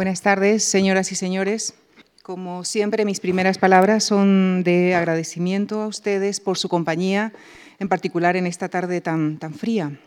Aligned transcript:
Buenas 0.00 0.22
tardes, 0.22 0.64
señoras 0.64 1.12
y 1.12 1.14
señores. 1.14 1.74
Como 2.22 2.64
siempre, 2.64 3.04
mis 3.04 3.20
primeras 3.20 3.58
palabras 3.58 4.02
son 4.02 4.62
de 4.64 4.94
agradecimiento 4.94 5.82
a 5.82 5.88
ustedes 5.88 6.40
por 6.40 6.56
su 6.56 6.70
compañía, 6.70 7.34
en 7.78 7.90
particular 7.90 8.34
en 8.34 8.46
esta 8.46 8.70
tarde 8.70 9.02
tan, 9.02 9.38
fría. 9.54 10.00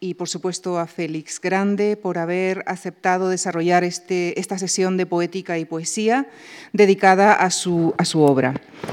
Y, 0.00 0.14
por 0.14 0.28
supuesto, 0.28 0.78
a 0.78 0.86
Félix 0.86 1.40
Grande 1.40 1.96
por 1.96 2.18
haber 2.18 2.62
aceptado 2.66 3.30
desarrollar 3.30 3.84
este, 3.84 4.38
esta 4.38 4.58
sesión 4.58 4.98
de 4.98 5.06
poética 5.06 5.58
y 5.58 5.64
poesía 5.64 6.26
dedicada 6.74 7.32
a 7.32 7.50
su 7.50 7.94
obra. 8.16 8.52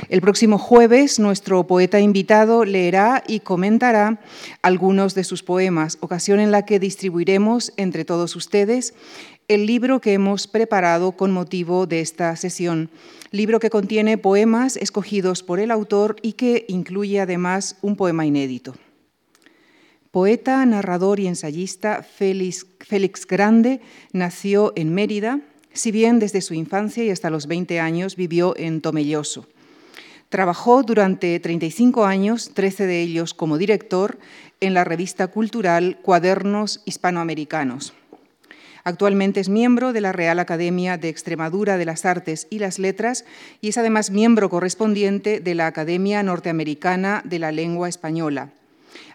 El 0.09 0.21
próximo 0.21 0.57
jueves, 0.57 1.19
nuestro 1.19 1.67
poeta 1.67 1.99
invitado 1.99 2.65
leerá 2.65 3.23
y 3.27 3.41
comentará 3.41 4.19
algunos 4.61 5.15
de 5.15 5.23
sus 5.23 5.43
poemas, 5.43 5.97
ocasión 5.99 6.39
en 6.39 6.51
la 6.51 6.65
que 6.65 6.79
distribuiremos 6.79 7.73
entre 7.77 8.05
todos 8.05 8.35
ustedes 8.35 8.93
el 9.47 9.67
libro 9.67 10.01
que 10.01 10.13
hemos 10.13 10.47
preparado 10.47 11.11
con 11.11 11.31
motivo 11.31 11.85
de 11.85 12.01
esta 12.01 12.35
sesión, 12.35 12.89
libro 13.31 13.59
que 13.59 13.69
contiene 13.69 14.17
poemas 14.17 14.75
escogidos 14.75 15.43
por 15.43 15.59
el 15.59 15.71
autor 15.71 16.15
y 16.21 16.33
que 16.33 16.65
incluye 16.67 17.19
además 17.19 17.77
un 17.81 17.95
poema 17.95 18.25
inédito. 18.25 18.75
Poeta, 20.09 20.65
narrador 20.65 21.19
y 21.19 21.27
ensayista 21.27 22.01
Félix, 22.01 23.27
Grande 23.27 23.81
nació 24.13 24.73
en 24.75 24.93
Mérida, 24.93 25.41
si 25.73 25.91
bien 25.91 26.19
desde 26.19 26.41
su 26.41 26.53
infancia 26.53 27.03
y 27.03 27.09
hasta 27.09 27.29
los 27.29 27.47
20 27.47 27.79
años 27.79 28.15
vivió 28.15 28.55
en 28.57 28.81
Tomelloso. 28.81 29.47
Trabajó 30.29 30.83
durante 30.83 31.39
35 31.39 32.05
años, 32.05 32.51
13 32.53 32.87
de 32.87 33.01
ellos 33.01 33.33
como 33.33 33.57
director, 33.57 34.17
en 34.59 34.73
la 34.73 34.85
revista 34.85 35.27
cultural 35.27 35.99
Cuadernos 36.01 36.81
Hispanoamericanos 36.85 37.93
Actualmente 38.87 39.39
es 39.39 39.49
miembro 39.49 39.93
de 39.93 40.01
la 40.01 40.11
Real 40.11 40.37
Academia 40.37 40.99
de 40.99 41.09
Extremadura 41.09 41.79
de 41.79 41.85
las 41.85 42.05
Artes 42.05 42.45
y 42.51 42.59
las 42.59 42.77
Letras 42.77 43.25
y 43.59 43.69
es 43.69 43.79
además 43.79 44.11
miembro 44.11 44.47
correspondiente 44.47 45.39
de 45.39 45.55
la 45.55 45.65
Academia 45.65 46.21
Norteamericana 46.21 47.23
de 47.25 47.39
la 47.39 47.51
Lengua 47.51 47.89
Española. 47.89 48.51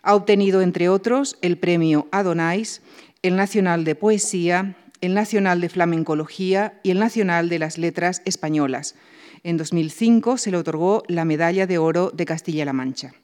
Ha 0.02 0.16
obtenido, 0.16 0.60
entre 0.60 0.88
otros, 0.88 1.38
el 1.40 1.56
premio 1.56 2.08
Adonais, 2.10 2.82
el 3.22 3.36
Nacional 3.36 3.84
de 3.84 3.94
Poesía, 3.94 4.74
el 5.00 5.14
Nacional 5.14 5.60
de 5.60 5.68
Flamencología 5.68 6.80
y 6.82 6.90
el 6.90 6.98
Nacional 6.98 7.48
de 7.48 7.60
las 7.60 7.78
Letras 7.78 8.22
Españolas. 8.24 8.96
En 9.44 9.56
2005 9.56 10.36
se 10.36 10.50
le 10.50 10.56
otorgó 10.56 11.04
la 11.06 11.24
Medalla 11.24 11.68
de 11.68 11.78
Oro 11.78 12.10
de 12.10 12.26
Castilla-La 12.26 12.72
Mancha. 12.72 13.14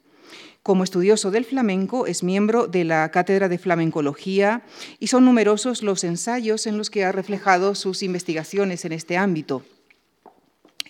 Como 0.67 0.83
estudioso 0.83 1.31
del 1.31 1.45
flamenco, 1.45 2.09
es 2.09 2.25
miembro 2.25 2.67
de 2.67 2.83
la 2.83 3.09
Cátedra 3.13 3.49
de 3.49 3.57
Flamencología 3.57 4.65
y 4.99 5.07
son 5.07 5.25
numerosos 5.25 5.85
los 5.85 6.03
ensayos 6.03 6.67
en 6.67 6.77
los 6.77 6.91
que 6.91 7.05
ha 7.05 7.13
reflejado 7.13 7.77
sus 7.77 8.03
investigaciones 8.03 8.85
en 8.85 8.91
este 8.91 9.17
ámbito. 9.17 9.63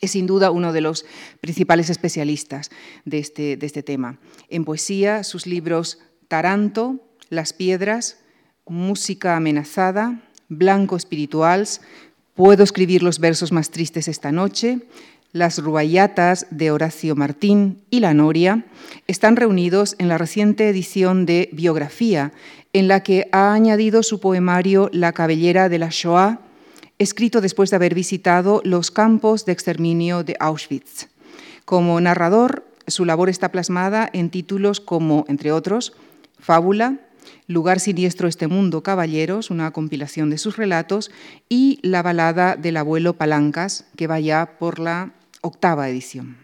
Es 0.01 0.13
sin 0.13 0.27
duda 0.27 0.51
uno 0.51 0.73
de 0.73 0.81
los 0.81 1.05
principales 1.43 1.91
especialistas 1.91 2.71
de 3.05 3.19
este, 3.19 3.59
de 3.59 3.67
este 3.67 3.83
tema. 3.83 4.19
En 4.49 4.65
poesía, 4.65 5.23
sus 5.25 5.47
libros 5.47 5.99
Taranto, 6.27 6.99
Las 7.29 7.53
Piedras, 7.53 8.21
Música 8.67 9.37
Amenazada, 9.37 10.23
Blanco 10.49 10.97
Espirituals, 10.97 11.83
Puedo 12.37 12.65
escribir 12.65 13.03
los 13.03 13.19
versos 13.19 13.51
más 13.51 13.71
tristes 13.71 14.09
esta 14.09 14.31
noche, 14.31 14.81
las 15.37 15.59
Rubayatas 15.59 16.47
de 16.51 16.71
Horacio 16.71 17.15
Martín 17.15 17.83
y 17.91 18.01
La 18.01 18.15
Noria 18.15 18.65
están 19.07 19.37
reunidos 19.37 19.95
en 19.99 20.09
la 20.09 20.17
reciente 20.17 20.69
edición 20.69 21.27
de 21.27 21.51
Biografía, 21.53 22.33
en 22.73 22.89
la 22.89 23.03
que 23.03 23.29
ha 23.33 23.53
añadido 23.53 24.03
su 24.03 24.19
poemario 24.19 24.89
La 24.93 25.13
cabellera 25.13 25.69
de 25.69 25.79
la 25.79 25.89
Shoah, 25.91 26.41
escrito 26.99 27.43
después 27.43 27.69
de 27.69 27.77
haber 27.77 27.95
visitado 27.95 28.63
los 28.65 28.91
campos 28.91 29.45
de 29.45 29.53
exterminio 29.53 30.25
de 30.25 30.37
Auschwitz. 30.41 31.09
Como 31.67 32.01
narrador, 32.01 32.65
su 32.87 33.05
labor 33.05 33.29
está 33.29 33.53
plasmada 33.53 34.09
en 34.15 34.31
títulos 34.31 34.81
como, 34.81 35.27
entre 35.29 35.53
otros, 35.53 35.93
Fábula, 36.39 37.01
Lugar 37.49 37.79
siniestro 37.79 38.27
este 38.27 38.49
mundo, 38.49 38.83
caballeros, 38.83 39.51
una 39.51 39.71
compilación 39.71 40.31
de 40.31 40.39
sus 40.39 40.57
relatos, 40.57 41.11
y 41.49 41.79
la 41.83 42.03
balada 42.03 42.57
del 42.57 42.77
abuelo 42.77 43.15
Palancas, 43.15 43.85
que 43.97 44.09
va 44.09 44.19
ya 44.19 44.59
por 44.59 44.81
la 44.81 45.13
octava 45.47 45.89
edición. 45.89 46.37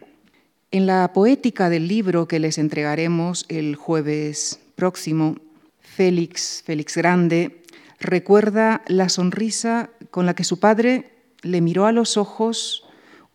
En 0.71 0.87
la 0.87 1.13
poética 1.13 1.69
del 1.69 1.87
libro 1.89 2.27
que 2.27 2.39
les 2.39 2.57
entregaremos 2.57 3.45
el 3.49 3.77
jueves 3.77 4.61
próximo, 4.75 5.37
Félix, 5.81 6.63
Félix 6.65 6.97
Grande, 6.97 7.62
recuerda 8.01 8.83
la 8.87 9.09
sonrisa 9.09 9.91
con 10.11 10.25
la 10.25 10.35
que 10.35 10.45
su 10.45 10.59
padre 10.59 11.11
le 11.43 11.61
miró 11.61 11.87
a 11.87 11.93
los 11.93 12.17
ojos 12.17 12.85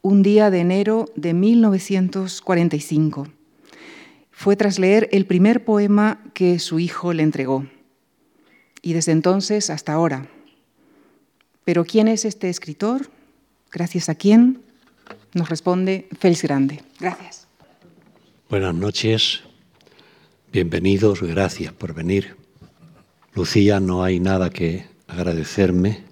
un 0.02 0.24
día 0.24 0.50
de 0.50 0.60
enero 0.62 1.12
de 1.16 1.34
1945. 1.34 3.28
Fue 4.32 4.56
tras 4.56 4.80
leer 4.80 5.10
el 5.12 5.26
primer 5.26 5.66
poema 5.66 6.24
que 6.34 6.60
su 6.60 6.80
hijo 6.80 7.14
le 7.14 7.24
entregó. 7.24 7.68
Y 8.82 8.94
desde 8.94 9.12
entonces 9.12 9.70
hasta 9.70 9.94
ahora. 9.94 10.28
Pero 11.66 11.86
¿quién 11.86 12.08
es 12.08 12.24
este 12.24 12.50
escritor? 12.50 13.10
¿Gracias 13.72 14.10
a 14.10 14.16
quién? 14.16 14.62
Nos 15.34 15.50
responde 15.50 16.08
Félix 16.20 16.44
Grande. 16.44 16.84
Gracias. 17.00 17.48
Buenas 18.50 18.74
noches, 18.74 19.42
bienvenidos, 20.54 21.22
gracias 21.22 21.74
por 21.74 21.94
venir. 21.94 22.38
Lucía, 23.34 23.80
no 23.80 24.04
hay 24.04 24.20
nada 24.20 24.50
que 24.50 24.86
agradecerme. 25.08 26.04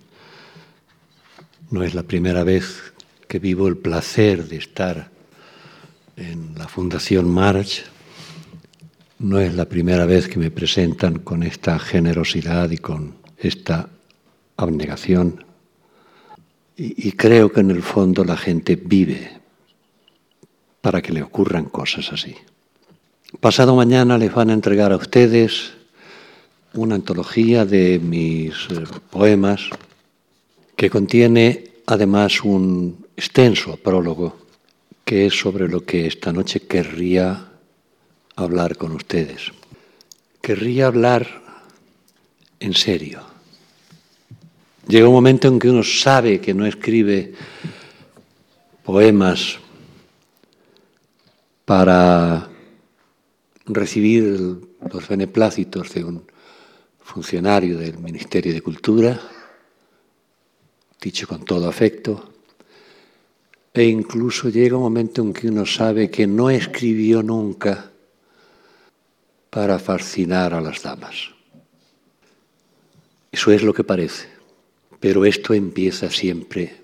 No 1.71 1.81
es 1.81 1.95
la 1.95 2.03
primera 2.03 2.43
vez 2.43 2.93
que 3.27 3.39
vivo 3.39 3.67
el 3.67 3.77
placer 3.77 4.47
de 4.47 4.57
estar 4.57 5.09
en 6.17 6.53
la 6.55 6.67
Fundación 6.67 7.29
March. 7.29 7.83
No 9.17 9.39
es 9.39 9.55
la 9.55 9.65
primera 9.65 10.05
vez 10.05 10.27
que 10.27 10.39
me 10.39 10.51
presentan 10.51 11.19
con 11.19 11.41
esta 11.41 11.79
generosidad 11.79 12.69
y 12.69 12.77
con 12.77 13.15
esta 13.37 13.89
abnegación 14.57 15.45
y, 16.77 17.11
creo 17.13 17.51
que 17.51 17.61
en 17.61 17.71
el 17.71 17.81
fondo 17.81 18.25
la 18.25 18.35
gente 18.35 18.75
vive 18.75 19.31
para 20.81 21.01
que 21.01 21.13
le 21.13 21.21
ocurran 21.21 21.65
cosas 21.65 22.11
así. 22.11 22.35
Pasado 23.39 23.75
mañana 23.75 24.17
les 24.17 24.33
van 24.33 24.49
a 24.49 24.53
entregar 24.53 24.91
a 24.91 24.97
ustedes 24.97 25.73
una 26.73 26.95
antología 26.95 27.65
de 27.65 27.99
mis 27.99 28.53
eh, 28.69 28.83
poemas 29.09 29.69
que 30.75 30.89
contiene 30.89 31.71
además 31.85 32.43
un 32.43 33.05
extenso 33.15 33.77
prólogo 33.77 34.37
que 35.05 35.27
es 35.27 35.39
sobre 35.39 35.69
lo 35.69 35.85
que 35.85 36.07
esta 36.07 36.33
noche 36.33 36.61
querría 36.61 37.51
hablar 38.35 38.75
con 38.75 38.91
ustedes. 38.91 39.51
Querría 40.41 40.87
hablar 40.87 41.41
en 42.59 42.73
serio 42.73 43.34
Llega 44.87 45.07
un 45.07 45.13
momento 45.15 45.47
en 45.47 45.57
que 45.57 45.69
uno 45.69 45.83
sabe 45.83 46.39
que 46.39 46.53
no 46.53 46.65
escribe 46.67 47.33
poemas 48.83 49.57
para 51.65 52.47
recibir 53.65 54.23
los 54.91 55.07
beneplácitos 55.07 55.91
de 55.91 56.03
un 56.03 56.23
funcionario 56.99 57.79
del 57.79 57.97
Ministerio 57.97 58.53
de 58.53 58.61
Cultura, 58.61 59.19
dicho 61.01 61.27
con 61.27 61.43
todo 61.43 61.67
afecto, 61.67 62.33
e 63.73 63.85
incluso 63.85 64.49
llega 64.49 64.77
un 64.77 64.83
momento 64.83 65.23
en 65.23 65.33
que 65.33 65.47
uno 65.47 65.65
sabe 65.65 66.11
que 66.11 66.27
no 66.27 66.51
escribió 66.51 67.23
nunca 67.23 67.91
para 69.49 69.79
fascinar 69.79 70.53
a 70.53 70.61
las 70.61 70.83
damas. 70.83 71.31
Eso 73.31 73.51
es 73.51 73.63
lo 73.63 73.73
que 73.73 73.83
parece. 73.83 74.34
Pero 75.05 75.23
esto 75.23 75.53
empieza 75.53 76.09
siempre 76.09 76.77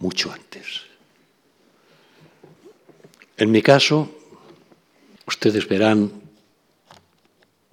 mucho 0.00 0.30
antes. 0.30 0.82
En 3.38 3.50
mi 3.50 3.62
caso, 3.62 4.10
ustedes 5.26 5.66
verán 5.66 6.12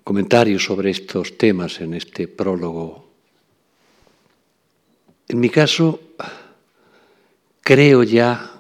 comentarios 0.02 0.64
sobre 0.64 0.90
estos 0.90 1.38
temas 1.38 1.82
en 1.82 1.96
este 1.96 2.30
prólogo. 2.30 3.12
En 5.28 5.42
mi 5.42 5.50
caso, 5.50 6.00
creo 7.60 8.04
ya 8.04 8.54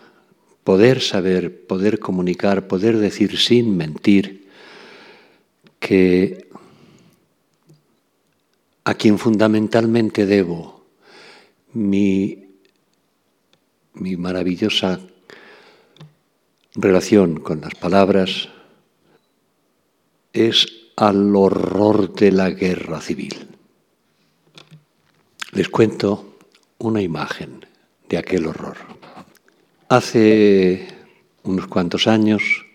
poder 0.66 1.00
saber, 1.00 1.66
poder 1.66 2.00
comunicar, 2.00 2.68
poder 2.68 2.98
decir 2.98 3.40
sin 3.40 3.78
mentir 3.78 4.50
que 5.80 6.50
a 8.84 8.94
quien 8.96 9.18
fundamentalmente 9.18 10.26
debo 10.26 10.83
mi, 11.74 12.58
mi 13.94 14.16
maravillosa 14.16 15.00
relación 16.76 17.40
con 17.40 17.62
las 17.62 17.76
palabras 17.76 18.50
es 20.32 20.68
al 20.96 21.36
horror 21.36 22.14
de 22.14 22.32
la 22.32 22.50
guerra 22.50 23.02
civil. 23.02 23.48
Les 25.52 25.70
cuento 25.70 26.38
una 26.80 27.02
imagen 27.02 27.66
de 28.10 28.18
aquel 28.18 28.48
horror. 28.48 28.78
Hace 29.90 30.88
unos 31.44 31.68
cuantos 31.68 32.08
años, 32.08 32.66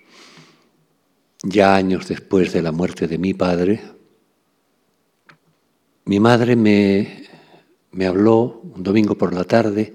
ya 1.43 1.75
años 1.75 2.09
después 2.09 2.53
de 2.53 2.63
la 2.63 2.73
muerte 2.73 3.09
de 3.09 3.19
mi 3.19 3.35
padre, 3.35 3.83
mi 6.05 6.21
madre 6.21 6.57
me, 6.57 7.28
me 7.93 8.07
habló 8.07 8.61
un 8.75 8.83
domingo 8.83 9.17
por 9.17 9.35
la 9.35 9.45
tarde 9.45 9.93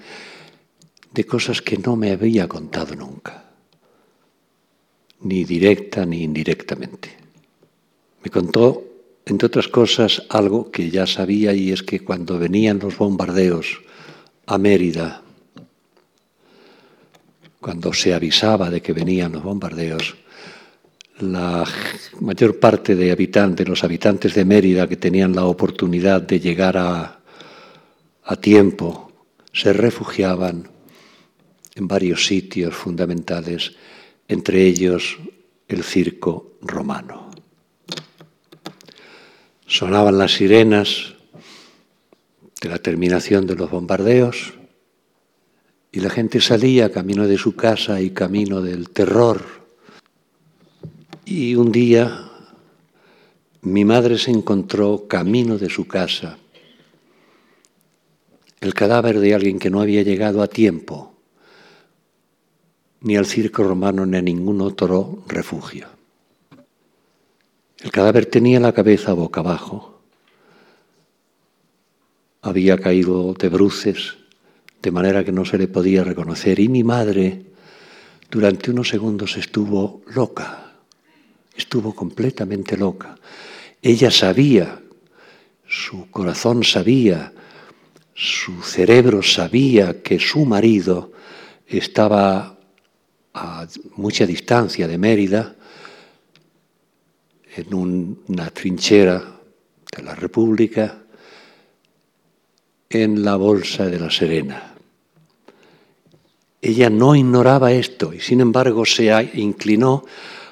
de 1.11 1.25
cosas 1.25 1.61
que 1.61 1.77
no 1.77 1.95
me 1.95 2.11
había 2.11 2.47
contado 2.47 2.95
nunca, 2.95 3.51
ni 5.21 5.43
directa 5.43 6.05
ni 6.05 6.23
indirectamente. 6.23 7.09
Me 8.23 8.31
contó, 8.31 8.83
entre 9.25 9.47
otras 9.47 9.67
cosas, 9.67 10.23
algo 10.29 10.71
que 10.71 10.89
ya 10.89 11.05
sabía 11.05 11.53
y 11.53 11.71
es 11.71 11.83
que 11.83 11.99
cuando 11.99 12.39
venían 12.39 12.79
los 12.79 12.97
bombardeos 12.97 13.81
a 14.47 14.57
Mérida, 14.57 15.21
cuando 17.59 17.93
se 17.93 18.13
avisaba 18.13 18.69
de 18.69 18.81
que 18.81 18.91
venían 18.91 19.33
los 19.33 19.43
bombardeos, 19.43 20.15
la 21.19 21.63
mayor 22.19 22.59
parte 22.59 22.95
de 22.95 23.11
habitantes, 23.11 23.67
los 23.67 23.83
habitantes 23.83 24.33
de 24.33 24.45
Mérida 24.45 24.87
que 24.87 24.97
tenían 24.97 25.35
la 25.35 25.45
oportunidad 25.45 26.21
de 26.21 26.39
llegar 26.39 26.75
a, 26.77 27.22
a 28.25 28.35
tiempo, 28.35 29.11
se 29.51 29.73
refugiaban 29.73 30.69
en 31.75 31.87
varios 31.87 32.25
sitios 32.25 32.75
fundamentales, 32.75 33.73
entre 34.27 34.65
ellos 34.65 35.17
el 35.67 35.83
circo 35.83 36.53
romano. 36.61 37.31
Sonaban 39.65 40.17
las 40.17 40.33
sirenas 40.33 41.15
de 42.61 42.69
la 42.69 42.77
terminación 42.77 43.47
de 43.47 43.55
los 43.55 43.69
bombardeos 43.69 44.53
y 45.91 45.99
la 45.99 46.09
gente 46.09 46.41
salía 46.41 46.91
camino 46.91 47.27
de 47.27 47.37
su 47.37 47.55
casa 47.55 48.01
y 48.01 48.11
camino 48.11 48.61
del 48.61 48.89
terror. 48.89 49.43
Y 51.25 51.55
un 51.55 51.71
día 51.71 52.29
mi 53.61 53.85
madre 53.85 54.17
se 54.17 54.31
encontró 54.31 55.07
camino 55.07 55.57
de 55.57 55.69
su 55.69 55.87
casa 55.87 56.37
el 58.63 58.73
cadáver 58.73 59.19
de 59.19 59.33
alguien 59.33 59.59
que 59.59 59.69
no 59.69 59.81
había 59.81 60.03
llegado 60.03 60.41
a 60.41 60.47
tiempo 60.47 61.13
ni 63.01 63.17
al 63.17 63.25
circo 63.25 63.63
romano 63.63 64.05
ni 64.05 64.17
a 64.17 64.21
ningún 64.21 64.61
otro 64.61 65.23
refugio. 65.27 65.87
El 67.79 67.91
cadáver 67.91 68.25
tenía 68.27 68.61
la 68.61 68.71
cabeza 68.71 69.11
boca 69.11 69.41
abajo, 69.41 69.99
había 72.41 72.77
caído 72.77 73.33
de 73.33 73.49
bruces 73.49 74.15
de 74.81 74.91
manera 74.91 75.25
que 75.25 75.33
no 75.33 75.43
se 75.43 75.57
le 75.57 75.67
podía 75.67 76.05
reconocer. 76.05 76.61
Y 76.61 76.69
mi 76.69 76.83
madre 76.83 77.45
durante 78.31 78.71
unos 78.71 78.87
segundos 78.87 79.35
estuvo 79.35 80.01
loca, 80.07 80.75
estuvo 81.57 81.93
completamente 81.93 82.77
loca. 82.77 83.15
Ella 83.81 84.11
sabía, 84.11 84.81
su 85.67 86.09
corazón 86.09 86.63
sabía, 86.63 87.33
su 88.13 88.61
cerebro 88.61 89.23
sabía 89.23 90.01
que 90.01 90.19
su 90.19 90.45
marido 90.45 91.11
estaba 91.67 92.57
a 93.33 93.67
mucha 93.95 94.25
distancia 94.25 94.87
de 94.87 94.97
Mérida, 94.97 95.55
en 97.55 97.73
una 97.73 98.49
trinchera 98.49 99.39
de 99.95 100.03
la 100.03 100.15
República, 100.15 101.03
en 102.89 103.23
la 103.23 103.35
Bolsa 103.35 103.85
de 103.85 103.99
la 103.99 104.09
Serena. 104.09 104.75
Ella 106.61 106.89
no 106.89 107.15
ignoraba 107.15 107.73
esto 107.73 108.13
y 108.13 108.19
sin 108.19 108.39
embargo 108.39 108.85
se 108.85 109.31
inclinó 109.33 110.05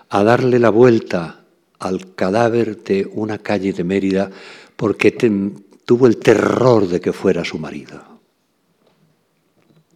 a 0.09 0.23
darle 0.23 0.59
la 0.59 0.69
vuelta 0.69 1.45
al 1.79 2.15
cadáver 2.15 2.83
de 2.83 3.09
una 3.13 3.37
calle 3.37 3.73
de 3.73 3.83
Mérida 3.83 4.29
porque 4.75 5.11
tuvo 5.85 6.07
el 6.07 6.17
terror 6.17 6.87
de 6.87 6.99
que 7.01 7.13
fuera 7.13 7.43
su 7.43 7.57
marido. 7.57 8.01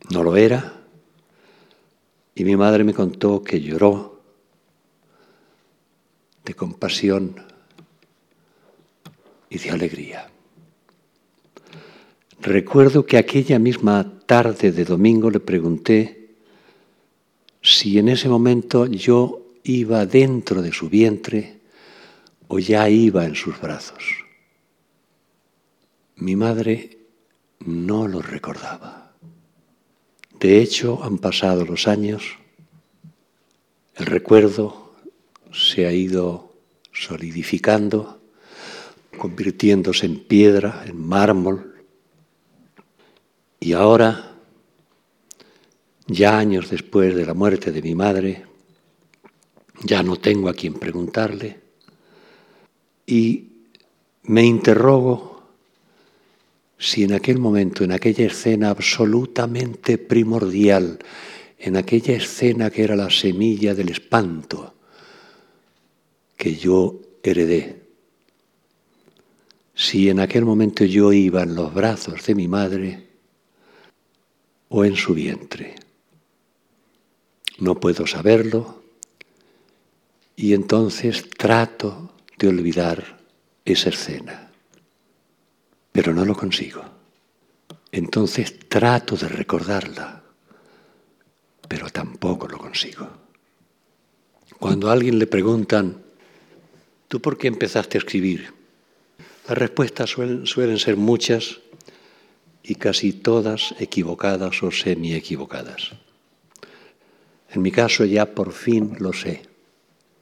No 0.10 0.24
lo 0.24 0.36
era. 0.36 0.74
Y 2.36 2.44
mi 2.44 2.56
madre 2.56 2.84
me 2.84 2.94
contó 2.94 3.42
que 3.44 3.62
lloró 3.62 4.22
de 6.44 6.54
compasión 6.54 7.36
y 9.50 9.58
de 9.58 9.70
alegría. 9.72 10.30
Recuerdo 12.42 13.06
que 13.06 13.18
aquella 13.18 13.58
misma 13.58 14.20
tarde 14.26 14.72
de 14.72 14.86
domingo 14.86 15.32
le 15.32 15.40
pregunté 15.40 16.36
si 17.62 17.98
en 17.98 18.10
ese 18.10 18.30
momento 18.30 18.86
yo 18.86 19.42
iba 19.64 20.06
dentro 20.06 20.62
de 20.62 20.72
su 20.72 20.90
vientre 20.90 21.62
o 22.48 22.60
ya 22.60 22.88
iba 22.90 23.26
en 23.26 23.34
sus 23.34 23.60
brazos. 23.60 24.25
Mi 26.18 26.36
madre 26.36 26.98
no 27.60 28.08
lo 28.08 28.22
recordaba. 28.22 29.14
De 30.40 30.62
hecho, 30.62 31.04
han 31.04 31.18
pasado 31.18 31.66
los 31.66 31.88
años, 31.88 32.24
el 33.96 34.06
recuerdo 34.06 34.94
se 35.52 35.86
ha 35.86 35.92
ido 35.92 36.54
solidificando, 36.92 38.22
convirtiéndose 39.18 40.06
en 40.06 40.20
piedra, 40.20 40.84
en 40.86 40.98
mármol, 40.98 41.76
y 43.60 43.74
ahora, 43.74 44.36
ya 46.08 46.38
años 46.38 46.70
después 46.70 47.16
de 47.16 47.26
la 47.26 47.34
muerte 47.34 47.72
de 47.72 47.82
mi 47.82 47.96
madre, 47.96 48.46
ya 49.84 50.04
no 50.04 50.18
tengo 50.18 50.50
a 50.50 50.54
quien 50.54 50.76
preguntarle 50.76 51.60
y 53.06 53.50
me 54.24 54.44
interrogo 54.44 55.35
si 56.78 57.04
en 57.04 57.14
aquel 57.14 57.40
momento, 57.40 57.84
en 57.84 57.92
aquella 57.92 58.26
escena 58.26 58.70
absolutamente 58.70 59.98
primordial, 59.98 61.00
en 61.58 61.78
aquella 61.78 62.16
escena 62.16 62.70
que 62.70 62.84
era 62.84 62.96
la 62.96 63.10
semilla 63.10 63.74
del 63.74 63.90
espanto 63.90 64.76
que 66.38 66.56
yo 66.56 67.02
heredé, 67.24 67.82
si 69.74 70.10
en 70.10 70.20
aquel 70.20 70.46
momento 70.46 70.86
yo 70.86 71.12
iba 71.12 71.44
en 71.44 71.56
los 71.56 71.74
brazos 71.74 72.26
de 72.26 72.36
mi 72.36 72.48
madre, 72.48 73.06
o 74.70 74.84
en 74.84 74.96
su 74.96 75.14
vientre. 75.14 75.76
No 77.60 77.76
puedo 77.80 78.06
saberlo 78.08 78.84
y 80.36 80.54
entonces 80.54 81.30
trato 81.30 82.14
de 82.38 82.50
olvidar 82.50 83.20
esa 83.64 83.90
escena, 83.90 84.45
pero 85.96 86.14
no 86.14 86.26
lo 86.26 86.36
consigo. 86.36 86.84
Entonces 87.90 88.68
trato 88.68 89.16
de 89.16 89.30
recordarla, 89.30 90.24
pero 91.70 91.90
tampoco 91.90 92.50
lo 92.50 92.58
consigo. 92.58 93.08
Cuando 94.60 94.90
a 94.90 94.92
alguien 94.92 95.18
le 95.18 95.26
preguntan, 95.26 96.04
¿tú 97.08 97.22
por 97.22 97.38
qué 97.38 97.48
empezaste 97.48 97.98
a 97.98 98.00
escribir? 98.00 98.54
Las 99.48 99.58
respuestas 99.58 100.10
suelen, 100.10 100.46
suelen 100.46 100.80
ser 100.80 100.98
muchas 100.98 101.62
y 102.62 102.76
casi 102.76 103.14
todas 103.14 103.74
equivocadas 103.80 104.64
o 104.64 104.72
semi-equivocadas. 104.72 105.94
En 107.52 107.62
mi 107.62 107.72
caso 107.72 108.04
ya 108.04 108.36
por 108.36 108.52
fin 108.52 108.98
lo 109.00 109.14
sé. 109.14 109.44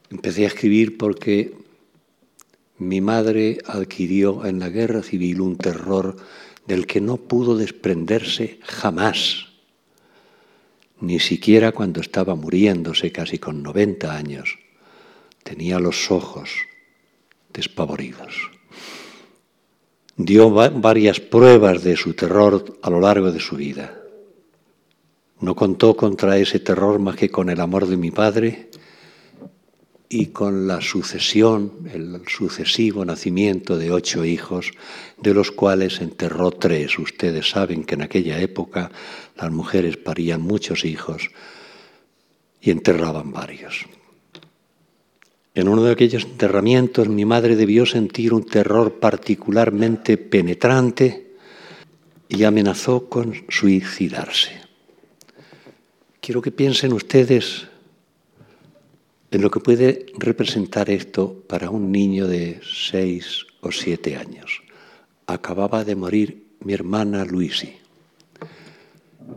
Empecé 0.08 0.44
a 0.44 0.48
escribir 0.48 0.96
porque 0.96 1.63
mi 2.78 3.00
madre 3.00 3.58
adquirió 3.66 4.44
en 4.44 4.58
la 4.58 4.68
guerra 4.68 5.02
civil 5.02 5.40
un 5.40 5.56
terror 5.56 6.16
del 6.66 6.86
que 6.86 7.00
no 7.00 7.16
pudo 7.16 7.56
desprenderse 7.56 8.58
jamás, 8.62 9.46
ni 11.00 11.20
siquiera 11.20 11.72
cuando 11.72 12.00
estaba 12.00 12.34
muriéndose 12.34 13.12
casi 13.12 13.38
con 13.38 13.62
90 13.62 14.14
años. 14.14 14.58
Tenía 15.42 15.78
los 15.78 16.10
ojos 16.10 16.50
despavoridos 17.52 18.54
dio 20.16 20.50
varias 20.50 21.20
pruebas 21.20 21.82
de 21.82 21.96
su 21.96 22.14
terror 22.14 22.78
a 22.82 22.90
lo 22.90 23.00
largo 23.00 23.32
de 23.32 23.40
su 23.40 23.56
vida. 23.56 24.00
No 25.40 25.54
contó 25.54 25.96
contra 25.96 26.38
ese 26.38 26.60
terror 26.60 26.98
más 27.00 27.16
que 27.16 27.30
con 27.30 27.50
el 27.50 27.60
amor 27.60 27.86
de 27.86 27.96
mi 27.96 28.10
padre 28.10 28.70
y 30.14 30.26
con 30.26 30.68
la 30.68 30.80
sucesión, 30.80 31.72
el 31.92 32.22
sucesivo 32.28 33.04
nacimiento 33.04 33.76
de 33.76 33.90
ocho 33.90 34.24
hijos, 34.24 34.70
de 35.20 35.34
los 35.34 35.50
cuales 35.50 36.00
enterró 36.00 36.52
tres. 36.52 37.00
Ustedes 37.00 37.50
saben 37.50 37.82
que 37.82 37.96
en 37.96 38.02
aquella 38.02 38.38
época 38.38 38.92
las 39.36 39.50
mujeres 39.50 39.96
parían 39.96 40.40
muchos 40.40 40.84
hijos 40.84 41.30
y 42.60 42.70
enterraban 42.70 43.32
varios. 43.32 43.86
En 45.52 45.66
uno 45.66 45.82
de 45.82 45.90
aquellos 45.90 46.22
enterramientos 46.22 47.08
mi 47.08 47.24
madre 47.24 47.56
debió 47.56 47.84
sentir 47.84 48.34
un 48.34 48.44
terror 48.46 49.00
particularmente 49.00 50.16
penetrante 50.16 51.32
y 52.28 52.44
amenazó 52.44 53.08
con 53.08 53.34
suicidarse. 53.48 54.60
Quiero 56.20 56.40
que 56.40 56.52
piensen 56.52 56.92
ustedes 56.92 57.66
en 59.34 59.42
lo 59.42 59.50
que 59.50 59.58
puede 59.58 60.06
representar 60.16 60.90
esto 60.90 61.42
para 61.48 61.68
un 61.68 61.90
niño 61.90 62.28
de 62.28 62.60
seis 62.62 63.46
o 63.60 63.72
siete 63.72 64.16
años. 64.16 64.62
Acababa 65.26 65.84
de 65.84 65.96
morir 65.96 66.46
mi 66.60 66.72
hermana 66.72 67.24
Luisi. 67.24 67.74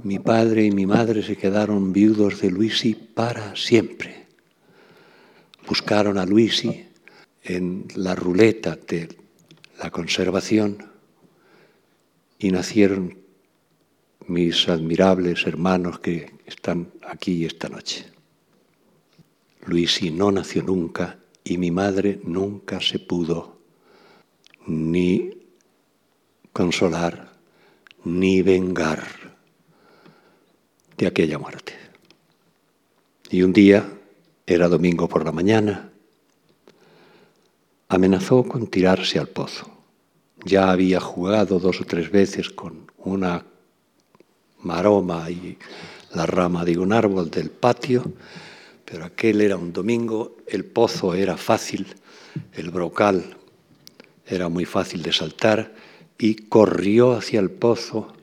Mi 0.04 0.20
padre 0.20 0.66
y 0.66 0.72
mi 0.72 0.86
madre 0.86 1.24
se 1.24 1.36
quedaron 1.36 1.94
viudos 1.94 2.42
de 2.42 2.51
Luisi 2.51 2.94
para 2.94 3.56
siempre. 3.56 4.27
Buscaron 5.68 6.20
a 6.20 6.25
Luisi 6.25 6.86
en 7.44 7.86
la 7.96 8.13
ruleta 8.13 8.75
de 8.75 9.10
la 9.82 9.89
conservación 9.89 10.77
y 12.38 12.51
nacieron 12.51 13.18
mis 14.27 14.70
admirables 14.70 15.48
hermanos 15.48 16.00
que 16.00 16.34
están 16.46 16.92
aquí 17.01 17.46
esta 17.46 17.70
noche. 17.70 18.17
Luisi 19.68 20.12
no 20.12 20.32
nació 20.32 20.64
nunca 20.64 21.20
y 21.44 21.58
mi 21.58 21.72
madre 21.72 22.22
nunca 22.24 22.80
se 22.80 23.00
pudo 23.00 23.60
ni 24.66 25.30
consolar 26.54 27.34
ni 28.06 28.42
vengar 28.42 29.04
de 30.98 31.08
aquella 31.08 31.38
muerte. 31.38 31.74
Y 33.30 33.44
un 33.44 33.52
día, 33.52 33.86
era 34.46 34.70
domingo 34.70 35.10
por 35.10 35.26
la 35.26 35.34
mañana, 35.34 35.92
amenazó 37.90 38.44
con 38.44 38.68
tirarse 38.68 39.20
al 39.20 39.28
pozo. 39.28 39.70
Ya 40.46 40.72
había 40.72 41.02
jugado 41.02 41.60
dos 41.60 41.82
o 41.82 41.84
tres 41.84 42.10
veces 42.10 42.50
con 42.50 42.90
una 42.98 43.46
maroma 44.60 45.30
y 45.30 45.58
la 46.14 46.26
rama 46.26 46.64
de 46.64 46.78
un 46.78 46.94
árbol 46.94 47.30
del 47.30 47.50
patio, 47.50 48.14
pero 48.89 49.03
aquel 49.03 49.41
era 49.41 49.58
un 49.58 49.74
domingo, 49.74 50.38
el 50.48 50.63
pozo 50.63 51.13
era 51.13 51.36
fácil, 51.36 51.88
el 52.53 52.70
brocal 52.70 53.36
era 54.25 54.48
muy 54.48 54.63
fácil 54.63 55.03
de 55.03 55.12
saltar 55.12 55.75
y 56.17 56.36
corrió 56.36 57.12
hacia 57.12 57.41
el 57.41 57.51
pozo, 57.51 58.13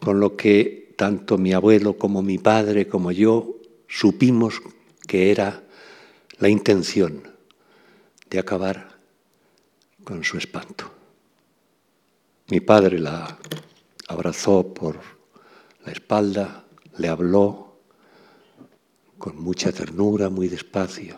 con 0.00 0.18
lo 0.18 0.36
que 0.36 0.92
tanto 0.96 1.38
mi 1.38 1.52
abuelo 1.52 1.96
como 1.96 2.22
mi 2.22 2.38
padre 2.38 2.88
como 2.88 3.12
yo 3.12 3.54
supimos 3.86 4.60
que 5.06 5.30
era 5.30 5.62
la 6.38 6.48
intención 6.48 7.28
de 8.28 8.40
acabar 8.40 8.98
con 10.02 10.24
su 10.24 10.38
espanto. 10.38 10.90
Mi 12.48 12.58
padre 12.58 12.98
la 12.98 13.38
abrazó 14.08 14.74
por 14.74 14.98
la 15.86 15.92
espalda, 15.92 16.64
le 16.98 17.08
habló 17.08 17.73
con 19.24 19.40
mucha 19.40 19.72
ternura, 19.72 20.28
muy 20.28 20.48
despacio, 20.48 21.16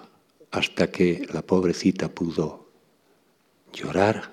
hasta 0.53 0.93
que 0.93 1.27
la 1.33 1.43
pobrecita 1.43 2.09
pudo 2.09 2.71
llorar, 3.73 4.33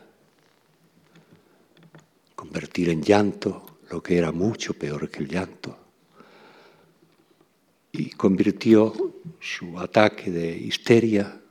convertir 2.35 2.89
en 2.89 3.01
llanto 3.01 3.79
lo 3.89 4.03
que 4.03 4.19
era 4.19 4.31
mucho 4.31 4.75
peor 4.75 5.09
que 5.09 5.23
el 5.23 5.27
llanto, 5.27 5.75
y 7.91 8.11
convirtió 8.11 8.93
su 9.39 9.79
ataque 9.79 10.29
de 10.29 10.55
histeria, 10.55 11.41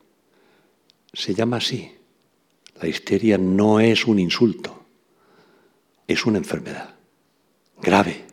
se 1.13 1.35
llama 1.35 1.57
así, 1.57 1.91
la 2.81 2.87
histeria 2.87 3.37
no 3.37 3.81
es 3.81 4.07
un 4.07 4.21
insulto, 4.21 4.85
es 6.07 6.25
una 6.25 6.39
enfermedad 6.39 6.95
grave 7.81 8.27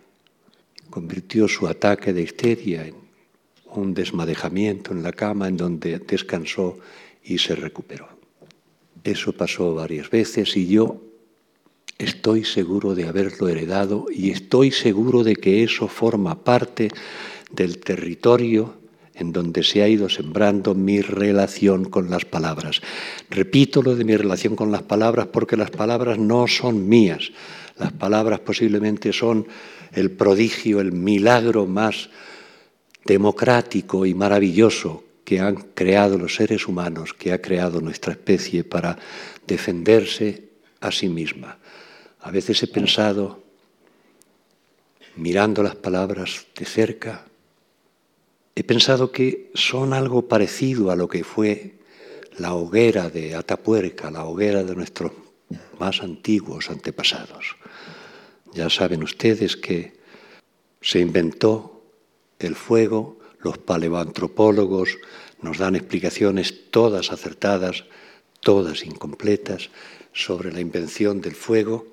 convirtió 0.91 1.48
su 1.48 1.67
ataque 1.67 2.13
de 2.13 2.22
histeria 2.22 2.86
en 2.86 3.08
un 3.73 3.93
desmadejamiento 3.93 4.91
en 4.91 5.03
la 5.03 5.11
cama 5.11 5.47
en 5.47 5.57
donde 5.57 5.99
descansó 5.99 6.77
y 7.23 7.38
se 7.38 7.55
recuperó. 7.55 8.07
Eso 9.03 9.33
pasó 9.33 9.75
varias 9.75 10.09
veces 10.09 10.55
y 10.57 10.67
yo 10.67 11.01
estoy 11.97 12.43
seguro 12.43 12.95
de 12.95 13.07
haberlo 13.07 13.47
heredado 13.47 14.05
y 14.11 14.31
estoy 14.31 14.71
seguro 14.71 15.23
de 15.23 15.35
que 15.35 15.63
eso 15.63 15.88
forma 15.88 16.43
parte 16.43 16.89
del 17.51 17.79
territorio 17.79 18.75
en 19.13 19.33
donde 19.33 19.63
se 19.63 19.83
ha 19.83 19.88
ido 19.88 20.07
sembrando 20.07 20.73
mi 20.73 21.01
relación 21.01 21.85
con 21.85 22.09
las 22.09 22.23
palabras. 22.25 22.81
Repito 23.29 23.81
lo 23.81 23.95
de 23.95 24.05
mi 24.05 24.15
relación 24.15 24.55
con 24.55 24.71
las 24.71 24.83
palabras 24.83 25.27
porque 25.27 25.57
las 25.57 25.71
palabras 25.71 26.17
no 26.17 26.47
son 26.47 26.88
mías. 26.88 27.31
Las 27.77 27.91
palabras 27.91 28.39
posiblemente 28.39 29.11
son 29.11 29.47
el 29.93 30.11
prodigio, 30.11 30.79
el 30.79 30.93
milagro 30.93 31.65
más 31.65 32.09
democrático 33.06 34.06
y 34.06 34.13
maravilloso 34.13 35.03
que 35.24 35.39
han 35.39 35.56
creado 35.56 36.18
los 36.18 36.36
seres 36.36 36.68
humanos, 36.68 37.13
que 37.13 37.32
ha 37.32 37.41
creado 37.41 37.82
nuestra 37.82 38.13
especie 38.13 38.63
para 38.63 38.98
defenderse 39.46 40.50
a 40.82 40.91
sí 40.91 41.08
misma. 41.08 41.58
A 42.22 42.32
veces 42.32 42.62
he 42.63 42.68
pensado, 42.68 43.44
mirando 45.15 45.63
las 45.63 45.75
palabras 45.75 46.48
de 46.58 46.65
cerca, 46.65 47.25
he 48.56 48.63
pensado 48.63 49.12
que 49.12 49.51
son 49.53 49.94
algo 49.94 50.27
parecido 50.27 50.91
a 50.91 50.96
lo 50.96 51.08
que 51.08 51.24
fue 51.24 51.75
la 52.38 52.53
hoguera 52.53 53.10
de 53.10 53.36
Atapuerca, 53.36 54.12
la 54.12 54.25
hoguera 54.25 54.63
de 54.63 54.75
nuestros 54.75 55.12
más 55.79 56.01
antiguos 56.01 56.70
antepasados. 56.70 57.56
Ya 58.53 58.70
saben 58.70 59.03
ustedes 59.03 59.56
que 59.56 59.94
se 60.82 61.00
inventó 61.00 61.78
el 62.39 62.55
fuego, 62.55 63.19
los 63.39 63.58
paleoantropólogos 63.58 64.98
nos 65.41 65.58
dan 65.58 65.75
explicaciones 65.75 66.72
todas 66.72 67.12
acertadas, 67.12 67.86
todas 68.41 68.86
incompletas, 68.86 69.69
sobre 70.13 70.51
la 70.51 70.60
invención 70.60 71.22
del 71.22 71.36
fuego, 71.36 71.88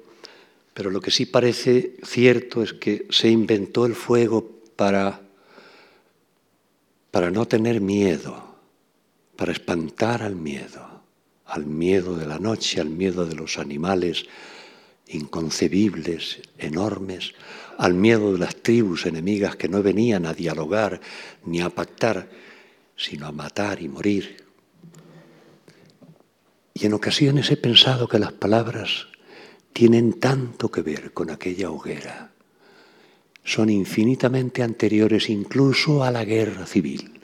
pero 0.75 0.91
lo 0.91 1.01
que 1.01 1.11
sí 1.11 1.27
parece 1.27 1.97
cierto 2.03 2.63
es 2.63 2.73
que 2.73 3.07
se 3.11 3.29
inventó 3.29 3.87
el 3.87 3.95
fuego 3.95 4.51
para, 4.75 5.21
para 7.11 7.31
no 7.31 7.47
tener 7.47 7.81
miedo, 7.81 8.57
para 9.37 9.53
espantar 9.53 10.23
al 10.23 10.37
miedo, 10.37 11.03
al 11.47 11.67
miedo 11.67 12.17
de 12.17 12.27
la 12.27 12.39
noche, 12.39 12.81
al 12.81 12.91
miedo 12.91 13.27
de 13.27 13.35
los 13.35 13.59
animales, 13.59 14.27
inconcebibles, 15.07 16.41
enormes, 16.59 17.35
al 17.79 17.95
miedo 17.95 18.33
de 18.33 18.39
las 18.39 18.57
tribus 18.57 19.07
enemigas 19.07 19.57
que 19.57 19.69
no 19.69 19.83
venían 19.83 20.27
a 20.27 20.35
dialogar 20.35 21.01
ni 21.45 21.61
a 21.61 21.71
pactar, 21.71 22.29
sino 22.97 23.27
a 23.27 23.33
matar 23.33 23.83
y 23.83 23.89
morir. 23.89 24.45
Y 26.75 26.87
en 26.87 26.93
ocasiones 26.93 27.51
he 27.51 27.57
pensado 27.57 28.09
que 28.09 28.19
las 28.19 28.33
palabras 28.33 29.09
tienen 29.73 30.15
tanto 30.15 30.71
que 30.71 30.83
ver 30.83 31.13
con 31.13 31.31
aquella 31.31 31.71
hoguera, 31.71 32.33
son 33.45 33.71
infinitamente 33.71 34.63
anteriores 34.63 35.31
incluso 35.31 36.03
a 36.03 36.11
la 36.11 36.25
guerra 36.25 36.67
civil. 36.67 37.21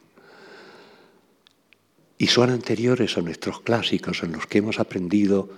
Y 2.17 2.29
son 2.29 2.51
anteriores 2.51 3.19
a 3.19 3.23
nuestros 3.23 3.61
clásicos 3.61 4.23
en 4.23 4.33
los 4.33 4.47
que 4.47 4.59
hemos 4.59 4.79
aprendido 4.79 5.51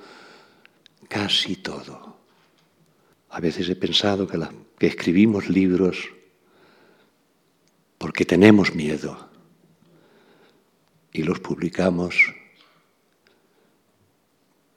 casi 1.08 1.56
todo. 1.56 2.13
A 3.34 3.40
veces 3.40 3.68
he 3.68 3.74
pensado 3.74 4.28
que, 4.28 4.86
escribimos 4.86 5.48
libros 5.48 6.08
porque 7.98 8.24
tenemos 8.24 8.76
miedo 8.76 9.28
y 11.12 11.24
los 11.24 11.40
publicamos 11.40 12.14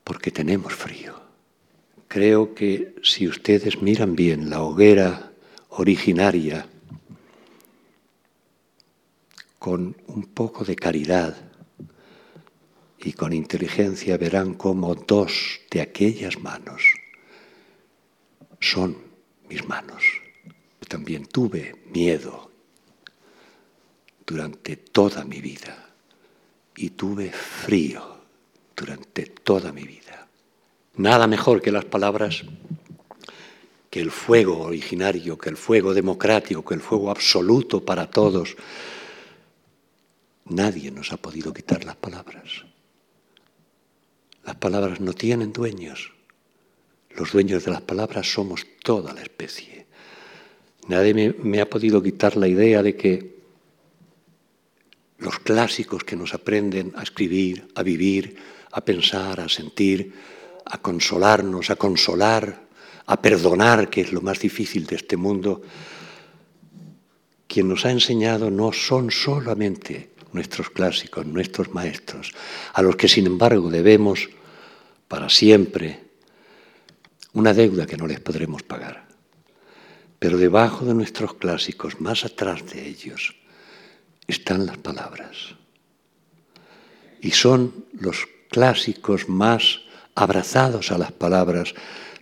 porque 0.03 0.31
tenemos 0.31 0.73
frío. 0.73 1.21
Creo 2.07 2.55
que 2.55 2.95
si 3.03 3.27
ustedes 3.27 3.79
miran 3.83 4.15
bien 4.15 4.49
la 4.49 4.63
hoguera 4.63 5.33
originaria 5.69 6.67
con 9.59 9.95
un 10.07 10.23
poco 10.33 10.65
de 10.65 10.75
caridad 10.75 11.37
y 12.97 13.13
con 13.13 13.33
inteligencia 13.33 14.17
verán 14.17 14.55
cómo 14.55 14.95
dos 14.95 15.59
de 15.69 15.81
aquellas 15.81 16.39
manos 16.39 16.96
son 18.59 18.97
mis 19.49 19.67
manos. 19.67 20.03
también 20.87 21.25
tuve 21.25 21.75
miedo 21.91 22.49
durante 24.25 24.77
toda 24.77 25.25
mi 25.25 25.41
vida 25.41 25.89
y 26.77 26.91
tuve 26.91 27.29
frío 27.31 28.21
durante 28.73 29.25
toda 29.25 29.73
mi 29.73 29.83
vida. 29.83 30.29
Nada 30.95 31.27
mejor 31.27 31.61
que 31.61 31.73
las 31.73 31.83
palabras, 31.83 32.43
que 33.89 33.99
el 33.99 34.11
fuego 34.11 34.59
originario, 34.59 35.37
que 35.37 35.49
el 35.49 35.57
fuego 35.57 35.93
democrático, 35.93 36.63
que 36.63 36.75
el 36.75 36.81
fuego 36.81 37.11
absoluto 37.11 37.83
para 37.83 38.09
todos. 38.09 38.55
Nadie 40.45 40.89
nos 40.91 41.11
ha 41.11 41.17
podido 41.17 41.53
quitar 41.53 41.83
las 41.83 41.97
palabras. 41.97 42.63
Las 44.45 44.55
palabras 44.55 45.01
no 45.01 45.11
tienen 45.11 45.51
dueños 45.51 46.16
Los 47.17 47.31
dueños 47.31 47.65
de 47.65 47.71
las 47.71 47.81
palabras 47.81 48.31
somos 48.31 48.67
toda 48.83 49.11
la 49.11 49.23
especie. 49.23 49.87
Nadie 50.87 51.33
me, 51.41 51.59
ha 51.59 51.67
podido 51.69 52.01
quitar 52.01 52.37
la 52.37 52.47
idea 52.47 52.83
de 52.83 52.95
que 52.95 53.37
los 55.17 55.39
clásicos 55.39 56.03
que 56.03 56.15
nos 56.15 56.35
aprenden 56.35 56.93
a 56.95 57.01
escribir, 57.01 57.69
a 57.73 57.81
vivir, 57.81 58.37
a 58.71 58.85
pensar, 58.85 59.39
a 59.39 59.49
sentir, 59.49 60.13
a 60.63 60.77
consolarnos, 60.77 61.71
a 61.71 61.75
consolar, 61.75 62.67
a 63.07 63.19
perdonar, 63.19 63.89
que 63.89 64.01
es 64.01 64.13
lo 64.13 64.21
más 64.21 64.39
difícil 64.39 64.85
de 64.85 64.97
este 64.97 65.17
mundo, 65.17 65.63
quien 67.47 67.67
nos 67.67 67.83
ha 67.87 67.91
enseñado 67.91 68.51
no 68.51 68.71
son 68.71 69.09
solamente 69.09 70.11
nuestros 70.33 70.69
clásicos, 70.69 71.25
nuestros 71.25 71.73
maestros, 71.73 72.31
a 72.73 72.83
los 72.83 72.95
que 72.95 73.07
sin 73.07 73.25
embargo 73.25 73.71
debemos 73.71 74.29
para 75.07 75.29
siempre 75.29 76.06
una 77.37 77.53
deuda 77.53 77.85
que 77.85 77.97
no 77.97 78.07
les 78.07 78.19
podremos 78.19 78.63
pagar. 78.63 79.05
Pero 80.17 80.39
debajo 80.39 80.85
de 80.85 80.95
nuestros 80.95 81.35
clásicos, 81.35 82.01
más 82.01 82.25
atrás 82.25 82.65
de 82.65 82.87
ellos, 82.87 83.35
están 84.25 84.65
las 84.65 84.79
palabras. 84.79 85.53
Y 87.21 87.29
son 87.29 87.85
los 87.93 88.27
clásicos 88.49 89.29
más 89.29 89.81
abrazados 90.15 90.91
a 90.91 90.97
las 90.97 91.11
palabras 91.11 91.75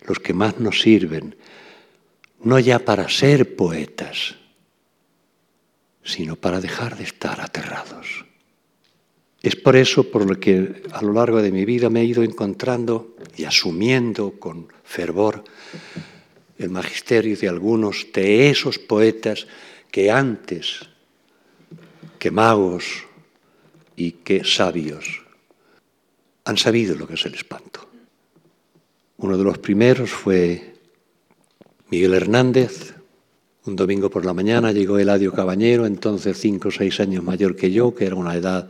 los 0.06 0.18
que 0.18 0.34
más 0.34 0.60
nos 0.60 0.82
sirven, 0.82 1.34
no 2.42 2.58
ya 2.58 2.78
para 2.78 3.08
ser 3.08 3.56
poetas, 3.56 4.36
sino 6.04 6.36
para 6.36 6.60
dejar 6.60 6.98
de 6.98 7.04
estar 7.04 7.40
aterrados. 7.40 8.26
Es 9.42 9.56
por 9.56 9.76
eso 9.76 10.10
por 10.10 10.28
lo 10.28 10.38
que 10.38 10.82
a 10.92 11.00
lo 11.00 11.14
largo 11.14 11.40
de 11.40 11.52
mi 11.52 11.64
vida 11.64 11.88
me 11.88 12.02
he 12.02 12.04
ido 12.04 12.22
encontrando 12.22 13.16
y 13.34 13.44
asumiendo 13.44 14.38
con 14.38 14.75
fervor 14.86 15.44
el 16.58 16.70
magisterio 16.70 17.36
de 17.36 17.48
algunos 17.48 18.06
de 18.14 18.48
esos 18.48 18.78
poetas 18.78 19.46
que 19.90 20.10
antes 20.10 20.80
que 22.18 22.30
magos 22.30 23.04
y 23.96 24.12
que 24.12 24.44
sabios 24.44 25.22
han 26.44 26.56
sabido 26.56 26.94
lo 26.94 27.06
que 27.06 27.14
es 27.14 27.26
el 27.26 27.34
espanto. 27.34 27.88
Uno 29.18 29.36
de 29.36 29.44
los 29.44 29.58
primeros 29.58 30.10
fue 30.10 30.74
Miguel 31.90 32.14
Hernández. 32.14 32.94
Un 33.64 33.74
domingo 33.74 34.10
por 34.10 34.24
la 34.24 34.32
mañana 34.32 34.70
llegó 34.70 34.98
Eladio 34.98 35.32
Cabañero, 35.32 35.86
entonces 35.86 36.38
cinco 36.38 36.68
o 36.68 36.70
seis 36.70 37.00
años 37.00 37.24
mayor 37.24 37.56
que 37.56 37.72
yo, 37.72 37.94
que 37.94 38.06
era 38.06 38.14
una 38.14 38.36
edad, 38.36 38.68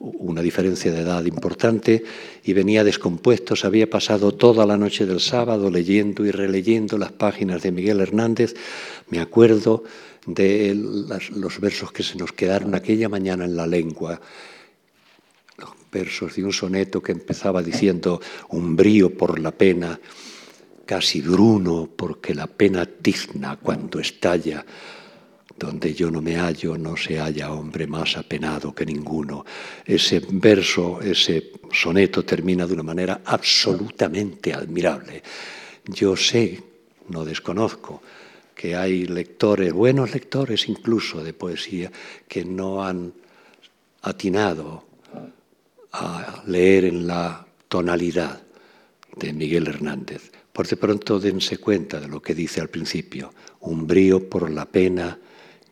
una 0.00 0.42
diferencia 0.42 0.90
de 0.90 1.02
edad 1.02 1.24
importante, 1.24 2.02
y 2.42 2.52
venía 2.52 2.82
descompuesto. 2.82 3.54
Se 3.54 3.66
había 3.66 3.88
pasado 3.88 4.32
toda 4.32 4.66
la 4.66 4.76
noche 4.76 5.06
del 5.06 5.20
sábado 5.20 5.70
leyendo 5.70 6.24
y 6.24 6.32
releyendo 6.32 6.98
las 6.98 7.12
páginas 7.12 7.62
de 7.62 7.70
Miguel 7.70 8.00
Hernández. 8.00 8.54
Me 9.08 9.20
acuerdo 9.20 9.84
de 10.26 10.74
los 10.74 11.60
versos 11.60 11.92
que 11.92 12.02
se 12.02 12.16
nos 12.16 12.32
quedaron 12.32 12.74
aquella 12.74 13.08
mañana 13.08 13.44
en 13.44 13.56
la 13.56 13.66
lengua 13.66 14.20
versos 15.90 16.36
de 16.36 16.44
un 16.44 16.52
soneto 16.52 17.02
que 17.02 17.12
empezaba 17.12 17.62
diciendo 17.62 18.20
un 18.50 18.76
brío 18.76 19.16
por 19.16 19.38
la 19.38 19.50
pena, 19.50 19.98
casi 20.86 21.20
bruno, 21.20 21.88
porque 21.94 22.34
la 22.34 22.46
pena 22.46 22.86
tizna 22.86 23.56
cuando 23.56 24.00
estalla. 24.00 24.64
Donde 25.60 25.92
yo 25.92 26.10
no 26.10 26.22
me 26.22 26.36
hallo, 26.36 26.78
no 26.78 26.96
se 26.96 27.18
halla 27.18 27.52
hombre 27.52 27.86
más 27.86 28.16
apenado 28.16 28.74
que 28.74 28.86
ninguno. 28.86 29.44
Ese 29.84 30.22
verso, 30.30 31.02
ese 31.02 31.52
soneto 31.70 32.24
termina 32.24 32.66
de 32.66 32.72
una 32.72 32.82
manera 32.82 33.20
absolutamente 33.26 34.54
admirable. 34.54 35.22
Yo 35.84 36.16
sé, 36.16 36.62
no 37.10 37.26
desconozco, 37.26 38.00
que 38.54 38.74
hay 38.74 39.04
lectores, 39.04 39.70
buenos 39.74 40.14
lectores 40.14 40.66
incluso 40.66 41.22
de 41.22 41.34
poesía, 41.34 41.92
que 42.26 42.42
no 42.42 42.82
han 42.82 43.12
atinado 44.00 44.84
a 45.92 46.42
leer 46.46 46.86
en 46.86 47.06
la 47.06 47.46
tonalidad 47.68 48.40
de 49.14 49.32
Miguel 49.34 49.66
Hernández. 49.66 50.32
Por 50.54 50.66
de 50.66 50.78
pronto 50.78 51.20
dense 51.20 51.58
cuenta 51.58 52.00
de 52.00 52.08
lo 52.08 52.22
que 52.22 52.34
dice 52.34 52.62
al 52.62 52.70
principio, 52.70 53.34
un 53.60 53.86
brío 53.86 54.26
por 54.26 54.50
la 54.50 54.64
pena 54.64 55.18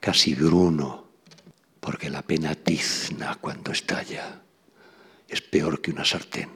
casi 0.00 0.34
bruno, 0.34 1.08
porque 1.80 2.10
la 2.10 2.22
pena 2.22 2.54
tizna 2.54 3.36
cuando 3.36 3.72
estalla. 3.72 4.42
Es 5.28 5.40
peor 5.42 5.80
que 5.80 5.90
una 5.90 6.04
sartén, 6.04 6.48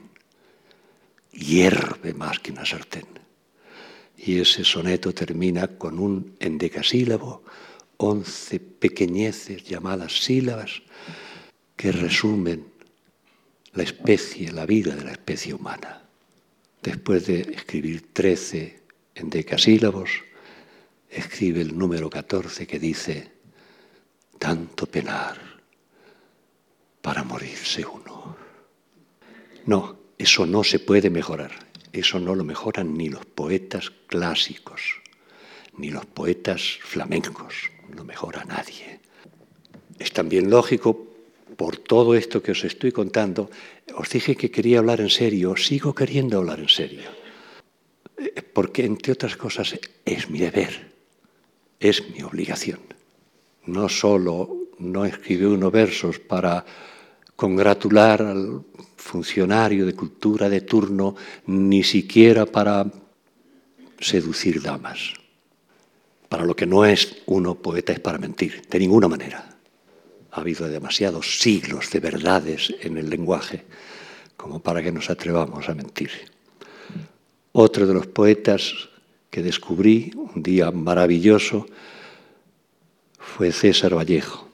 hierve 1.31 2.13
más 2.13 2.39
que 2.39 2.51
una 2.51 2.65
sartén. 2.65 3.07
Y 4.17 4.39
ese 4.39 4.63
soneto 4.63 5.13
termina 5.13 5.67
con 5.67 5.99
un 5.99 6.35
endecasílabo, 6.39 7.43
once 7.97 8.59
pequeñeces 8.59 9.63
llamadas 9.63 10.23
sílabas, 10.23 10.81
que 11.75 11.91
resumen 11.91 12.65
la 13.73 13.83
especie, 13.83 14.51
la 14.51 14.65
vida 14.65 14.95
de 14.95 15.03
la 15.03 15.11
especie 15.11 15.53
humana. 15.53 16.03
Después 16.81 17.27
de 17.27 17.41
escribir 17.41 18.13
13 18.13 18.81
en 19.15 19.29
decasílabos, 19.29 20.09
escribe 21.13 21.61
el 21.61 21.77
número 21.77 22.09
14 22.09 22.65
que 22.67 22.79
dice, 22.79 23.31
tanto 24.39 24.87
penar 24.87 25.37
para 27.01 27.23
morirse 27.23 27.85
uno. 27.85 28.35
No, 29.65 29.97
eso 30.17 30.45
no 30.45 30.63
se 30.63 30.79
puede 30.79 31.09
mejorar. 31.09 31.51
Eso 31.91 32.19
no 32.19 32.33
lo 32.33 32.43
mejoran 32.43 32.95
ni 32.95 33.09
los 33.09 33.25
poetas 33.25 33.91
clásicos, 34.07 34.81
ni 35.77 35.91
los 35.91 36.05
poetas 36.05 36.79
flamencos. 36.81 37.53
No 37.89 38.03
mejora 38.03 38.43
nadie. 38.45 38.99
Es 39.99 40.11
también 40.11 40.49
lógico 40.49 41.13
por 41.55 41.77
todo 41.77 42.15
esto 42.15 42.41
que 42.41 42.51
os 42.51 42.63
estoy 42.63 42.91
contando, 42.91 43.49
os 43.95 44.09
dije 44.09 44.35
que 44.35 44.51
quería 44.51 44.79
hablar 44.79 45.01
en 45.01 45.09
serio, 45.09 45.55
sigo 45.55 45.93
queriendo 45.93 46.37
hablar 46.37 46.59
en 46.59 46.69
serio, 46.69 47.09
eh, 48.17 48.41
porque 48.41 48.85
entre 48.85 49.13
otras 49.13 49.37
cosas 49.37 49.79
es 50.03 50.29
mi 50.29 50.39
deber, 50.39 50.92
es 51.83 52.09
mi 52.09 52.23
obligación. 52.23 52.79
No 53.65 53.89
solo 53.89 54.69
no 54.79 55.05
escribí 55.05 55.45
unos 55.45 55.71
versos 55.71 56.19
para 56.19 56.65
congratular 57.35 58.21
al 58.21 58.63
funcionario 58.95 59.85
de 59.85 59.93
cultura 59.93 60.49
de 60.49 60.61
turno, 60.61 61.15
ni 61.47 61.83
siquiera 61.83 62.45
para 62.45 62.85
seducir 63.99 64.61
damas. 64.61 65.13
Para 66.29 66.45
lo 66.45 66.55
que 66.55 66.65
no 66.65 66.85
es 66.85 67.21
uno 67.25 67.55
poeta 67.55 67.93
es 67.93 67.99
para 67.99 68.17
mentir, 68.17 68.63
de 68.69 68.79
ninguna 68.79 69.07
manera 69.07 69.53
ha 70.33 70.39
habido 70.41 70.67
demasiados 70.67 71.39
siglos 71.39 71.91
de 71.91 71.99
verdades 71.99 72.73
en 72.81 72.97
el 72.97 73.09
lenguaje 73.09 73.65
como 74.35 74.61
para 74.61 74.81
que 74.81 74.91
nos 74.91 75.09
atrevamos 75.09 75.69
a 75.69 75.75
mentir. 75.75 76.09
Otro 77.51 77.85
de 77.85 77.93
los 77.93 78.07
poetas 78.07 78.89
que 79.33 79.41
descubrí 79.41 80.13
un 80.15 80.43
día 80.43 80.69
maravilloso 80.69 81.65
fue 83.17 83.51
César 83.51 83.95
Vallejo. 83.95 84.47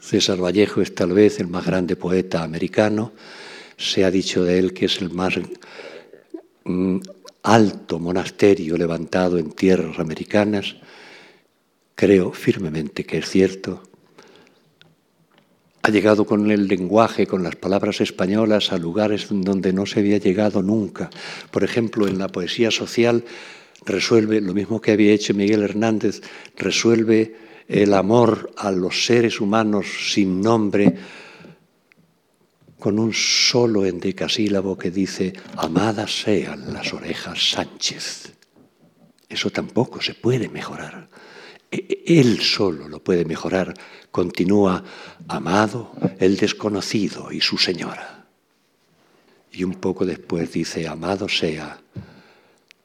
César 0.00 0.42
Vallejo 0.42 0.80
es 0.80 0.94
tal 0.94 1.12
vez 1.12 1.40
el 1.40 1.48
más 1.48 1.66
grande 1.66 1.94
poeta 1.94 2.42
americano. 2.42 3.12
Se 3.76 4.02
ha 4.02 4.10
dicho 4.10 4.44
de 4.44 4.58
él 4.58 4.72
que 4.72 4.86
es 4.86 5.02
el 5.02 5.10
más 5.10 5.34
mm, 6.64 7.00
alto 7.42 7.98
monasterio 7.98 8.78
levantado 8.78 9.36
en 9.36 9.52
tierras 9.52 9.98
americanas 9.98 10.76
creo 11.94 12.32
firmemente 12.32 13.04
que 13.04 13.18
es 13.18 13.28
cierto, 13.28 13.82
ha 15.84 15.90
llegado 15.90 16.24
con 16.24 16.50
el 16.50 16.66
lenguaje, 16.66 17.26
con 17.26 17.42
las 17.42 17.56
palabras 17.56 18.00
españolas 18.00 18.72
a 18.72 18.78
lugares 18.78 19.26
donde 19.28 19.74
no 19.74 19.84
se 19.84 20.00
había 20.00 20.16
llegado 20.16 20.62
nunca. 20.62 21.10
Por 21.50 21.62
ejemplo, 21.62 22.08
en 22.08 22.16
la 22.16 22.28
poesía 22.28 22.70
social 22.70 23.22
resuelve, 23.84 24.40
lo 24.40 24.54
mismo 24.54 24.80
que 24.80 24.92
había 24.92 25.12
hecho 25.12 25.34
Miguel 25.34 25.62
Hernández, 25.62 26.22
resuelve 26.56 27.36
el 27.68 27.92
amor 27.92 28.50
a 28.56 28.70
los 28.70 29.04
seres 29.04 29.42
humanos 29.42 29.84
sin 30.10 30.40
nombre 30.40 30.94
con 32.78 32.98
un 32.98 33.12
solo 33.12 33.84
endecasílabo 33.84 34.78
que 34.78 34.90
dice, 34.90 35.34
amadas 35.54 36.22
sean 36.22 36.72
las 36.72 36.94
orejas 36.94 37.50
Sánchez. 37.50 38.32
Eso 39.28 39.50
tampoco 39.50 40.00
se 40.00 40.14
puede 40.14 40.48
mejorar. 40.48 41.10
Él 42.06 42.40
solo 42.40 42.88
lo 42.88 43.02
puede 43.02 43.24
mejorar. 43.24 43.74
Continúa 44.10 44.84
amado 45.28 45.92
el 46.18 46.36
desconocido 46.36 47.32
y 47.32 47.40
su 47.40 47.58
señora. 47.58 48.26
Y 49.50 49.64
un 49.64 49.74
poco 49.74 50.04
después 50.04 50.52
dice, 50.52 50.86
amado 50.86 51.28
sea, 51.28 51.80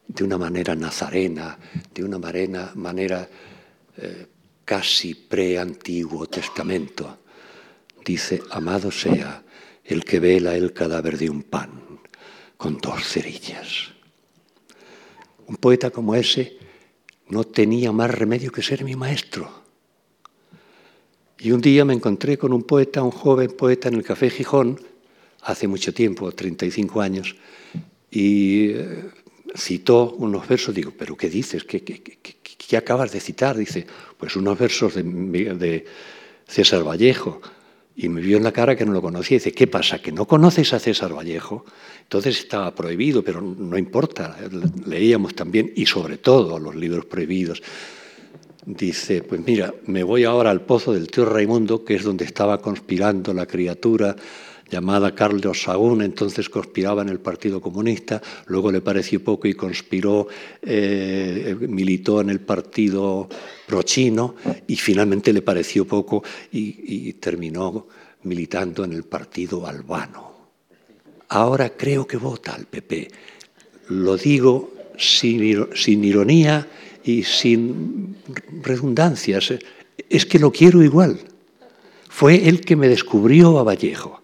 de 0.08 0.24
una 0.24 0.38
manera 0.38 0.76
nazarena, 0.76 1.58
de 1.94 2.04
una 2.04 2.18
manera, 2.20 3.30
eh, 3.98 4.28
casi 4.66 5.16
pre-antiguo 5.16 6.28
testamento. 6.28 7.20
Dice, 8.06 8.42
amado 8.52 8.92
sea 8.92 9.44
el 9.84 10.04
que 10.04 10.20
vela 10.20 10.56
el 10.56 10.74
cadáver 10.74 11.18
de 11.18 11.30
un 11.30 11.42
pan, 11.42 12.00
con 12.56 12.78
dos 12.78 13.04
cerillas. 13.04 13.90
Un 15.48 15.56
poeta 15.56 15.90
como 15.90 16.14
ese 16.14 16.59
no 17.30 17.44
tenía 17.44 17.92
más 17.92 18.12
remedio 18.12 18.52
que 18.52 18.62
ser 18.62 18.84
mi 18.84 18.96
maestro. 18.96 19.50
Y 21.40 21.52
un 21.52 21.62
día 21.62 21.86
me 21.86 21.94
encontré 21.94 22.38
con 22.38 22.52
un 22.52 22.64
poeta, 22.64 23.02
un 23.02 23.12
joven 23.12 23.52
poeta 23.52 23.88
en 23.88 23.96
el 23.96 24.04
Café 24.04 24.30
Gijón, 24.30 24.80
hace 25.44 25.68
mucho 25.68 25.94
tiempo, 25.94 26.32
35 26.32 27.02
años, 27.02 27.36
y 28.12 28.72
eh, 28.72 29.10
citó 29.56 30.16
unos 30.18 30.48
versos, 30.48 30.76
digo, 30.76 30.92
pero 30.98 31.16
¿qué 31.16 31.30
dices? 31.30 31.64
¿Qué, 31.64 31.82
acabas 32.78 33.12
de 33.12 33.20
citar? 33.20 33.58
Dice, 33.58 33.88
pues 34.18 34.36
unos 34.36 34.60
versos 34.60 34.96
de, 34.96 35.86
César 36.48 36.84
Vallejo. 36.84 37.42
Y 38.02 38.08
me 38.08 38.22
vio 38.22 38.38
en 38.38 38.46
la 38.46 38.54
cara 38.54 38.78
que 38.78 38.86
no 38.86 38.94
lo 38.94 39.02
conocía. 39.02 39.36
Y 39.36 39.40
dice, 39.40 39.52
¿qué 39.52 39.68
pasa? 39.68 40.02
¿Que 40.02 40.14
no 40.14 40.26
conoces 40.26 40.72
a 40.72 40.80
César 40.80 41.14
Vallejo? 41.14 41.66
Entonces 42.04 42.40
estaba 42.40 42.74
prohibido, 42.74 43.22
pero 43.26 43.42
no 43.42 43.78
importa. 43.78 44.38
Leíamos 44.86 45.36
también, 45.36 45.74
y 45.76 45.86
sobre 45.86 46.18
todo 46.18 46.60
los 46.60 46.76
libros 46.76 47.04
prohibidos. 47.04 47.62
Dice, 48.66 49.22
pues 49.22 49.42
mira, 49.46 49.74
me 49.86 50.04
voy 50.04 50.24
ahora 50.24 50.50
al 50.50 50.62
pozo 50.62 50.94
del 50.94 51.08
tío 51.08 51.26
Raimundo, 51.26 51.84
que 51.84 51.96
es 51.96 52.04
donde 52.06 52.24
estaba 52.24 52.62
conspirando 52.62 53.34
la 53.34 53.46
criatura 53.46 54.16
llamada 54.70 55.16
Carlos 55.16 55.64
Sagún, 55.64 56.02
entonces 56.02 56.50
conspiraba 56.50 57.02
en 57.02 57.10
el 57.10 57.20
Partido 57.20 57.60
Comunista, 57.60 58.22
luego 58.48 58.72
le 58.72 58.82
pareció 58.82 59.24
poco 59.24 59.48
y 59.48 59.54
conspiró, 59.54 60.28
eh, 60.62 61.56
militó 61.60 62.22
en 62.22 62.30
el 62.30 62.40
Partido 62.40 63.28
Prochino 63.68 64.36
y 64.68 64.76
finalmente 64.76 65.34
le 65.34 65.42
pareció 65.42 65.86
poco 65.86 66.24
y, 66.52 67.14
terminó 67.14 67.88
militando 68.24 68.84
en 68.84 68.94
el 68.94 69.04
Partido 69.04 69.66
Albano. 69.68 70.30
Ahora 71.30 71.72
creo 71.72 72.08
que 72.08 72.18
vota 72.18 72.54
al 72.54 72.66
PP. 72.66 73.10
Lo 73.90 74.18
digo 74.18 74.72
sin, 74.98 75.68
sin 75.76 76.04
ironía 76.04 76.68
y 77.04 77.24
sin 77.24 78.16
redundancias. 78.64 79.54
Es 80.10 80.26
que 80.26 80.40
lo 80.40 80.52
quiero 80.52 80.82
igual. 80.82 81.20
Fue 82.08 82.48
el 82.48 82.62
que 82.62 82.76
me 82.76 82.88
descubrió 82.88 83.60
a 83.60 83.64
Vallejo 83.64 84.20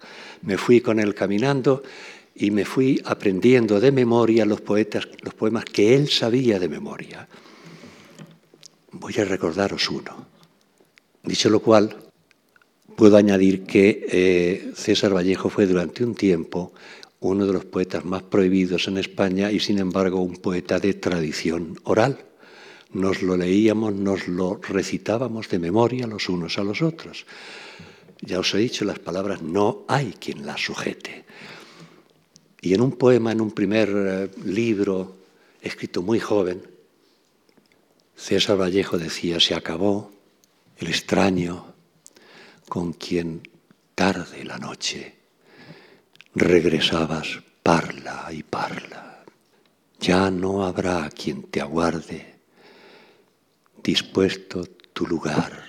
me 0.45 0.58
fui 0.58 0.79
con 0.81 0.99
él 0.99 1.13
caminando 1.13 1.84
y 2.36 2.51
me 2.51 2.65
fui 2.65 3.01
aprendiendo 3.05 3.79
de 3.79 3.91
memoria 3.91 4.45
los, 4.45 4.62
poemas 4.62 5.65
que 5.65 5.95
él 5.95 6.10
sabía 6.10 6.60
de 6.60 6.69
memoria. 6.69 7.27
Voy 8.91 9.13
a 9.17 9.25
recordaros 9.25 9.89
uno. 9.89 10.27
Dicho 11.23 11.49
lo 11.49 11.60
cual, 11.60 11.95
puedo 12.95 13.17
añadir 13.17 13.63
que 13.63 14.05
eh, 14.10 14.71
César 14.75 15.15
Vallejo 15.15 15.49
fue 15.49 15.65
durante 15.65 16.03
un 16.03 16.13
tiempo 16.13 16.73
uno 17.21 17.47
de 17.47 17.53
los 17.53 17.65
poetas 17.65 18.05
más 18.05 18.21
prohibidos 18.21 18.88
en 18.88 18.97
España 18.97 19.51
y 19.51 19.60
sin 19.60 19.79
embargo 19.79 20.21
un 20.21 20.36
poeta 20.36 20.79
de 20.79 20.93
tradición 20.93 21.79
oral. 21.84 22.19
Nos 22.93 23.23
lo 23.23 23.36
leíamos, 23.36 23.95
nos 23.95 24.27
lo 24.27 24.60
recitábamos 24.62 25.49
de 25.49 25.60
memoria 25.60 26.05
los 26.05 26.29
unos 26.29 26.60
a 26.60 26.63
los 26.63 26.81
otros. 26.81 27.25
Ya 28.21 28.39
os 28.39 28.54
he 28.54 28.58
dicho, 28.58 28.86
las 28.86 28.99
palabras 28.99 29.41
no 29.41 29.86
hay 29.88 30.13
quien 30.13 30.45
las 30.45 30.62
sujete. 30.62 31.25
Y 32.62 32.73
en 32.73 32.82
un 32.82 32.93
poema, 32.93 33.32
en 33.32 33.41
un 33.41 33.51
primer 33.51 33.89
eh, 33.93 34.32
libro, 34.43 35.17
escrito 35.62 36.01
muy 36.01 36.19
joven, 36.19 36.63
César 38.15 38.60
Vallejo 38.60 38.97
decía, 38.97 39.39
se 39.39 39.54
acabó 39.54 40.12
el 40.78 40.88
extraño 40.88 41.73
con 42.67 42.93
quien 42.93 43.47
tarde 43.93 44.43
la 44.43 44.58
noche 44.58 45.15
regresabas 46.34 47.39
parla 47.62 48.30
y 48.32 48.43
parla. 48.43 49.23
Ya 49.99 50.32
no 50.32 50.65
habrá 50.65 51.10
quien 51.10 51.43
te 51.43 51.62
aguarde, 51.62 52.36
dispuesto 53.84 54.65
tu 54.93 55.06
lugar, 55.06 55.63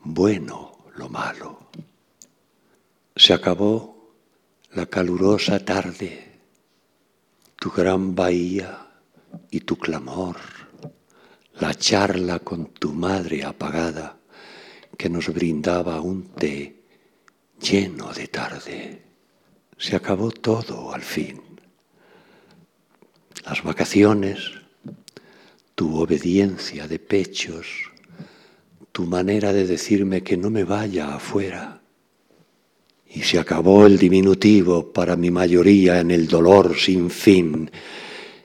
bueno 0.00 0.75
lo 0.96 1.08
malo. 1.08 1.70
Se 3.14 3.32
acabó 3.32 4.12
la 4.72 4.86
calurosa 4.86 5.64
tarde, 5.64 6.40
tu 7.56 7.70
gran 7.70 8.14
bahía 8.14 8.86
y 9.50 9.60
tu 9.60 9.76
clamor, 9.76 10.36
la 11.60 11.74
charla 11.74 12.38
con 12.40 12.66
tu 12.74 12.92
madre 12.92 13.44
apagada 13.44 14.18
que 14.96 15.08
nos 15.08 15.28
brindaba 15.28 16.00
un 16.00 16.28
té 16.34 16.82
lleno 17.60 18.12
de 18.12 18.28
tarde. 18.28 19.02
Se 19.78 19.96
acabó 19.96 20.30
todo 20.30 20.92
al 20.92 21.02
fin. 21.02 21.42
Las 23.44 23.62
vacaciones, 23.62 24.52
tu 25.74 25.98
obediencia 26.00 26.88
de 26.88 26.98
pechos, 26.98 27.66
tu 28.96 29.04
manera 29.04 29.52
de 29.52 29.66
decirme 29.66 30.22
que 30.22 30.38
no 30.38 30.48
me 30.48 30.64
vaya 30.64 31.14
afuera. 31.14 31.82
Y 33.06 33.20
se 33.20 33.38
acabó 33.38 33.84
el 33.84 33.98
diminutivo 33.98 34.90
para 34.90 35.16
mi 35.16 35.30
mayoría 35.30 36.00
en 36.00 36.10
el 36.10 36.26
dolor 36.26 36.74
sin 36.78 37.10
fin 37.10 37.70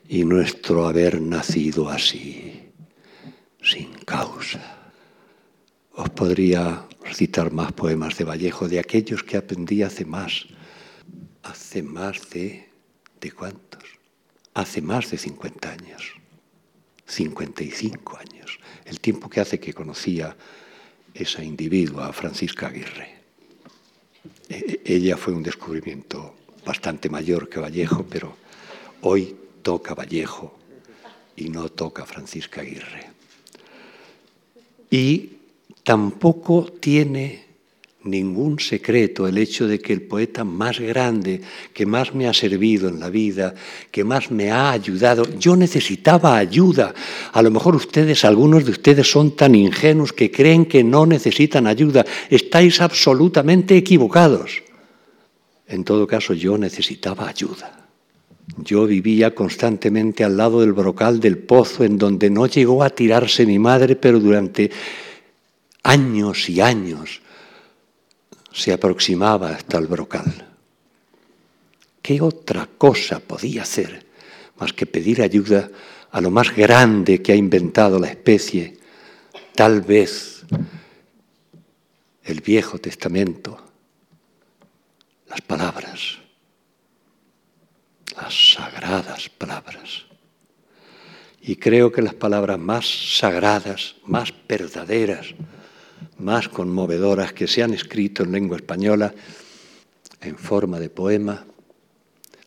y 0.10 0.26
nuestro 0.26 0.90
haber 0.90 1.22
nacido 1.22 1.88
así, 1.88 2.70
sin 3.64 3.94
causa. 4.04 4.92
Os 5.94 6.10
podría 6.10 6.86
citar 7.14 7.54
más 7.54 7.72
poemas 7.72 8.18
de 8.18 8.26
Vallejo, 8.26 8.68
de 8.68 8.80
aquellos 8.80 9.24
que 9.24 9.38
aprendí 9.38 9.84
hace 9.84 10.04
más, 10.04 10.48
hace 11.44 11.82
más 11.82 12.30
de, 12.30 12.68
¿de 13.22 13.32
cuántos? 13.32 13.86
Hace 14.54 14.82
más 14.82 15.10
de 15.12 15.18
50 15.18 15.72
años, 15.72 16.12
55 17.06 18.18
años 18.18 18.61
el 18.92 19.00
tiempo 19.00 19.30
que 19.30 19.40
hace 19.40 19.60
que 19.60 19.74
conocía 19.74 20.36
esa 21.14 21.44
individua, 21.44 22.12
Francisca 22.12 22.68
Aguirre. 22.68 23.16
E, 24.50 24.82
ella 24.86 25.16
fue 25.16 25.34
un 25.34 25.44
descubrimiento 25.44 26.36
bastante 26.66 27.10
mayor 27.10 27.48
que 27.48 27.60
Vallejo, 27.60 28.06
pero 28.10 28.36
hoy 29.02 29.36
toca 29.64 29.96
Vallejo 29.96 30.54
y 31.38 31.50
no 31.50 31.70
toca 31.70 32.06
Francisca 32.06 32.62
Aguirre. 32.62 33.10
Y 34.90 35.38
tampoco 35.84 36.66
tiene 36.66 37.46
ningún 38.04 38.60
secreto 38.60 39.28
el 39.28 39.38
hecho 39.38 39.68
de 39.68 39.80
que 39.80 39.94
el 39.94 40.02
poeta 40.02 40.44
más 40.44 40.80
grande, 40.80 41.42
que 41.74 41.86
más 41.86 42.14
me 42.16 42.28
ha 42.28 42.34
servido 42.34 42.90
en 42.90 43.00
la 43.00 43.10
vida, 43.10 43.54
que 43.92 44.04
más 44.04 44.32
me 44.32 44.52
ha 44.52 44.72
ayudado, 44.72 45.24
yo 45.38 45.56
necesitaba 45.56 46.38
ayuda. 46.38 46.94
A 47.32 47.42
lo 47.42 47.52
mejor 47.52 47.76
ustedes, 47.76 48.26
algunos 48.26 48.66
de 48.66 48.72
ustedes 48.72 49.10
son 49.10 49.36
tan 49.36 49.56
ingenuos 49.56 50.14
que 50.14 50.32
creen 50.32 50.66
que 50.66 50.84
no 50.84 51.06
necesitan 51.06 51.68
ayuda. 51.68 52.06
Estáis 52.30 52.82
absolutamente 52.82 53.78
equivocados. 53.78 54.64
En 55.68 55.84
todo 55.84 56.08
caso, 56.08 56.34
yo 56.34 56.58
necesitaba 56.58 57.30
ayuda. 57.30 57.88
Yo 58.58 58.86
vivía 58.86 59.34
constantemente 59.34 60.24
al 60.24 60.36
lado 60.36 60.62
del 60.62 60.74
brocal 60.74 61.20
del 61.20 61.38
pozo 61.38 61.84
en 61.84 61.98
donde 61.98 62.30
no 62.30 62.48
llegó 62.48 62.84
a 62.84 62.90
tirarse 62.90 63.46
mi 63.46 63.60
madre, 63.60 63.96
pero 63.96 64.20
durante 64.20 64.70
años 65.84 66.50
y 66.50 66.60
años 66.60 67.22
se 68.52 68.74
aproximaba 68.74 69.50
hasta 69.50 69.78
el 69.78 69.88
brocal. 69.88 70.48
¿Qué 72.02 72.22
otra 72.22 72.68
cosa 72.78 73.20
podía 73.20 73.62
hacer 73.62 74.06
más 74.58 74.74
que 74.74 74.86
pedir 74.86 75.22
ayuda 75.22 75.70
a 76.12 76.22
lo 76.22 76.32
más 76.32 76.56
grande 76.56 77.22
que 77.22 77.32
ha 77.32 77.36
inventado 77.36 78.00
la 78.00 78.08
especie? 78.08 78.78
Tal 79.56 79.82
vez 79.82 80.44
el 82.24 82.42
Viejo 82.42 82.80
Testamento, 82.80 83.58
las 85.28 85.42
palabras, 85.42 86.18
las 88.16 88.54
sagradas 88.54 89.30
palabras. 89.30 90.06
Y 91.42 91.56
creo 91.56 91.92
que 91.92 92.02
las 92.02 92.14
palabras 92.14 92.60
más 92.60 93.18
sagradas, 93.18 93.96
más 94.06 94.34
verdaderas, 94.48 95.34
más 96.22 96.48
conmovedoras 96.50 97.34
que 97.34 97.48
se 97.48 97.64
han 97.64 97.74
escrito 97.74 98.24
en 98.24 98.32
lengua 98.32 98.58
española 98.58 99.14
en 100.22 100.38
forma 100.38 100.80
de 100.80 100.90
poema, 100.90 101.46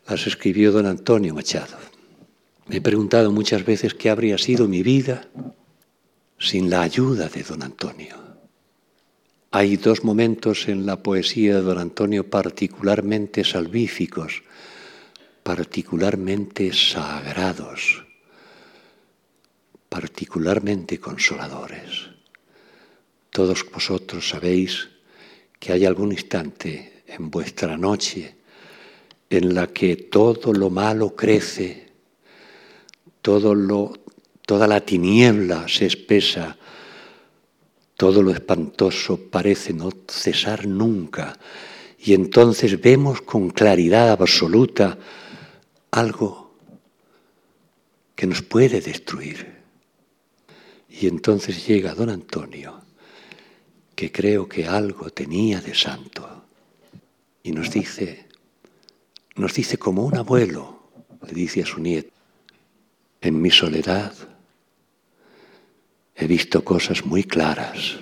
las 0.09 0.27
escribió 0.27 0.73
don 0.73 0.87
Antonio 0.87 1.35
Machado. 1.35 1.77
Me 2.67 2.77
he 2.77 2.81
preguntado 2.81 3.31
muchas 3.31 3.65
veces 3.65 3.95
qué 3.95 4.11
habría 4.11 4.39
sido 4.39 4.69
mi 4.69 4.83
vida 4.83 5.29
sin 6.39 6.71
la 6.71 6.83
ayuda 6.83 7.29
de 7.29 7.43
don 7.43 7.63
Antonio. 7.63 8.17
Hay 9.51 9.77
dos 9.77 10.03
momentos 10.03 10.69
en 10.69 10.85
la 10.85 11.03
poesía 11.03 11.57
de 11.57 11.63
don 11.63 11.79
Antonio 11.79 12.29
particularmente 12.29 13.45
salvíficos, 13.45 14.43
particularmente 15.43 16.73
sagrados, 16.73 18.05
particularmente 19.89 20.99
consoladores. 20.99 22.14
Todos 23.35 23.67
vosotros 23.69 24.29
sabéis 24.29 24.91
que 25.59 25.73
hay 25.73 25.85
algún 25.85 26.13
instante 26.13 27.03
en 27.09 27.33
vuestra 27.33 27.77
noche 27.77 28.33
en 29.29 29.57
la 29.57 29.67
que 29.67 29.97
todo 29.97 30.53
lo 30.53 30.71
malo 30.71 31.17
crece, 31.17 31.89
todo 33.21 33.57
lo, 33.57 33.93
toda 34.47 34.69
la 34.69 34.83
tiniebla 34.83 35.67
se 35.67 35.87
espesa, 35.87 36.57
todo 37.97 38.23
lo 38.23 38.31
espantoso 38.31 39.19
parece 39.29 39.73
no 39.73 39.91
cesar 40.07 40.69
nunca, 40.69 41.37
y 41.99 42.15
entonces 42.15 42.81
vemos 42.81 43.21
con 43.23 43.51
claridad 43.51 44.13
absoluta 44.13 44.97
algo 45.91 46.55
que 48.15 48.29
nos 48.29 48.43
puede 48.43 48.81
destruir. 48.81 49.55
Y 50.89 51.09
entonces 51.09 51.67
llega 51.67 51.97
don 51.97 52.11
Antonio, 52.11 52.84
que 53.95 54.11
creo 54.11 54.49
que 54.49 54.67
algo 54.67 55.11
tenía 55.11 55.61
de 55.61 55.75
santo, 55.75 56.45
y 57.43 57.53
nos 57.53 57.71
dice, 57.71 58.27
nos 59.37 59.55
dice 59.55 59.79
como 59.79 60.05
un 60.05 60.17
abuelo, 60.17 60.91
le 61.27 61.33
dice 61.33 61.63
a 61.63 61.67
su 61.67 61.81
nieto, 61.81 62.11
en 63.21 63.41
mi 63.41 63.51
soledad 63.51 64.15
he 66.17 66.27
visto 66.27 66.65
cosas 66.65 67.05
muy 67.05 67.25
claras 67.25 67.99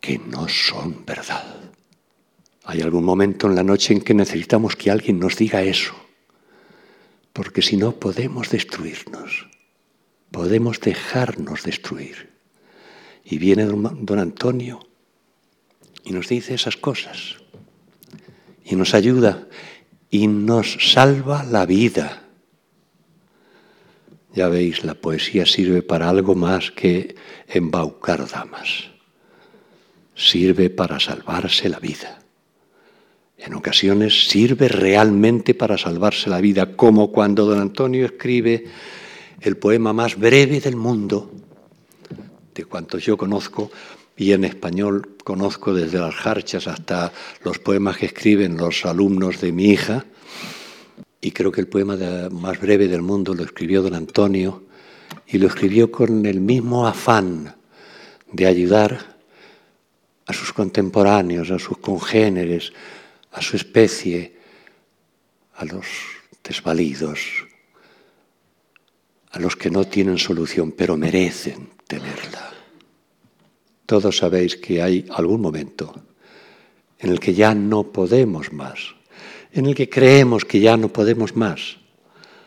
que 0.00 0.18
no 0.18 0.48
son 0.48 1.04
verdad. 1.06 1.72
Hay 2.64 2.82
algún 2.82 3.04
momento 3.04 3.46
en 3.46 3.54
la 3.54 3.62
noche 3.62 3.94
en 3.94 4.00
que 4.00 4.14
necesitamos 4.14 4.76
que 4.76 4.90
alguien 4.90 5.18
nos 5.18 5.36
diga 5.36 5.62
eso, 5.62 5.94
porque 7.32 7.62
si 7.62 7.76
no 7.76 7.92
podemos 7.92 8.50
destruirnos, 8.50 9.48
podemos 10.30 10.80
dejarnos 10.80 11.62
destruir. 11.62 12.33
Y 13.24 13.38
viene 13.38 13.64
don 13.64 14.18
Antonio 14.18 14.80
y 16.04 16.12
nos 16.12 16.28
dice 16.28 16.54
esas 16.54 16.76
cosas, 16.76 17.36
y 18.64 18.76
nos 18.76 18.94
ayuda, 18.94 19.48
y 20.10 20.26
nos 20.26 20.92
salva 20.92 21.42
la 21.44 21.66
vida. 21.66 22.28
Ya 24.34 24.48
veis, 24.48 24.84
la 24.84 24.94
poesía 24.94 25.46
sirve 25.46 25.82
para 25.82 26.08
algo 26.08 26.34
más 26.34 26.70
que 26.70 27.14
embaucar 27.48 28.28
damas. 28.28 28.90
Sirve 30.14 30.70
para 30.70 31.00
salvarse 31.00 31.68
la 31.68 31.78
vida. 31.78 32.20
En 33.38 33.54
ocasiones 33.54 34.28
sirve 34.28 34.68
realmente 34.68 35.54
para 35.54 35.78
salvarse 35.78 36.30
la 36.30 36.40
vida, 36.40 36.76
como 36.76 37.12
cuando 37.12 37.46
don 37.46 37.60
Antonio 37.60 38.06
escribe 38.06 38.64
el 39.40 39.56
poema 39.56 39.92
más 39.92 40.16
breve 40.16 40.60
del 40.60 40.76
mundo, 40.76 41.30
de 42.54 42.64
cuantos 42.64 43.04
yo 43.04 43.16
conozco, 43.16 43.70
y 44.16 44.32
en 44.32 44.44
español 44.44 45.16
conozco 45.24 45.74
desde 45.74 45.98
las 45.98 46.14
jarchas 46.14 46.68
hasta 46.68 47.12
los 47.42 47.58
poemas 47.58 47.96
que 47.96 48.06
escriben 48.06 48.56
los 48.56 48.84
alumnos 48.84 49.40
de 49.40 49.52
mi 49.52 49.66
hija, 49.66 50.04
y 51.20 51.32
creo 51.32 51.50
que 51.50 51.60
el 51.60 51.68
poema 51.68 51.96
más 52.30 52.60
breve 52.60 52.86
del 52.86 53.02
mundo 53.02 53.34
lo 53.34 53.44
escribió 53.44 53.82
don 53.82 53.94
Antonio, 53.94 54.64
y 55.26 55.38
lo 55.38 55.48
escribió 55.48 55.90
con 55.90 56.26
el 56.26 56.40
mismo 56.40 56.86
afán 56.86 57.54
de 58.30 58.46
ayudar 58.46 59.16
a 60.26 60.32
sus 60.32 60.52
contemporáneos, 60.52 61.50
a 61.50 61.58
sus 61.58 61.78
congéneres, 61.78 62.72
a 63.32 63.42
su 63.42 63.56
especie, 63.56 64.36
a 65.56 65.64
los 65.64 65.86
desvalidos, 66.42 67.20
a 69.30 69.38
los 69.38 69.56
que 69.56 69.70
no 69.70 69.84
tienen 69.84 70.18
solución, 70.18 70.72
pero 70.72 70.96
merecen 70.96 71.70
tenerla. 71.86 72.43
Todos 73.86 74.16
sabéis 74.16 74.56
que 74.56 74.82
hay 74.82 75.06
algún 75.10 75.40
momento 75.40 75.94
en 76.98 77.10
el 77.10 77.20
que 77.20 77.34
ya 77.34 77.54
no 77.54 77.84
podemos 77.92 78.52
más, 78.52 78.94
en 79.52 79.66
el 79.66 79.74
que 79.74 79.90
creemos 79.90 80.44
que 80.44 80.60
ya 80.60 80.76
no 80.76 80.88
podemos 80.88 81.36
más. 81.36 81.76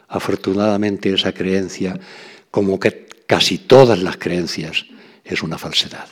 Afortunadamente 0.07 1.13
esa 1.13 1.33
creencia, 1.33 1.99
como 2.49 2.79
que 2.79 3.07
casi 3.27 3.59
todas 3.59 4.01
las 4.01 4.17
creencias, 4.17 4.85
es 5.23 5.43
una 5.43 5.57
falsedad. 5.57 6.07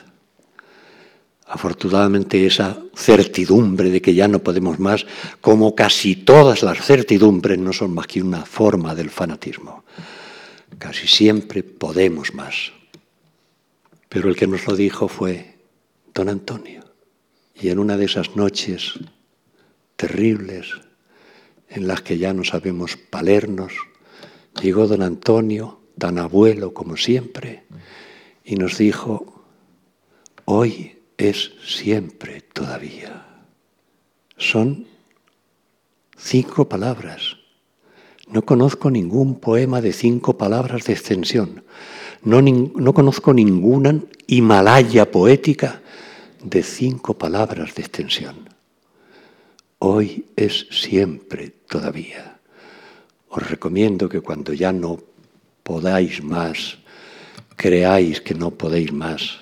Afortunadamente 1.48 2.46
esa 2.46 2.78
certidumbre 2.96 3.90
de 3.90 4.02
que 4.02 4.14
ya 4.14 4.28
no 4.28 4.40
podemos 4.40 4.80
más, 4.80 5.06
como 5.42 5.74
casi 5.74 6.16
todas 6.16 6.64
las 6.64 6.86
certidumbres, 6.86 7.58
no 7.58 7.72
son 7.72 7.94
más 7.94 8.08
que 8.08 8.22
una 8.22 8.46
forma 8.46 8.94
del 8.94 9.10
fanatismo. 9.10 9.86
Casi 10.78 11.08
siempre 11.08 11.64
podemos 11.64 12.34
más. 12.34 12.75
Pero 14.16 14.30
el 14.30 14.38
que 14.38 14.48
nos 14.48 14.66
lo 14.66 14.78
dijo 14.78 15.10
fue 15.10 15.58
don 16.14 16.30
Antonio. 16.30 16.86
Y 17.54 17.68
en 17.68 17.80
una 17.80 17.98
de 17.98 18.06
esas 18.06 18.38
noches 18.38 18.94
terribles 19.98 20.70
en 21.68 21.86
las 21.86 22.02
que 22.02 22.18
ya 22.18 22.34
no 22.34 22.46
sabemos 22.46 22.98
valernos, 23.12 23.74
llegó 24.62 24.88
don 24.88 25.02
Antonio, 25.02 25.82
tan 25.98 26.18
abuelo 26.18 26.74
como 26.74 26.96
siempre, 26.96 27.66
y 28.46 28.56
nos 28.56 28.78
dijo, 28.78 29.44
hoy 30.46 30.98
es 31.18 31.52
siempre 31.66 32.40
todavía. 32.40 33.44
Son 34.38 34.88
cinco 36.16 36.70
palabras 36.70 37.36
no 38.28 38.44
conozco 38.44 38.90
ningún 38.90 39.40
poema 39.40 39.82
de 39.82 39.94
cinco 39.94 40.38
palabras 40.38 40.86
de 40.86 40.94
extensión. 40.94 41.64
No, 42.26 42.42
no, 42.42 42.94
conozco 42.94 43.34
ninguna 43.34 44.02
Himalaya 44.28 45.10
poética 45.10 45.82
de 46.44 46.64
cinco 46.64 47.18
palabras 47.18 47.76
de 47.76 47.82
extensión. 47.84 48.50
Hoy 49.80 50.26
es 50.36 50.68
siempre 50.72 51.50
todavía. 51.70 52.40
Os 53.30 53.50
recomiendo 53.50 54.10
que 54.10 54.22
cuando 54.22 54.54
ya 54.54 54.72
no 54.72 55.00
podáis 55.64 56.24
más, 56.24 56.80
creáis 57.56 58.22
que 58.22 58.34
no 58.34 58.52
podéis 58.52 58.92
más, 58.92 59.40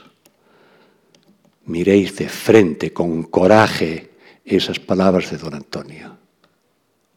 miréis 1.65 2.15
de 2.17 2.29
frente 2.29 2.93
con 2.93 3.23
coraje 3.23 4.11
esas 4.43 4.79
palabras 4.79 5.31
de 5.31 5.37
don 5.37 5.53
Antonio 5.55 6.23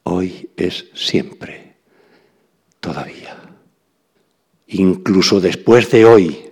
hoy 0.09 0.48
es 0.57 0.87
siempre, 0.94 1.74
todavía. 2.79 3.45
Incluso 4.68 5.40
después 5.40 5.90
de 5.90 6.05
hoy, 6.05 6.50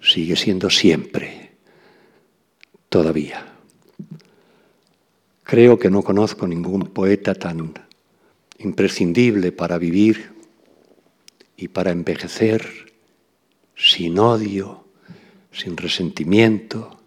sigue 0.00 0.36
siendo 0.36 0.70
siempre, 0.70 1.52
todavía. 2.88 3.52
Creo 5.44 5.78
que 5.78 5.90
no 5.90 6.02
conozco 6.02 6.46
ningún 6.46 6.86
poeta 6.88 7.34
tan 7.34 7.74
imprescindible 8.58 9.52
para 9.52 9.78
vivir 9.78 10.32
y 11.56 11.68
para 11.68 11.92
envejecer 11.92 12.92
sin 13.76 14.18
odio, 14.18 14.84
sin 15.52 15.76
resentimiento 15.76 16.98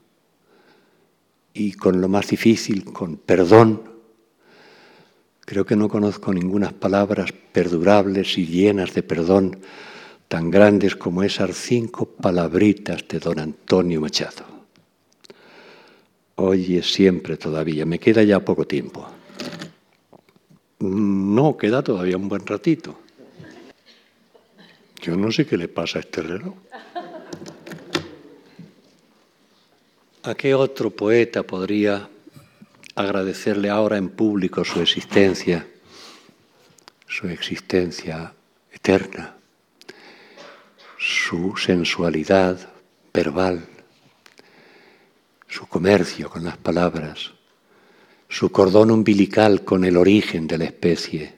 y 1.54 1.74
con 1.74 2.02
lo 2.02 2.10
más 2.10 2.28
difícil, 2.28 2.84
con 2.86 3.17
perdón 3.17 3.94
Creo 5.45 5.63
que 5.63 5.75
no 5.75 5.88
conozco 5.88 6.34
ninguna 6.34 6.71
palabras 6.71 7.31
perdurables 7.31 8.38
y 8.39 8.47
llenas 8.47 8.95
de 8.95 9.03
perdón 9.03 9.60
tan 10.27 10.49
grandes 10.49 10.95
como 10.95 11.21
esas 11.21 11.55
cinco 11.55 12.08
palabritas 12.08 13.08
de 13.08 13.19
don 13.19 13.39
Antonio 13.39 14.01
Machado. 14.01 14.43
Hoy 16.36 16.77
es 16.77 16.91
siempre 16.91 17.38
todavía, 17.38 17.86
me 17.86 17.99
queda 17.99 18.23
ya 18.23 18.39
poco 18.39 18.65
tiempo. 18.65 19.08
No, 20.79 21.55
queda 21.55 21.84
todavía 21.84 22.17
un 22.17 22.27
buen 22.27 22.45
ratito. 22.45 22.99
Yo 25.01 25.15
no 25.15 25.31
sé 25.31 25.45
qué 25.45 25.58
le 25.58 25.67
pasa 25.67 25.99
a 25.99 26.01
este 26.01 26.23
reloj. 26.23 26.55
¿A 30.23 30.34
qué 30.34 30.55
otro 30.55 30.89
poeta 30.89 31.43
podría 31.43 32.10
agradecerle 32.95 33.69
ahora 33.69 33.97
en 33.97 34.10
público 34.10 34.63
su 34.63 34.81
existencia, 34.81 35.67
su 37.08 37.27
existencia 37.27 38.34
eterna, 38.71 39.36
su 40.97 41.55
sensualidad 41.58 42.58
verbal, 43.13 43.67
su 45.47 45.67
comercio 45.67 46.29
con 46.29 46.43
las 46.43 46.58
palabras, 46.58 47.31
su 48.29 48.51
cordón 48.51 48.91
umbilical 48.91 49.63
con 49.63 49.86
el 49.86 49.97
origen 49.97 50.47
de 50.47 50.58
la 50.58 50.65
especie, 50.65 51.36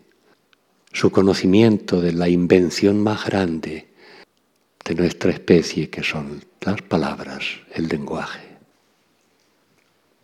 su 0.91 1.12
conocimiento 1.12 2.02
de 2.02 2.13
la 2.13 2.30
invención 2.30 3.02
más 3.02 3.26
grande 3.26 3.88
de 4.86 4.96
nuestra 4.96 5.32
especie, 5.32 5.89
que 5.89 6.04
son 6.04 6.43
las 6.62 6.82
palabras, 6.82 7.43
el 7.74 7.88
lenguaje. 7.88 8.57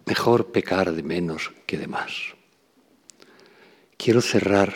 Mejor 0.06 0.52
pecar 0.52 0.92
de 0.92 1.04
menos 1.04 1.52
que 1.66 1.78
de 1.78 1.88
más. 1.88 2.12
Quiero 3.98 4.22
cerrar 4.22 4.74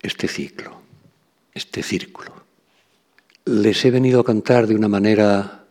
este 0.00 0.28
ciclo, 0.28 0.80
este 1.52 1.82
círculo. 1.82 2.32
Les 3.44 3.84
he 3.84 3.90
venido 3.90 4.20
a 4.20 4.24
cantar 4.24 4.66
de 4.66 4.74
una 4.74 4.88
manera 4.88 5.64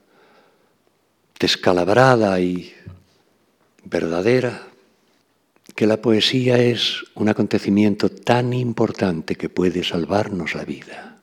descalabrada 1.39 2.39
y 2.39 2.73
verdadera 3.83 4.67
que 5.75 5.87
la 5.87 6.01
poesía 6.01 6.59
es 6.59 7.03
un 7.15 7.29
acontecimiento 7.29 8.09
tan 8.09 8.53
importante 8.53 9.35
que 9.35 9.49
puede 9.49 9.83
salvarnos 9.83 10.53
la 10.53 10.65
vida. 10.65 11.17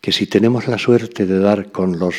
Que 0.00 0.12
si 0.12 0.26
tenemos 0.26 0.68
la 0.68 0.78
suerte 0.78 1.26
de 1.26 1.38
dar 1.38 1.72
con 1.72 1.98
los 1.98 2.14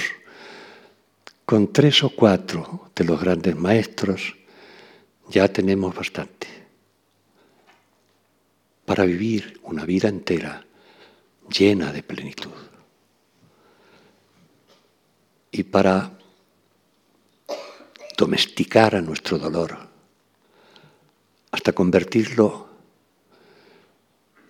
con 1.45 1.71
tres 1.73 2.03
o 2.03 2.10
cuatro 2.10 2.89
de 2.95 3.03
los 3.03 3.19
grandes 3.19 3.56
maestros, 3.56 4.36
ya 5.29 5.47
tenemos 5.47 5.93
bastante 5.95 6.47
para 8.86 9.06
vivir 9.06 9.60
una 9.63 9.86
vida 9.86 10.10
entera 10.10 10.65
llena 11.49 11.91
de 11.91 12.03
plenitud. 12.03 12.51
Y 15.51 15.63
para 15.63 16.17
domesticar 18.17 18.95
a 18.95 19.01
nuestro 19.01 19.38
dolor, 19.38 19.77
hasta 21.51 21.73
convertirlo 21.73 22.67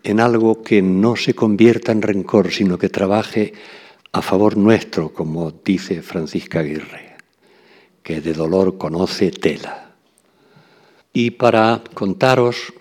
en 0.04 0.20
algo 0.20 0.64
que 0.64 0.82
no 0.82 1.16
se 1.16 1.34
convierta 1.34 1.92
en 1.92 2.02
rencor, 2.02 2.52
sino 2.52 2.78
que 2.78 2.90
trabaje 2.90 3.54
a 4.14 4.22
favor 4.22 4.58
nuestro, 4.58 5.12
como 5.12 5.52
dice 5.52 6.04
Francisca 6.04 6.60
Aguirre, 6.60 7.18
que 8.04 8.22
de 8.22 8.34
dolor 8.34 8.78
conoce 8.78 9.32
tela. 9.32 9.96
Y 11.12 11.32
para 11.32 11.84
contaros, 11.96 12.74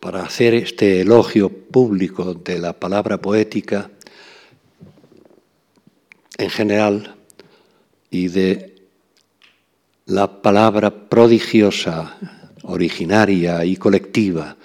para 0.00 0.24
hacer 0.24 0.54
este 0.54 1.02
elogio 1.02 1.50
público 1.50 2.34
de 2.34 2.58
la 2.58 2.72
palabra 2.72 3.18
poética 3.18 3.90
en 6.36 6.50
general 6.50 7.14
y 8.10 8.26
de 8.26 8.74
la 10.06 10.42
palabra 10.42 11.08
prodigiosa, 11.08 12.18
originaria 12.64 13.64
y 13.64 13.76
colectiva 13.76 14.56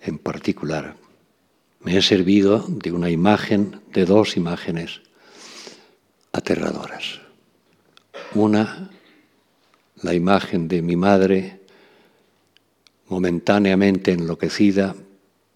en 0.00 0.18
particular. 0.18 1.05
Me 1.86 1.96
he 1.96 2.02
servido 2.02 2.64
de 2.66 2.90
una 2.90 3.10
imagen, 3.10 3.80
de 3.92 4.06
dos 4.06 4.36
imágenes 4.36 5.02
aterradoras. 6.32 7.20
Una, 8.34 8.90
la 10.02 10.12
imagen 10.12 10.66
de 10.66 10.82
mi 10.82 10.96
madre 10.96 11.60
momentáneamente 13.06 14.10
enloquecida, 14.10 14.96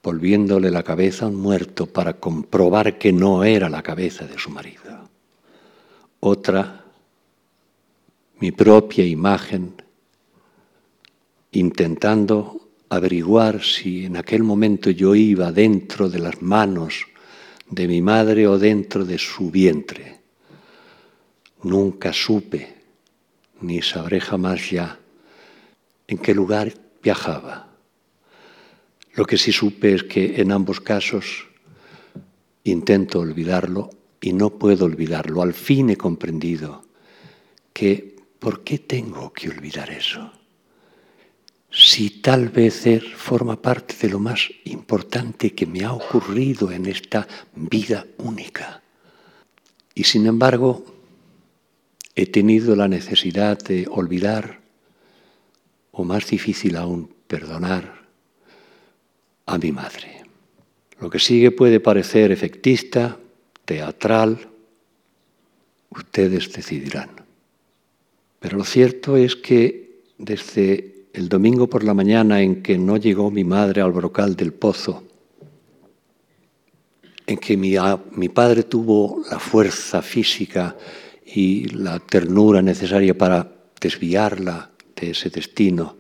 volviéndole 0.05 0.71
la 0.71 0.85
cabeza 0.85 1.25
a 1.25 1.29
un 1.31 1.35
muerto 1.35 1.87
para 1.87 2.21
comprobar 2.21 2.97
que 2.97 3.13
no 3.13 3.43
era 3.43 3.69
la 3.69 3.83
cabeza 3.83 4.25
de 4.25 4.39
su 4.39 4.51
marido. 4.51 5.09
Otra, 6.21 6.85
mi 8.39 8.53
propia 8.53 9.05
imagen, 9.05 9.83
intentando 11.51 12.70
averiguar 12.91 13.63
si 13.63 14.05
en 14.05 14.17
aquel 14.17 14.43
momento 14.43 14.91
yo 14.91 15.15
iba 15.15 15.51
dentro 15.53 16.11
de 16.11 16.19
las 16.19 16.43
manos 16.43 17.07
de 17.69 17.89
mi 17.89 18.03
madre 18.03 18.47
o 18.47 18.59
dentro 18.59 19.07
de 19.07 19.17
su 19.17 19.51
vientre. 19.51 20.21
Nunca 21.63 22.13
supe, 22.13 22.75
ni 23.63 23.81
sabré 23.81 24.21
jamás 24.21 24.71
ya, 24.71 24.99
en 26.07 26.19
qué 26.19 26.35
lugar 26.35 26.75
viajaba. 27.03 27.69
Lo 29.15 29.25
que 29.25 29.39
sí 29.39 29.53
supe 29.53 29.95
es 29.95 30.05
que 30.05 30.41
en 30.41 30.53
ambos 30.53 30.81
casos 30.81 31.49
intento 32.65 33.21
olvidarlo 33.21 33.89
y 34.21 34.35
no 34.35 34.51
puedo 34.51 34.85
olvidarlo. 34.85 35.41
Al 35.41 35.55
fin 35.55 35.91
he 35.91 35.97
comprendido 35.97 36.85
que 37.73 38.21
¿Por 38.41 38.65
qué 38.65 38.79
tengo 38.79 39.35
que 39.35 39.51
olvidar 39.51 39.91
eso? 39.91 40.33
Si 41.71 42.21
tal 42.21 42.49
vez 42.49 42.85
forma 43.15 43.63
parte 43.63 43.95
de 44.03 44.09
lo 44.09 44.19
más 44.19 44.51
importante 44.65 45.55
que 45.55 45.67
me 45.67 45.85
ha 45.85 45.93
ocurrido 45.93 46.73
en 46.73 46.87
esta 46.87 47.29
vida 47.55 48.07
única. 48.19 48.83
Y 49.95 50.05
sin 50.05 50.27
embargo, 50.27 50.85
he 52.17 52.27
tenido 52.27 52.75
la 52.75 52.89
necesidad 52.89 53.59
de 53.59 53.87
olvidar, 53.89 54.61
o 55.93 56.05
más 56.05 56.27
difícil 56.29 56.77
aún, 56.77 57.15
perdonar 57.29 58.03
a 59.47 59.59
mi 59.59 59.71
madre. 59.71 60.25
Lo 61.01 61.09
que 61.09 61.21
sigue 61.21 61.53
puede 61.53 61.79
parecer 61.79 62.33
efectista, 62.33 63.19
teatral, 63.65 64.49
ustedes 65.91 66.53
decidirán. 66.53 67.11
Pero 68.41 68.59
lo 68.59 68.65
cierto 68.65 69.17
es 69.17 69.37
que 69.37 70.03
desde 70.19 71.00
el 71.13 71.29
domingo 71.29 71.69
por 71.69 71.85
la 71.85 71.95
mañana 71.95 72.41
en 72.41 72.63
que 72.63 72.79
no 72.79 72.97
llegó 72.97 73.31
mi 73.31 73.45
madre 73.45 73.81
al 73.81 73.93
brocal 73.93 74.37
del 74.37 74.53
pozo, 74.53 75.03
en 77.27 77.39
que 77.39 77.57
mi, 77.57 77.75
mi 78.13 78.29
padre 78.29 78.65
tuvo 78.65 79.23
la 79.31 79.39
fuerza 79.39 80.03
física 80.03 80.77
y 81.25 81.67
la 81.69 81.99
ternura 81.99 82.63
necesaria 82.63 83.17
para 83.17 83.51
desviarla 83.81 84.71
de 84.97 85.11
ese 85.11 85.31
destino, 85.31 85.97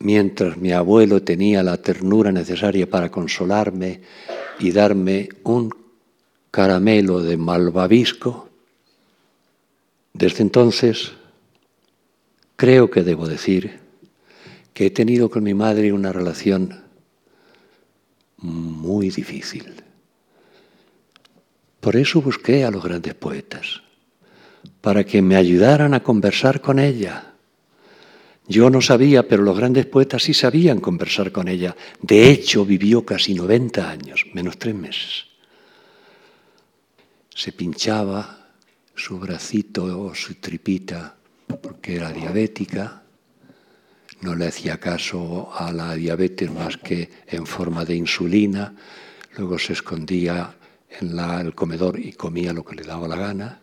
mientras 0.00 0.56
mi 0.56 0.72
abuelo 0.72 1.22
tenía 1.22 1.62
la 1.62 1.76
ternura 1.76 2.32
necesaria 2.32 2.88
para 2.88 3.10
consolarme 3.10 4.00
y 4.60 4.70
darme 4.72 5.28
un 5.44 5.70
caramelo 6.50 7.20
de 7.20 7.36
malvavisco, 7.36 8.48
desde 10.12 10.42
entonces 10.42 11.12
Creo 12.58 12.90
que 12.90 13.04
debo 13.04 13.28
decir 13.28 13.78
que 14.78 14.86
he 14.86 14.90
tenido 14.92 15.28
con 15.28 15.42
mi 15.42 15.54
madre 15.54 15.92
una 15.92 16.12
relación 16.12 16.84
muy 18.36 19.10
difícil. 19.10 19.74
Por 21.80 21.96
eso 21.96 22.22
busqué 22.22 22.64
a 22.64 22.70
los 22.70 22.84
grandes 22.84 23.14
poetas, 23.14 23.82
para 24.80 25.02
que 25.02 25.20
me 25.20 25.34
ayudaran 25.34 25.94
a 25.94 26.04
conversar 26.04 26.60
con 26.60 26.78
ella. 26.78 27.34
Yo 28.46 28.70
no 28.70 28.80
sabía, 28.80 29.26
pero 29.26 29.42
los 29.42 29.56
grandes 29.56 29.84
poetas 29.84 30.22
sí 30.22 30.32
sabían 30.32 30.78
conversar 30.78 31.32
con 31.32 31.48
ella. 31.48 31.74
De 32.00 32.30
hecho, 32.30 32.64
vivió 32.64 33.04
casi 33.04 33.34
90 33.34 33.90
años, 33.90 34.26
menos 34.32 34.60
tres 34.60 34.76
meses. 34.76 35.24
Se 37.34 37.50
pinchaba 37.50 38.52
su 38.94 39.18
bracito 39.18 40.00
o 40.00 40.14
su 40.14 40.34
tripita 40.34 41.16
porque 41.60 41.96
era 41.96 42.12
diabética, 42.12 43.02
no 44.20 44.34
le 44.34 44.48
hacía 44.48 44.78
caso 44.78 45.50
a 45.54 45.72
la 45.72 45.94
diabetes 45.94 46.50
más 46.50 46.76
que 46.76 47.10
en 47.26 47.46
forma 47.46 47.84
de 47.84 47.94
insulina, 47.94 48.74
luego 49.36 49.58
se 49.58 49.72
escondía 49.74 50.56
en 51.00 51.18
el 51.18 51.54
comedor 51.54 51.98
y 51.98 52.12
comía 52.12 52.52
lo 52.52 52.64
que 52.64 52.76
le 52.76 52.82
daba 52.82 53.06
la 53.08 53.16
gana. 53.16 53.60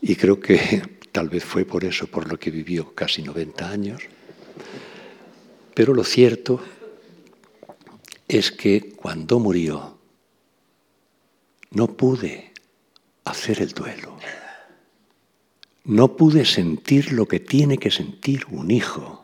Y 0.00 0.16
creo 0.16 0.40
que 0.40 0.82
tal 1.12 1.28
vez 1.28 1.44
fue 1.44 1.64
por 1.64 1.84
eso 1.84 2.06
por 2.06 2.28
lo 2.30 2.38
que 2.38 2.50
vivió 2.50 2.94
casi 2.94 3.22
90 3.22 3.70
años. 3.70 4.02
Pero 5.74 5.94
lo 5.94 6.04
cierto 6.04 6.60
es 8.28 8.52
que 8.52 8.92
cuando 8.94 9.38
murió 9.38 9.98
no 11.70 11.86
pude 11.96 12.52
hacer 13.24 13.62
el 13.62 13.70
duelo. 13.70 14.16
No 15.84 16.16
pude 16.16 16.44
sentir 16.44 17.12
lo 17.12 17.26
que 17.26 17.40
tiene 17.40 17.78
que 17.78 17.90
sentir 17.90 18.44
un 18.50 18.70
hijo. 18.70 19.19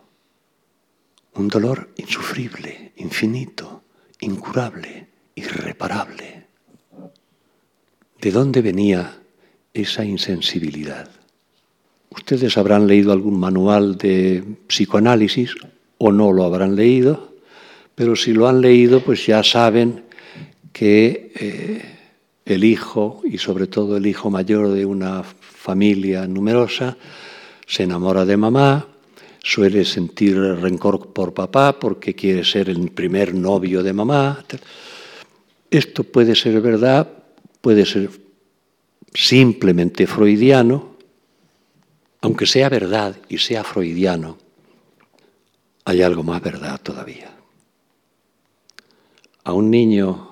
Un 1.36 1.48
dolor 1.48 1.90
insufrible, 1.96 2.92
infinito, 2.96 3.82
incurable, 4.20 5.06
irreparable. 5.34 6.46
¿De 8.20 8.30
dónde 8.30 8.62
venía 8.62 9.20
esa 9.74 10.04
insensibilidad? 10.04 11.10
Ustedes 12.10 12.56
habrán 12.56 12.86
leído 12.86 13.12
algún 13.12 13.38
manual 13.38 13.98
de 13.98 14.42
psicoanálisis 14.66 15.54
o 15.98 16.10
no 16.10 16.32
lo 16.32 16.44
habrán 16.44 16.74
leído, 16.74 17.34
pero 17.94 18.16
si 18.16 18.32
lo 18.32 18.48
han 18.48 18.62
leído, 18.62 19.00
pues 19.00 19.26
ya 19.26 19.42
saben 19.42 20.04
que 20.72 21.32
eh, 21.34 21.98
el 22.46 22.64
hijo, 22.64 23.20
y 23.24 23.36
sobre 23.36 23.66
todo 23.66 23.98
el 23.98 24.06
hijo 24.06 24.30
mayor 24.30 24.70
de 24.70 24.86
una 24.86 25.22
familia 25.22 26.26
numerosa, 26.26 26.96
se 27.66 27.82
enamora 27.82 28.24
de 28.24 28.36
mamá, 28.38 28.86
suele 29.46 29.84
sentir 29.84 30.36
rencor 30.36 31.12
por 31.12 31.32
papá 31.32 31.78
porque 31.78 32.16
quiere 32.16 32.42
ser 32.42 32.68
el 32.68 32.90
primer 32.90 33.32
novio 33.32 33.84
de 33.84 33.92
mamá. 33.92 34.44
Esto 35.70 36.02
puede 36.02 36.34
ser 36.34 36.60
verdad, 36.60 37.06
puede 37.60 37.86
ser 37.86 38.10
simplemente 39.14 40.08
freudiano, 40.08 40.96
aunque 42.22 42.44
sea 42.44 42.68
verdad 42.68 43.16
y 43.28 43.38
sea 43.38 43.62
freudiano, 43.62 44.36
hay 45.84 46.02
algo 46.02 46.24
más 46.24 46.42
verdad 46.42 46.80
todavía. 46.82 47.30
A 49.44 49.52
un 49.52 49.70
niño 49.70 50.28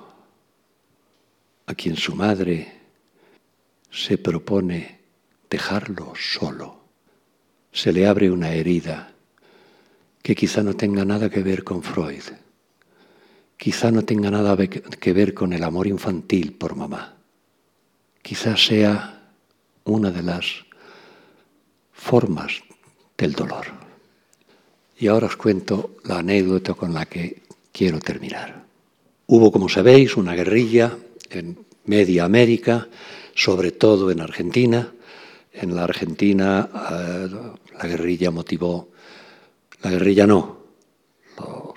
a 1.66 1.74
quien 1.74 1.96
su 1.96 2.16
madre 2.16 2.80
se 3.92 4.18
propone 4.18 4.98
dejarlo 5.48 6.14
solo, 6.16 6.83
se 7.74 7.92
le 7.92 8.06
abre 8.06 8.30
una 8.30 8.52
herida 8.52 9.12
que 10.22 10.34
quizá 10.34 10.62
no 10.62 10.74
tenga 10.74 11.04
nada 11.04 11.28
que 11.28 11.42
ver 11.42 11.64
con 11.64 11.82
Freud, 11.82 12.22
quizá 13.58 13.90
no 13.90 14.04
tenga 14.04 14.30
nada 14.30 14.56
que 14.56 15.12
ver 15.12 15.34
con 15.34 15.52
el 15.52 15.62
amor 15.64 15.86
infantil 15.86 16.54
por 16.54 16.76
mamá, 16.76 17.16
quizá 18.22 18.56
sea 18.56 19.28
una 19.84 20.10
de 20.10 20.22
las 20.22 20.64
formas 21.92 22.62
del 23.18 23.32
dolor. 23.32 23.66
Y 24.96 25.08
ahora 25.08 25.26
os 25.26 25.36
cuento 25.36 25.96
la 26.04 26.18
anécdota 26.18 26.74
con 26.74 26.94
la 26.94 27.06
que 27.06 27.42
quiero 27.72 27.98
terminar. 27.98 28.64
Hubo, 29.26 29.50
como 29.50 29.68
sabéis, 29.68 30.16
una 30.16 30.34
guerrilla 30.34 30.96
en 31.30 31.58
media 31.86 32.24
América, 32.24 32.88
sobre 33.34 33.72
todo 33.72 34.10
en 34.12 34.20
Argentina. 34.20 34.92
En 35.52 35.74
la 35.74 35.84
Argentina 35.84 36.68
eh, 36.92 37.28
la 37.78 37.86
guerrilla 37.86 38.30
motivó, 38.30 38.90
la 39.82 39.90
guerrilla 39.90 40.26
no, 40.26 40.58
los 41.38 41.74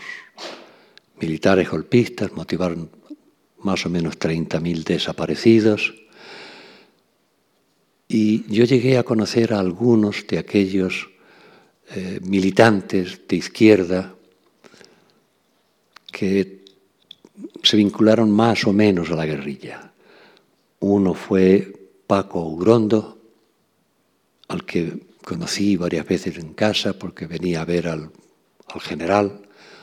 militares 1.19 1.69
golpistas 1.69 2.31
motivaron 2.33 2.89
más 3.59 3.85
o 3.85 3.89
menos 3.89 4.19
30.000 4.19 4.83
desaparecidos. 4.83 5.93
Y 8.07 8.43
yo 8.53 8.63
llegué 8.63 8.97
a 8.97 9.03
conocer 9.03 9.53
a 9.53 9.59
algunos 9.59 10.25
de 10.27 10.37
aquellos 10.37 11.09
eh, 11.89 12.19
militantes 12.23 13.27
de 13.27 13.35
izquierda 13.35 14.15
que 16.11 16.63
se 17.63 17.77
vincularon 17.77 18.31
más 18.31 18.65
o 18.65 18.73
menos 18.73 19.11
a 19.11 19.15
la 19.15 19.25
guerrilla. 19.25 19.91
Uno 20.79 21.13
fue 21.13 21.73
Paco 22.07 22.41
Ugrondo, 22.47 23.17
al 24.47 24.65
que 24.65 25.06
conocí 25.27 25.75
varias 25.75 26.07
veces 26.07 26.37
en 26.37 26.53
casa 26.53 26.93
porque 26.93 27.27
venía 27.27 27.59
a 27.59 27.65
ver 27.65 27.89
al, 27.89 28.11
al 28.73 28.79
general, 28.79 29.41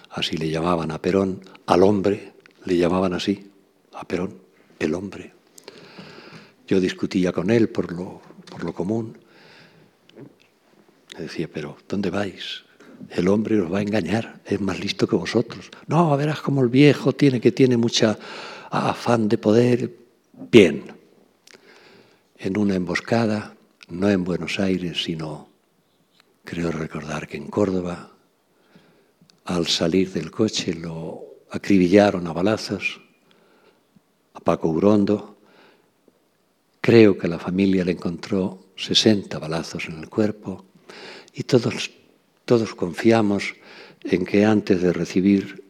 así 0.08 0.38
le 0.38 0.48
llamaban 0.48 0.90
a 0.90 1.02
Perón, 1.02 1.42
al 1.66 1.82
hombre, 1.82 2.32
le 2.64 2.78
llamaban 2.78 3.12
así, 3.12 3.50
a 3.92 4.08
Perón, 4.08 4.38
el 4.78 4.94
hombre. 4.94 5.34
Yo 6.66 6.80
discutía 6.80 7.30
con 7.30 7.50
él 7.50 7.68
por 7.68 7.92
lo, 7.92 8.22
por 8.50 8.64
lo 8.64 8.72
común. 8.72 9.18
Le 11.14 11.24
decía, 11.24 11.46
pero 11.52 11.76
¿dónde 11.86 12.08
vais? 12.08 12.64
El 13.10 13.28
hombre 13.28 13.60
os 13.60 13.70
va 13.70 13.80
a 13.80 13.82
engañar, 13.82 14.40
es 14.46 14.58
más 14.62 14.80
listo 14.80 15.06
que 15.06 15.16
vosotros. 15.16 15.70
No, 15.86 16.16
verás 16.16 16.40
como 16.40 16.62
el 16.62 16.70
viejo 16.70 17.12
tiene 17.12 17.38
que 17.38 17.52
tiene 17.52 17.76
mucha 17.76 18.18
afán 18.70 19.28
de 19.28 19.36
poder. 19.36 19.94
Bien, 20.50 20.84
en 22.38 22.56
una 22.56 22.76
emboscada, 22.76 23.54
no 23.88 24.08
en 24.10 24.24
Buenos 24.24 24.58
Aires, 24.60 25.02
sino, 25.02 25.48
creo 26.44 26.70
recordar 26.70 27.28
que 27.28 27.36
en 27.36 27.48
Córdoba, 27.48 28.12
al 29.44 29.66
salir 29.66 30.12
del 30.12 30.30
coche 30.30 30.74
lo 30.74 31.22
acribillaron 31.50 32.26
a 32.26 32.32
balazos, 32.32 33.00
a 34.32 34.40
Paco 34.40 34.68
Urondo. 34.68 35.38
Creo 36.80 37.16
que 37.16 37.28
la 37.28 37.38
familia 37.38 37.84
le 37.84 37.92
encontró 37.92 38.66
60 38.76 39.38
balazos 39.38 39.86
en 39.86 39.98
el 39.98 40.08
cuerpo 40.08 40.64
y 41.32 41.44
todos 41.44 41.90
todos 42.44 42.74
confiamos 42.74 43.54
en 44.02 44.24
que 44.24 44.44
antes 44.44 44.82
de 44.82 44.92
recibir 44.92 45.64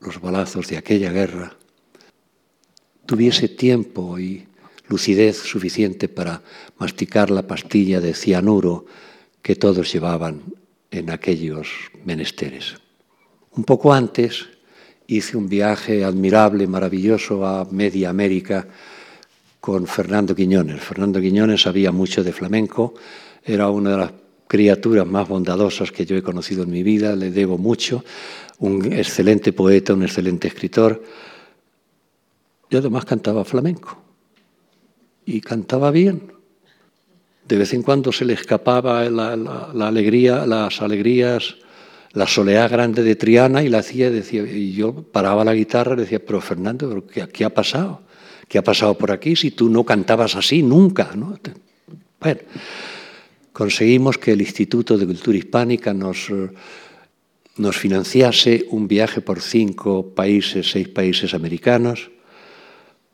los 0.00 0.20
balazos 0.20 0.68
de 0.68 0.76
aquella 0.76 1.10
guerra, 1.10 1.56
tuviese 3.06 3.48
tiempo 3.48 4.18
y 4.18 4.46
lucidez 4.88 5.36
suficiente 5.38 6.08
para 6.08 6.42
masticar 6.78 7.30
la 7.30 7.46
pastilla 7.46 8.00
de 8.00 8.14
cianuro 8.14 8.86
que 9.42 9.56
todos 9.56 9.92
llevaban 9.92 10.42
en 10.90 11.10
aquellos 11.10 11.68
menesteres. 12.04 12.76
Un 13.52 13.64
poco 13.64 13.92
antes 13.92 14.46
hice 15.06 15.36
un 15.36 15.48
viaje 15.48 16.04
admirable, 16.04 16.66
maravilloso 16.66 17.46
a 17.46 17.64
Media 17.70 18.10
América 18.10 18.66
con 19.60 19.86
Fernando 19.86 20.34
Quiñones. 20.34 20.80
Fernando 20.80 21.20
Quiñones 21.20 21.62
sabía 21.62 21.92
mucho 21.92 22.22
de 22.22 22.32
flamenco, 22.32 22.94
era 23.42 23.70
una 23.70 23.90
de 23.90 23.96
las 23.96 24.12
criaturas 24.46 25.06
más 25.06 25.28
bondadosas 25.28 25.90
que 25.90 26.04
yo 26.04 26.16
he 26.16 26.22
conocido 26.22 26.64
en 26.64 26.70
mi 26.70 26.82
vida, 26.82 27.16
le 27.16 27.30
debo 27.30 27.58
mucho, 27.58 28.04
un 28.58 28.92
excelente 28.92 29.52
poeta, 29.52 29.94
un 29.94 30.02
excelente 30.02 30.48
escritor. 30.48 31.02
Yo 32.70 32.78
además 32.78 33.04
cantaba 33.04 33.44
flamenco 33.44 34.04
y 35.26 35.40
cantaba 35.40 35.90
bien. 35.90 36.32
De 37.46 37.58
vez 37.58 37.74
en 37.74 37.82
cuando 37.82 38.12
se 38.12 38.24
le 38.24 38.32
escapaba 38.32 39.04
la, 39.10 39.32
alegría, 39.86 40.46
las 40.46 40.80
alegrías, 40.80 41.56
la 42.12 42.26
soleá 42.26 42.68
grande 42.68 43.02
de 43.02 43.16
Triana 43.16 43.62
y 43.62 43.68
la 43.68 43.78
hacía, 43.78 44.10
decía, 44.10 44.42
y 44.42 44.72
yo 44.72 44.94
paraba 44.94 45.44
la 45.44 45.54
guitarra 45.54 45.94
y 45.94 46.00
decía, 46.00 46.24
pero 46.24 46.40
Fernando, 46.40 47.06
¿qué, 47.06 47.28
¿qué, 47.28 47.44
ha 47.44 47.52
pasado? 47.52 48.02
¿Qué 48.48 48.58
ha 48.58 48.64
pasado 48.64 48.96
por 48.96 49.10
aquí 49.10 49.36
si 49.36 49.50
tú 49.50 49.68
no 49.68 49.84
cantabas 49.84 50.36
así 50.36 50.62
nunca? 50.62 51.10
¿no? 51.14 51.38
Bueno, 52.20 52.40
conseguimos 53.52 54.16
que 54.16 54.32
el 54.32 54.40
Instituto 54.40 54.96
de 54.96 55.06
Cultura 55.06 55.36
Hispánica 55.36 55.92
nos 55.92 56.30
financiase 57.72 58.66
un 58.70 58.88
viaje 58.88 59.20
por 59.20 59.42
cinco 59.42 60.14
países, 60.14 60.70
seis 60.70 60.88
países 60.88 61.34
americanos, 61.34 62.10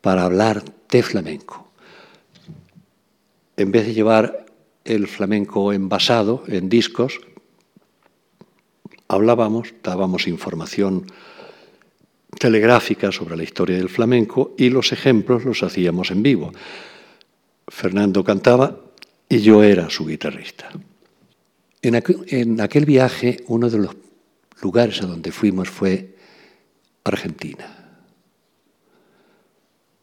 para 0.01 0.25
hablar 0.25 0.63
de 0.89 1.03
flamenco. 1.03 1.70
En 3.61 3.73
vez 3.73 3.85
de 3.85 3.93
llevar 3.93 4.47
el 4.87 5.07
flamenco 5.07 5.75
envasado 5.75 6.45
en 6.47 6.71
discos, 6.71 7.21
hablábamos, 9.07 9.75
dábamos 9.83 10.27
información 10.29 11.05
telegráfica 12.39 13.13
sobre 13.13 13.37
la 13.37 13.43
historia 13.43 13.77
del 13.77 13.91
flamenco 13.91 14.55
y 14.57 14.71
los 14.71 14.93
ejemplos 14.93 15.45
los 15.45 15.63
hacíamos 15.63 16.11
en 16.11 16.23
vivo. 16.23 16.53
Fernando 17.69 18.25
cantaba 18.25 18.81
y 19.29 19.41
yo 19.41 19.63
era 19.63 19.91
su 19.91 20.07
guitarrista. 20.07 20.71
En 21.83 21.97
aquel, 21.97 22.87
viaje, 22.87 23.45
uno 23.49 23.69
de 23.69 23.77
los 23.77 23.95
lugares 24.63 25.03
a 25.03 25.07
donde 25.07 25.33
fuimos 25.33 25.69
fue 25.69 26.17
Argentina. 27.05 27.99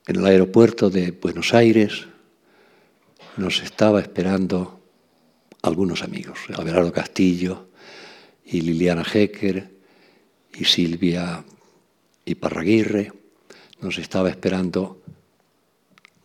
En 0.06 0.18
el 0.18 0.26
aeropuerto 0.28 0.92
de 0.92 1.10
Buenos 1.10 1.56
Aires 1.56 2.07
nos 3.38 3.62
estaba 3.62 4.02
esperando 4.02 4.80
algunos 5.62 6.04
amigos, 6.04 6.40
Abelardo 6.56 6.92
Castillo 6.92 7.68
y 8.46 8.62
Liliana 8.62 9.04
Hecker 9.04 9.70
y 10.54 10.66
Silvia 10.66 11.44
Iparraguirre, 12.26 13.14
nos 13.82 13.98
estaba 13.98 14.30
esperando 14.30 15.02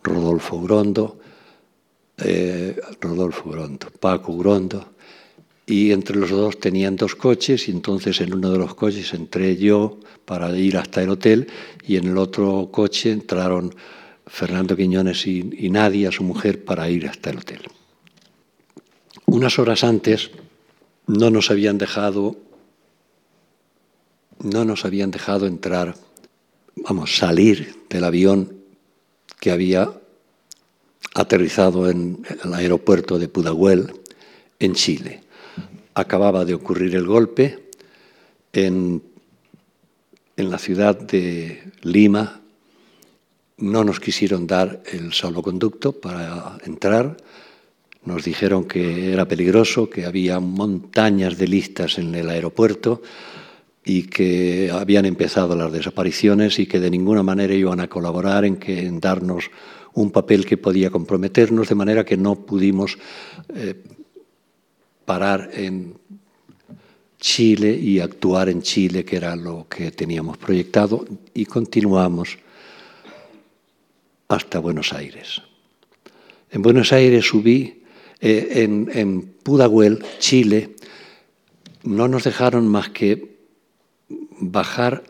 Rodolfo 0.02 0.60
Grondo 0.60 1.20
eh, 2.18 2.78
Rodolfo 3.00 3.50
Grondo, 3.50 3.88
Paco 3.98 4.36
Grondo, 4.36 4.92
y 5.66 5.92
entre 5.92 6.16
los 6.16 6.30
dos 6.30 6.60
tenían 6.60 6.96
dos 6.96 7.14
coches 7.14 7.68
y 7.68 7.70
entonces 7.70 8.20
en 8.20 8.34
uno 8.34 8.50
de 8.50 8.58
los 8.58 8.74
coches 8.74 9.14
entré 9.14 9.56
yo 9.56 9.98
para 10.24 10.56
ir 10.56 10.76
hasta 10.76 11.02
el 11.02 11.10
hotel 11.10 11.48
y 11.86 11.96
en 11.96 12.08
el 12.08 12.18
otro 12.18 12.68
coche 12.70 13.10
entraron 13.10 13.74
Fernando 14.32 14.76
Quiñones 14.76 15.26
y, 15.26 15.50
y 15.58 15.68
Nadia, 15.68 16.10
su 16.10 16.24
mujer, 16.24 16.64
para 16.64 16.88
ir 16.88 17.06
hasta 17.06 17.30
el 17.30 17.38
hotel. 17.38 17.60
Unas 19.26 19.58
horas 19.58 19.84
antes 19.84 20.30
no 21.06 21.30
nos 21.30 21.50
habían 21.50 21.76
dejado 21.76 22.36
no 24.42 24.64
nos 24.64 24.84
habían 24.84 25.10
dejado 25.10 25.46
entrar, 25.46 25.94
vamos, 26.76 27.16
salir 27.16 27.84
del 27.88 28.04
avión 28.04 28.56
que 29.40 29.50
había 29.50 29.92
aterrizado 31.14 31.88
en 31.88 32.24
el 32.44 32.54
aeropuerto 32.54 33.18
de 33.18 33.28
Pudahuel, 33.28 33.92
en 34.58 34.74
Chile. 34.74 35.22
Acababa 35.94 36.44
de 36.44 36.54
ocurrir 36.54 36.94
el 36.94 37.06
golpe 37.06 37.68
en, 38.52 39.02
en 40.36 40.50
la 40.50 40.58
ciudad 40.58 40.98
de 40.98 41.72
Lima. 41.82 42.41
No 43.62 43.84
nos 43.84 44.00
quisieron 44.00 44.48
dar 44.48 44.82
el 44.90 45.12
salvoconducto 45.12 45.92
para 45.92 46.58
entrar. 46.66 47.16
Nos 48.04 48.24
dijeron 48.24 48.64
que 48.64 49.12
era 49.12 49.28
peligroso, 49.28 49.88
que 49.88 50.04
había 50.04 50.40
montañas 50.40 51.38
de 51.38 51.46
listas 51.46 51.98
en 51.98 52.12
el 52.16 52.28
aeropuerto 52.28 53.02
y 53.84 54.02
que 54.08 54.68
habían 54.72 55.06
empezado 55.06 55.54
las 55.54 55.70
desapariciones 55.70 56.58
y 56.58 56.66
que 56.66 56.80
de 56.80 56.90
ninguna 56.90 57.22
manera 57.22 57.54
iban 57.54 57.78
a 57.78 57.86
colaborar 57.86 58.44
en, 58.44 58.98
darnos 58.98 59.48
un 59.94 60.10
papel 60.10 60.44
que 60.44 60.56
podía 60.56 60.90
comprometernos, 60.90 61.68
de 61.68 61.74
manera 61.76 62.04
que 62.04 62.16
no 62.16 62.34
pudimos 62.44 62.98
eh, 63.54 63.80
parar 65.04 65.50
en 65.52 65.94
Chile 67.20 67.78
y 67.80 68.00
actuar 68.00 68.48
en 68.48 68.60
Chile, 68.60 69.04
que 69.04 69.18
era 69.18 69.36
lo 69.36 69.68
que 69.68 69.92
teníamos 69.92 70.36
proyectado, 70.36 71.04
y 71.32 71.44
continuamos 71.46 72.38
hasta 74.32 74.58
Buenos 74.58 74.92
Aires. 74.92 75.42
En 76.50 76.62
Buenos 76.62 76.92
Aires 76.92 77.26
subí 77.26 77.82
eh, 78.20 78.62
en, 78.62 78.90
en 78.92 79.22
Pudahuel, 79.22 80.04
Chile, 80.18 80.76
no 81.82 82.08
nos 82.08 82.24
dejaron 82.24 82.68
más 82.68 82.90
que 82.90 83.36
bajar 84.38 85.04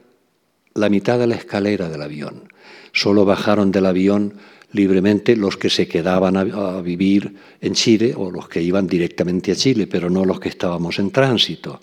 la 0.75 0.89
mitad 0.89 1.19
de 1.19 1.27
la 1.27 1.35
escalera 1.35 1.89
del 1.89 2.03
avión. 2.03 2.53
Solo 2.93 3.25
bajaron 3.25 3.73
del 3.73 3.87
avión 3.87 4.35
libremente 4.73 5.37
los 5.37 5.57
que 5.57 5.71
se 5.71 5.87
quedaban 5.87 6.37
a, 6.37 6.81
vivir 6.81 7.35
en 7.61 7.75
Chile 7.75 8.15
o 8.17 8.31
los 8.31 8.49
que 8.49 8.63
iban 8.63 8.87
directamente 8.87 9.53
a 9.53 9.57
Chile, 9.57 9.87
pero 9.87 10.11
no 10.11 10.25
los 10.25 10.41
que 10.41 10.49
estábamos 10.49 10.99
en 10.99 11.11
tránsito. 11.11 11.81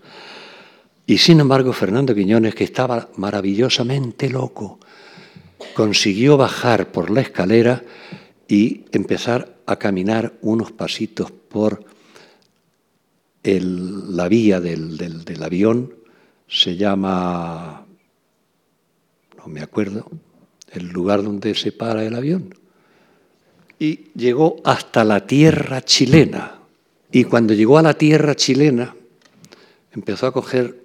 Y 1.06 1.18
sin 1.18 1.40
embargo, 1.40 1.74
Fernando 1.74 2.14
Quiñones, 2.14 2.56
que 2.56 2.64
estaba 2.64 3.10
maravillosamente 3.16 4.30
loco, 4.30 4.80
consiguió 5.74 6.38
bajar 6.38 6.92
por 6.92 7.10
la 7.10 7.22
escalera 7.22 7.84
y 8.48 8.86
empezar 8.92 9.58
a 9.66 9.78
caminar 9.78 10.34
unos 10.42 10.72
pasitos 10.72 11.32
por 11.32 11.84
la 13.44 14.28
vía 14.28 14.60
del, 14.60 14.98
del 14.98 15.44
avión. 15.44 15.96
Se 16.48 16.76
llama, 16.76 17.86
no 19.38 19.48
me 19.48 19.62
acuerdo, 19.62 20.10
el 20.72 20.88
lugar 20.88 21.24
donde 21.24 21.56
se 21.56 21.72
para 21.72 22.04
el 22.04 22.16
avión 22.16 22.54
y 23.80 24.12
llegó 24.14 24.58
hasta 24.66 25.04
la 25.04 25.26
tierra 25.26 25.82
chilena. 25.82 26.60
Y 27.12 27.24
cuando 27.24 27.54
llegó 27.54 27.78
a 27.78 27.82
la 27.82 27.94
tierra 27.96 28.36
chilena, 28.36 28.94
empezó 29.92 30.28
a 30.28 30.34
coger 30.34 30.84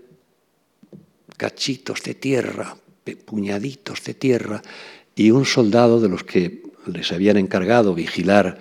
cachitos 1.36 2.02
de 2.02 2.14
tierra, 2.14 2.76
puñaditos 3.04 4.02
de 4.04 4.14
tierra, 4.14 4.62
y 5.14 5.30
un 5.30 5.44
soldado 5.44 6.00
de 6.00 6.08
los 6.08 6.24
que 6.24 6.62
les 6.86 7.12
habían 7.12 7.36
encargado 7.36 7.94
vigilar 7.94 8.58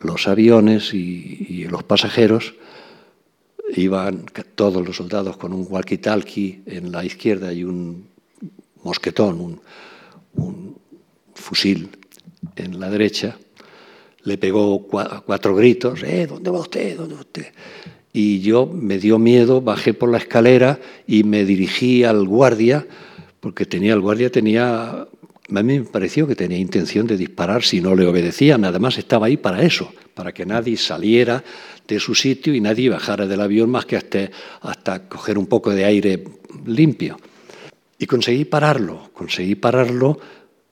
los 0.00 0.28
aviones 0.28 0.92
y, 0.92 1.64
los 1.68 1.82
pasajeros, 1.82 2.54
iban 3.74 4.26
todos 4.54 4.86
los 4.86 4.96
soldados 4.96 5.36
con 5.36 5.52
un 5.52 5.66
walkie-talkie 5.66 6.62
en 6.66 6.92
la 6.92 7.04
izquierda 7.04 7.52
y 7.52 7.64
un 7.64 8.06
mosquetón, 8.82 9.60
un, 10.34 10.76
fusil 11.34 11.90
en 12.56 12.80
la 12.80 12.90
derecha, 12.90 13.36
le 14.22 14.38
pegó 14.38 14.86
cuatro 14.86 15.54
gritos, 15.54 16.02
eh, 16.02 16.26
¿dónde 16.26 16.50
va 16.50 16.60
usted? 16.60 16.96
¿Dónde 16.96 17.14
va 17.14 17.20
usted? 17.20 17.46
Y 18.12 18.40
yo 18.40 18.66
me 18.66 18.98
dio 18.98 19.18
miedo, 19.18 19.60
bajé 19.60 19.94
por 19.94 20.10
la 20.10 20.18
escalera 20.18 20.80
y 21.06 21.22
me 21.24 21.44
dirigí 21.44 22.04
al 22.04 22.26
guardia, 22.26 22.86
porque 23.40 23.66
tenía 23.66 23.94
el 23.94 24.00
guardia 24.00 24.30
tenía, 24.30 24.90
a 24.90 25.08
mí 25.48 25.78
me 25.78 25.84
pareció 25.84 26.26
que 26.26 26.34
tenía 26.34 26.58
intención 26.58 27.06
de 27.06 27.16
disparar 27.16 27.62
si 27.62 27.80
no 27.80 27.94
le 27.94 28.06
obedecía, 28.06 28.58
nada 28.58 28.78
más 28.78 28.98
estaba 28.98 29.26
ahí 29.26 29.36
para 29.36 29.62
eso, 29.62 29.92
para 30.14 30.32
que 30.32 30.46
nadie 30.46 30.76
saliera 30.76 31.42
de 31.86 32.00
su 32.00 32.14
sitio 32.14 32.54
y 32.54 32.60
nadie 32.60 32.90
bajara 32.90 33.26
del 33.26 33.40
avión 33.40 33.70
más 33.70 33.86
que 33.86 33.96
hasta, 33.96 34.30
hasta 34.60 35.08
coger 35.08 35.38
un 35.38 35.46
poco 35.46 35.70
de 35.70 35.84
aire 35.84 36.24
limpio. 36.64 37.18
Y 37.98 38.06
conseguí 38.06 38.44
pararlo, 38.44 39.10
conseguí 39.14 39.54
pararlo 39.54 40.18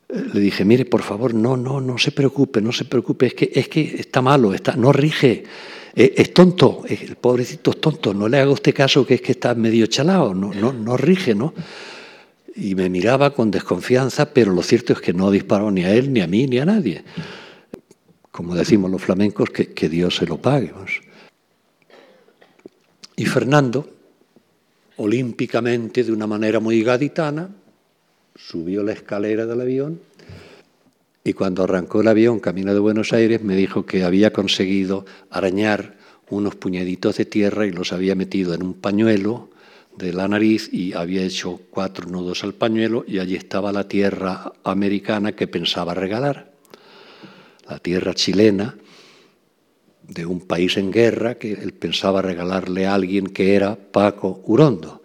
le 0.09 0.41
dije, 0.41 0.65
mire, 0.65 0.85
por 0.85 1.03
favor, 1.03 1.35
no, 1.35 1.57
no, 1.57 1.81
no 1.81 1.99
se 1.99 2.13
preocupe, 2.13 2.61
no 2.61 2.73
se 2.73 2.85
preocupe, 2.85 3.27
es 3.27 3.35
que, 3.35 3.51
es 3.53 3.69
que 3.69 3.97
está 3.99 4.23
malo, 4.23 4.55
está, 4.55 4.77
no 4.77 4.93
rige, 4.93 5.45
eh, 5.95 6.15
es, 6.17 6.33
tonto, 6.33 6.83
el 6.87 7.17
pobrecito 7.17 7.71
es 7.73 7.81
tonto, 7.81 8.15
no 8.15 8.29
le 8.29 8.39
haga 8.39 8.51
usted 8.51 8.75
caso 8.75 9.07
que 9.07 9.15
es 9.15 9.21
que 9.21 9.33
está 9.33 9.55
medio 9.55 9.87
chalado, 9.87 10.35
no, 10.35 10.53
no, 10.53 10.73
no 10.73 10.97
rige, 10.97 11.35
¿no? 11.35 11.55
Y 12.57 12.75
me 12.75 12.89
miraba 12.89 13.35
con 13.35 13.51
desconfianza, 13.51 14.33
pero 14.33 14.53
lo 14.53 14.63
cierto 14.63 14.93
es 14.93 15.01
que 15.01 15.13
no 15.13 15.31
disparó 15.31 15.71
ni 15.71 15.85
a 15.85 15.93
él, 15.93 16.13
ni 16.13 16.21
a 16.21 16.27
mí, 16.27 16.47
ni 16.47 16.59
a 16.59 16.65
nadie. 16.65 17.05
Como 18.31 18.55
decimos 18.55 18.91
los 18.91 19.03
flamencos, 19.03 19.51
que, 19.51 19.73
que 19.73 19.89
Dios 19.89 20.17
se 20.17 20.27
lo 20.27 20.39
pague. 20.39 20.73
Y 23.17 23.27
Fernando, 23.27 23.89
olímpicamente, 24.97 26.05
de 26.05 26.13
una 26.13 26.27
manera 26.27 26.61
muy 26.61 26.83
gaditana, 26.83 27.51
subió 28.37 28.83
la 28.83 28.93
escalera 28.93 29.47
del 29.47 29.61
avión 29.61 30.01
y 31.25 31.33
cuando 31.33 31.65
arrancó 31.65 32.03
el 32.03 32.09
avión 32.09 32.39
camino 32.39 32.75
de 32.75 32.81
Buenos 32.81 33.15
Aires 33.15 33.43
me 33.43 33.57
dijo 33.57 33.87
que 33.87 34.05
había 34.05 34.33
conseguido 34.33 35.07
arañar 35.31 35.97
unos 36.29 36.55
puñaditos 36.55 37.17
de 37.17 37.25
tierra 37.25 37.67
y 37.67 37.71
los 37.71 37.93
había 37.95 38.15
metido 38.15 38.53
en 38.53 38.63
un 38.63 38.75
pañuelo 38.75 39.49
de 39.97 40.13
la 40.13 40.29
nariz 40.29 40.69
y 40.73 40.93
había 40.93 41.23
hecho 41.23 41.61
cuatro 41.71 42.09
nudos 42.09 42.45
al 42.45 42.55
pañuelo 42.55 43.05
y 43.07 43.19
allí 43.19 43.37
estaba 43.37 43.73
la 43.73 43.89
tierra 43.89 44.53
americana 44.65 45.33
que 45.33 45.47
pensaba 45.47 45.95
regalar, 45.95 46.53
la 47.69 47.79
tierra 47.79 48.15
chilena 48.15 48.77
de 50.03 50.27
un 50.27 50.41
país 50.41 50.77
en 50.77 50.91
guerra 50.91 51.37
que 51.37 51.53
él 51.53 51.73
pensaba 51.73 52.23
regalarle 52.23 52.87
a 52.87 52.95
alguien 52.95 53.27
que 53.27 53.55
era 53.55 53.77
Paco 53.77 54.43
Urondo. 54.45 55.03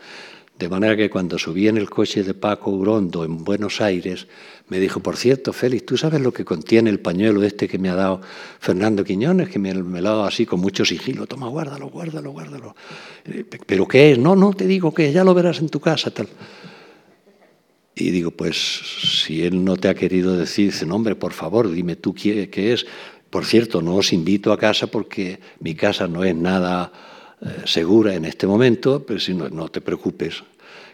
De 0.59 0.67
manera 0.67 0.97
que 0.97 1.09
cuando 1.09 1.39
subí 1.39 1.69
en 1.69 1.77
el 1.77 1.89
coche 1.89 2.21
de 2.21 2.33
Paco 2.33 2.71
Urondo 2.71 3.23
en 3.23 3.45
Buenos 3.45 3.79
Aires, 3.79 4.27
me 4.67 4.77
dijo, 4.77 4.99
por 4.99 5.15
cierto, 5.15 5.53
Félix, 5.53 5.85
¿tú 5.85 5.95
sabes 5.95 6.19
lo 6.19 6.33
que 6.33 6.43
contiene 6.43 6.89
el 6.89 6.99
pañuelo 6.99 7.43
este 7.43 7.65
que 7.69 7.77
me 7.77 7.87
ha 7.87 7.95
dado 7.95 8.19
Fernando 8.59 9.05
Quiñones, 9.05 9.47
que 9.47 9.57
me, 9.57 9.73
lo 9.73 9.97
ha 9.97 10.01
dado 10.01 10.25
así 10.25 10.45
con 10.45 10.59
mucho 10.59 10.83
sigilo? 10.83 11.27
Toma, 11.27 11.47
guárdalo, 11.47 11.89
guárdalo, 11.89 12.31
guárdalo. 12.31 12.75
Eh, 13.23 13.45
¿Pero 13.65 13.87
qué 13.87 14.11
es? 14.11 14.19
No, 14.19 14.35
no 14.35 14.51
te 14.51 14.67
digo 14.67 14.93
que 14.93 15.13
ya 15.13 15.23
lo 15.23 15.33
verás 15.33 15.59
en 15.59 15.69
tu 15.69 15.79
casa, 15.79 16.11
tal. 16.11 16.27
Y 17.95 18.11
digo, 18.11 18.31
pues 18.31 18.57
si 18.57 19.45
él 19.45 19.63
no 19.63 19.77
te 19.77 19.87
ha 19.87 19.95
querido 19.95 20.35
decir, 20.35 20.73
dice, 20.73 20.85
no, 20.85 20.95
hombre, 20.95 21.15
por 21.15 21.31
favor, 21.31 21.71
dime 21.71 21.95
tú 21.95 22.13
qué, 22.13 22.49
qué 22.49 22.73
es. 22.73 22.85
Por 23.29 23.45
cierto, 23.45 23.81
no 23.81 23.95
os 23.95 24.11
invito 24.11 24.51
a 24.51 24.57
casa 24.57 24.87
porque 24.87 25.39
mi 25.61 25.73
casa 25.73 26.09
no 26.09 26.25
es 26.25 26.35
nada 26.35 26.91
eh, 27.41 27.63
segura 27.65 28.13
en 28.13 28.25
este 28.25 28.47
momento, 28.47 29.05
pero 29.05 29.19
si 29.19 29.33
no, 29.33 29.49
no 29.49 29.69
te 29.69 29.81
preocupes, 29.81 30.43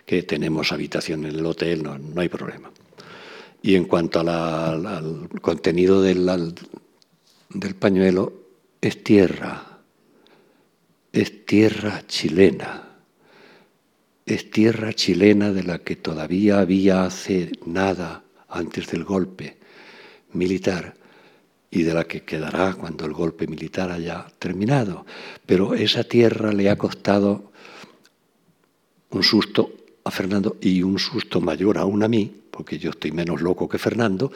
que 0.06 0.24
tenemos 0.24 0.72
habitación 0.72 1.26
en 1.26 1.36
el 1.36 1.46
hotel, 1.46 1.84
no, 1.84 2.22
hay 2.22 2.30
problema. 2.30 2.72
Y 3.62 3.76
en 3.76 3.86
cuanto 3.86 4.20
al 4.20 5.28
contenido 5.42 6.02
del, 6.02 6.54
del 7.50 7.76
pañuelo, 7.76 8.34
es 8.80 9.04
tierra, 9.04 9.80
es 11.12 11.46
tierra 11.46 12.04
chilena, 12.06 12.90
es 14.28 14.52
tierra 14.52 14.94
chilena 14.94 15.52
de 15.52 15.64
la 15.64 15.80
que 15.80 15.96
todavía 15.96 16.60
había 16.60 17.06
hace 17.06 17.52
nada 17.66 18.24
antes 18.48 18.88
del 18.88 19.04
golpe 19.04 19.58
militar 20.34 20.94
y 21.76 21.84
de 21.84 21.94
la 21.94 22.06
que 22.06 22.22
quedará 22.22 22.74
cuando 22.74 23.06
el 23.06 23.12
golpe 23.12 23.48
militar 23.48 23.92
haya 23.92 24.26
terminado. 24.40 25.06
Pero 25.46 25.74
esa 25.74 26.06
tierra 26.06 26.54
le 26.54 26.70
ha 26.70 26.78
costado 26.78 27.52
un 29.10 29.22
susto 29.22 29.74
a 30.06 30.10
Fernando 30.10 30.56
y 30.62 30.82
un 30.84 30.98
susto 30.98 31.42
mayor 31.42 31.78
aún 31.78 32.02
a 32.02 32.08
mí, 32.08 32.32
porque 32.50 32.80
yo 32.80 32.92
estoy 32.92 33.12
menos 33.12 33.42
loco 33.42 33.68
que 33.68 33.78
Fernando, 33.78 34.32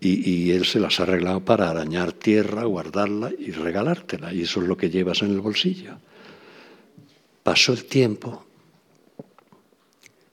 y, 0.00 0.50
él 0.50 0.64
se 0.64 0.80
las 0.80 0.98
ha 0.98 1.04
arreglado 1.04 1.44
para 1.44 1.70
arañar 1.70 2.12
tierra, 2.12 2.64
guardarla 2.64 3.30
y 3.38 3.52
regalártela, 3.52 4.34
y 4.34 4.42
eso 4.42 4.60
es 4.60 4.66
lo 4.66 4.76
que 4.76 4.90
llevas 4.90 5.22
en 5.22 5.30
el 5.30 5.40
bolsillo. 5.40 5.98
Pasó 7.44 7.72
el 7.72 7.84
tiempo, 7.84 8.44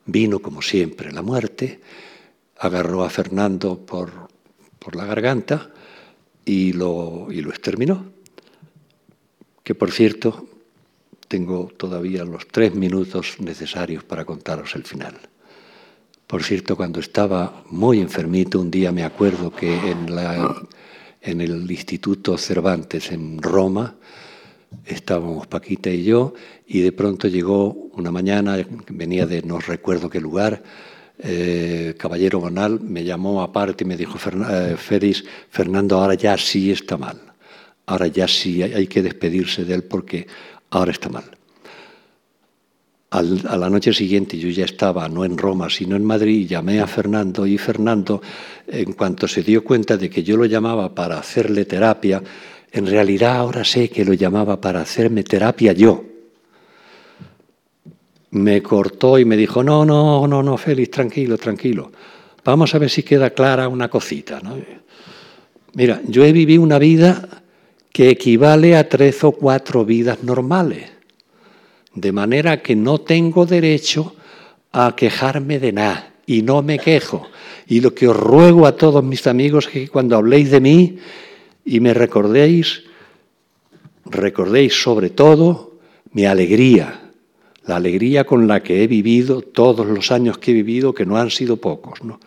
vino 0.08 0.40
como 0.40 0.64
siempre 0.64 1.12
la 1.12 1.22
muerte, 1.22 1.80
agarró 2.58 3.04
a 3.04 3.12
Fernando 3.12 3.78
por, 3.78 4.28
por 4.80 4.96
la 4.96 5.06
garganta, 5.06 5.70
y 6.50 6.74
lo, 6.74 7.28
y 7.30 7.42
lo 7.42 7.52
exterminó. 7.52 8.06
Que 9.64 9.76
por 9.76 9.92
cierto, 9.92 10.48
tengo 11.28 11.72
todavía 11.78 12.24
los 12.24 12.48
tres 12.48 12.74
minutos 12.74 13.36
necesarios 13.40 14.04
para 14.04 14.26
contaros 14.26 14.74
el 14.74 14.84
final. 14.84 15.16
Por 16.26 16.44
cierto, 16.44 16.76
cuando 16.76 17.00
estaba 17.02 17.64
muy 17.70 18.00
enfermito, 18.00 18.60
un 18.60 18.72
día 18.72 18.92
me 18.92 19.04
acuerdo 19.04 19.52
que 19.52 19.92
en, 19.92 20.16
la, 20.16 20.56
en 21.22 21.42
el 21.42 21.70
Instituto 21.70 22.36
Cervantes 22.36 23.12
en 23.12 23.40
Roma, 23.44 23.96
estábamos 24.86 25.46
Paquita 25.46 25.92
y 25.92 26.04
yo, 26.04 26.34
y 26.66 26.82
de 26.82 26.92
pronto 26.92 27.28
llegó 27.28 27.74
una 27.94 28.10
mañana, 28.10 28.58
venía 28.90 29.28
de 29.28 29.44
no 29.44 29.60
recuerdo 29.60 30.10
qué 30.10 30.20
lugar, 30.20 30.64
eh, 31.22 31.96
Caballero 31.98 32.40
Bonal 32.40 32.80
me 32.80 33.04
llamó 33.04 33.42
aparte 33.42 33.84
y 33.84 33.88
me 33.88 33.98
dijo, 33.98 34.18
eh, 34.50 34.76
Félix, 34.78 35.24
Fernando 35.50 36.00
ahora 36.00 36.14
ya 36.14 36.38
sí 36.38 36.72
está 36.72 36.98
mal, 36.98 37.20
ahora 37.86 38.08
ya 38.08 38.28
sí 38.28 38.64
hay 38.64 38.88
que 38.88 39.02
despedirse 39.02 39.66
de 39.66 39.74
él 39.76 39.84
porque 39.84 40.28
ahora 40.70 40.92
está 40.92 41.10
mal. 41.10 41.26
a 43.12 43.58
la 43.58 43.70
noche 43.70 43.92
siguiente 43.92 44.38
yo 44.38 44.50
ya 44.50 44.66
estaba 44.66 45.10
no 45.10 45.26
en 45.26 45.38
Roma, 45.38 45.70
sino 45.70 45.96
en 45.96 46.06
Madrid, 46.06 46.42
y 46.42 46.48
llamé 46.48 46.80
a 46.80 46.88
Fernando 46.88 47.46
y 47.46 47.58
Fernando, 47.58 48.22
en 48.68 48.94
cuanto 48.94 49.28
se 49.28 49.44
dio 49.44 49.64
cuenta 49.64 49.98
de 49.98 50.10
que 50.10 50.24
yo 50.24 50.38
lo 50.38 50.46
llamaba 50.46 50.96
para 50.96 51.20
hacerle 51.20 51.66
terapia, 51.66 52.24
en 52.72 52.86
realidad 52.86 53.38
ahora 53.38 53.66
sé 53.66 53.90
que 53.90 54.06
lo 54.06 54.14
llamaba 54.14 54.62
para 54.62 54.82
hacerme 54.82 55.24
terapia 55.24 55.74
yo 55.74 56.09
me 58.32 58.62
cortó 58.62 59.18
y 59.18 59.26
me 59.26 59.36
dijo, 59.36 59.64
no, 59.64 59.86
no, 59.86 60.28
no, 60.28 60.44
no, 60.44 60.58
Félix, 60.58 60.92
tranquilo, 60.92 61.38
tranquilo. 61.38 61.92
Vamos 62.44 62.74
a 62.74 62.80
ver 62.80 62.90
si 62.90 63.04
queda 63.04 63.32
clara 63.32 63.68
una 63.68 63.90
cosita. 63.90 64.42
Mira, 65.74 66.02
yo 66.08 66.24
he 66.24 66.32
vivido 66.32 66.62
una 66.62 66.80
vida 66.80 67.44
que 67.92 68.10
equivale 68.10 68.76
a 68.76 68.88
tres 68.88 69.24
o 69.24 69.32
cuatro 69.32 69.86
vidas 69.86 70.24
normales. 70.24 70.90
De 71.94 72.12
manera 72.12 72.62
que 72.62 72.76
no 72.76 73.02
tengo 73.02 73.46
derecho 73.46 74.16
a 74.72 74.96
quejarme 74.96 75.60
de 75.60 75.72
nada 75.74 76.14
y 76.26 76.44
no 76.44 76.62
me 76.62 76.78
quejo. 76.78 77.28
Y 77.68 77.82
lo 77.82 77.94
que 77.94 78.08
os 78.08 78.16
ruego 78.16 78.68
a 78.68 78.76
todos 78.76 79.04
mis 79.04 79.26
amigos 79.28 79.66
es 79.66 79.72
que 79.72 79.88
cuando 79.90 80.16
habléis 80.16 80.52
de 80.52 80.60
mí 80.60 80.98
y 81.66 81.80
me 81.80 81.94
recordéis, 81.94 82.84
recordéis 84.06 84.82
sobre 84.82 85.10
todo 85.10 85.78
mi 86.12 86.26
alegría, 86.26 87.09
la 87.70 87.78
alegría 87.78 88.26
con 88.26 88.48
la 88.48 88.62
que 88.62 88.84
he 88.84 88.88
vivido 88.88 89.42
todos 89.42 89.88
los 89.88 90.12
años 90.12 90.38
que 90.38 90.52
he 90.52 90.54
vivido, 90.54 90.94
que 90.94 91.06
no 91.06 91.18
han 91.18 91.30
sido 91.30 91.58
pocos, 91.58 92.04
¿no? 92.04 92.20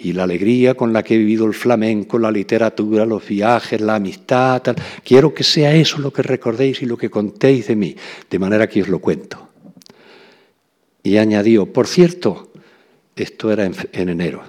y 0.00 0.12
la 0.12 0.24
alegría 0.24 0.74
con 0.74 0.92
la 0.92 1.02
que 1.02 1.14
he 1.14 1.18
vivido 1.18 1.44
el 1.46 1.54
flamenco, 1.54 2.18
la 2.18 2.30
literatura, 2.30 3.04
los 3.04 3.26
viajes, 3.26 3.80
la 3.80 3.96
amistad. 3.96 4.62
Tal. 4.62 4.76
Quiero 5.02 5.34
que 5.34 5.42
sea 5.42 5.74
eso 5.74 5.98
lo 5.98 6.12
que 6.12 6.22
recordéis 6.22 6.82
y 6.82 6.86
lo 6.86 6.96
que 6.96 7.10
contéis 7.10 7.66
de 7.66 7.74
mí, 7.74 7.96
de 8.30 8.38
manera 8.38 8.68
que 8.68 8.82
os 8.82 8.88
lo 8.88 9.00
cuento. 9.00 9.48
Y 11.02 11.16
añadió, 11.16 11.72
por 11.72 11.88
cierto, 11.88 12.52
esto 13.16 13.50
era 13.50 13.64
en, 13.64 13.74
en 13.92 14.08
enero, 14.08 14.42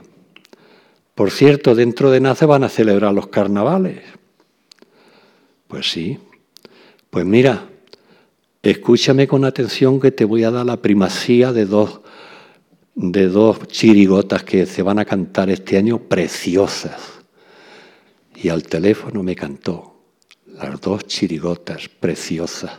por 1.16 1.32
cierto, 1.32 1.74
dentro 1.74 2.12
de 2.12 2.22
Nace 2.22 2.45
van 2.45 2.64
a 2.64 2.70
celebrar 2.70 3.14
los 3.14 3.28
carnavales. 3.28 4.03
Pues 5.68 5.91
sí, 5.91 6.20
pues 7.10 7.26
mira, 7.26 7.68
escúchame 8.64 9.28
con 9.28 9.45
atención 9.45 9.99
que 9.99 10.12
te 10.12 10.26
voy 10.26 10.43
a 10.43 10.51
dar 10.51 10.66
la 10.66 10.82
primacía 10.82 11.53
de 11.53 11.66
dos 11.66 12.01
de 13.01 13.30
dos 13.30 13.66
chirigotas 13.68 14.43
que 14.43 14.66
se 14.66 14.82
van 14.82 14.99
a 14.99 15.05
cantar 15.05 15.49
este 15.49 15.78
año 15.78 15.99
preciosas. 15.99 16.99
Y 18.36 18.49
al 18.49 18.64
teléfono 18.64 19.24
me 19.24 19.36
cantó 19.36 20.03
las 20.45 20.82
dos 20.82 21.05
chirigotas 21.05 21.88
preciosas 21.88 22.72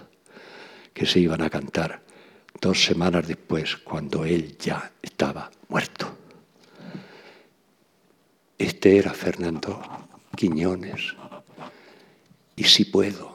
que 0.93 1.07
se 1.07 1.21
iban 1.21 1.41
a 1.41 1.49
cantar 1.49 2.03
dos 2.61 2.85
semanas 2.85 3.27
después, 3.27 3.77
cuando 3.77 4.27
él 4.27 4.59
ya 4.59 4.93
estaba 5.01 5.51
muerto. 5.69 6.07
Este 8.59 8.99
era 8.99 9.15
Fernando 9.15 9.81
Quiñones. 10.37 11.15
Y 12.57 12.65
si 12.65 12.85
puedo, 12.85 13.30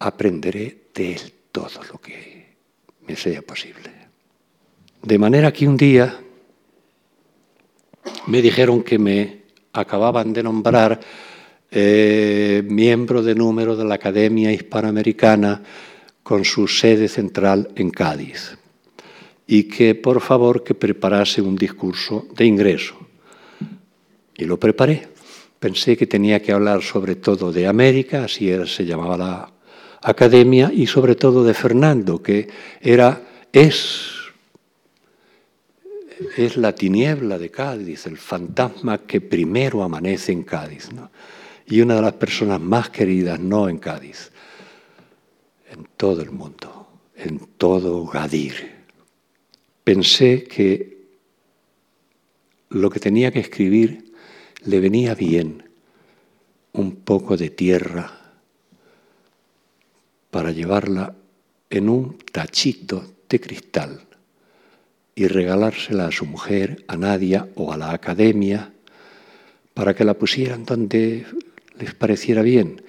aprenderé 0.00 0.90
de 0.94 1.12
él 1.12 1.32
todo 1.52 1.84
lo 1.92 2.00
que 2.00 2.56
me 3.06 3.16
sea 3.16 3.42
posible. 3.42 3.90
De 5.02 5.18
manera 5.18 5.52
que 5.52 5.68
un 5.68 5.76
día 5.76 6.20
me 8.26 8.42
dijeron 8.42 8.82
que 8.82 8.98
me 8.98 9.42
acababan 9.72 10.32
de 10.32 10.42
nombrar 10.42 11.00
eh, 11.70 12.62
miembro 12.66 13.22
de 13.22 13.34
número 13.34 13.76
de 13.76 13.84
la 13.84 13.94
Academia 13.94 14.52
Hispanoamericana 14.52 15.62
con 16.22 16.44
su 16.44 16.66
sede 16.66 17.08
central 17.08 17.70
en 17.76 17.90
Cádiz 17.90 18.56
y 19.46 19.64
que 19.64 19.94
por 19.94 20.20
favor 20.20 20.62
que 20.64 20.74
preparase 20.74 21.42
un 21.42 21.56
discurso 21.56 22.26
de 22.36 22.44
ingreso. 22.44 22.94
Y 24.36 24.44
lo 24.44 24.58
preparé. 24.58 25.08
Pensé 25.58 25.96
que 25.96 26.06
tenía 26.06 26.40
que 26.40 26.52
hablar 26.52 26.82
sobre 26.82 27.16
todo 27.16 27.52
de 27.52 27.66
América, 27.66 28.24
así 28.24 28.50
se 28.66 28.86
llamaba 28.86 29.16
la 29.18 29.52
academia, 30.02 30.70
y 30.72 30.86
sobre 30.86 31.14
todo 31.14 31.44
de 31.44 31.54
Fernando, 31.54 32.22
que 32.22 32.48
era, 32.80 33.22
es 33.52 34.20
es 36.36 36.56
la 36.56 36.74
tiniebla 36.74 37.38
de 37.38 37.50
Cádiz, 37.50 38.06
el 38.06 38.18
fantasma 38.18 38.98
que 38.98 39.20
primero 39.20 39.82
amanece 39.82 40.32
en 40.32 40.42
Cádiz. 40.42 40.88
Y 41.66 41.80
una 41.80 41.96
de 41.96 42.02
las 42.02 42.14
personas 42.14 42.60
más 42.60 42.90
queridas, 42.90 43.40
no 43.40 43.68
en 43.68 43.78
Cádiz, 43.78 44.30
en 45.70 45.86
todo 45.96 46.22
el 46.22 46.30
mundo, 46.30 46.88
en 47.16 47.38
todo 47.56 48.06
Gadir. 48.06 48.80
Pensé 49.84 50.44
que 50.44 51.00
lo 52.70 52.90
que 52.90 53.00
tenía 53.00 53.30
que 53.30 53.40
escribir 53.40 54.12
le 54.64 54.80
venía 54.80 55.14
bien 55.14 55.70
un 56.72 56.96
poco 56.96 57.36
de 57.36 57.50
tierra 57.50 58.19
para 60.30 60.52
llevarla 60.52 61.14
en 61.68 61.88
un 61.88 62.18
tachito 62.32 63.04
de 63.28 63.40
cristal 63.40 64.00
y 65.14 65.26
regalársela 65.26 66.06
a 66.06 66.12
su 66.12 66.26
mujer, 66.26 66.84
a 66.88 66.96
Nadia 66.96 67.48
o 67.54 67.72
a 67.72 67.76
la 67.76 67.92
academia, 67.92 68.72
para 69.74 69.94
que 69.94 70.04
la 70.04 70.14
pusieran 70.14 70.64
donde 70.64 71.26
les 71.78 71.94
pareciera 71.94 72.42
bien, 72.42 72.82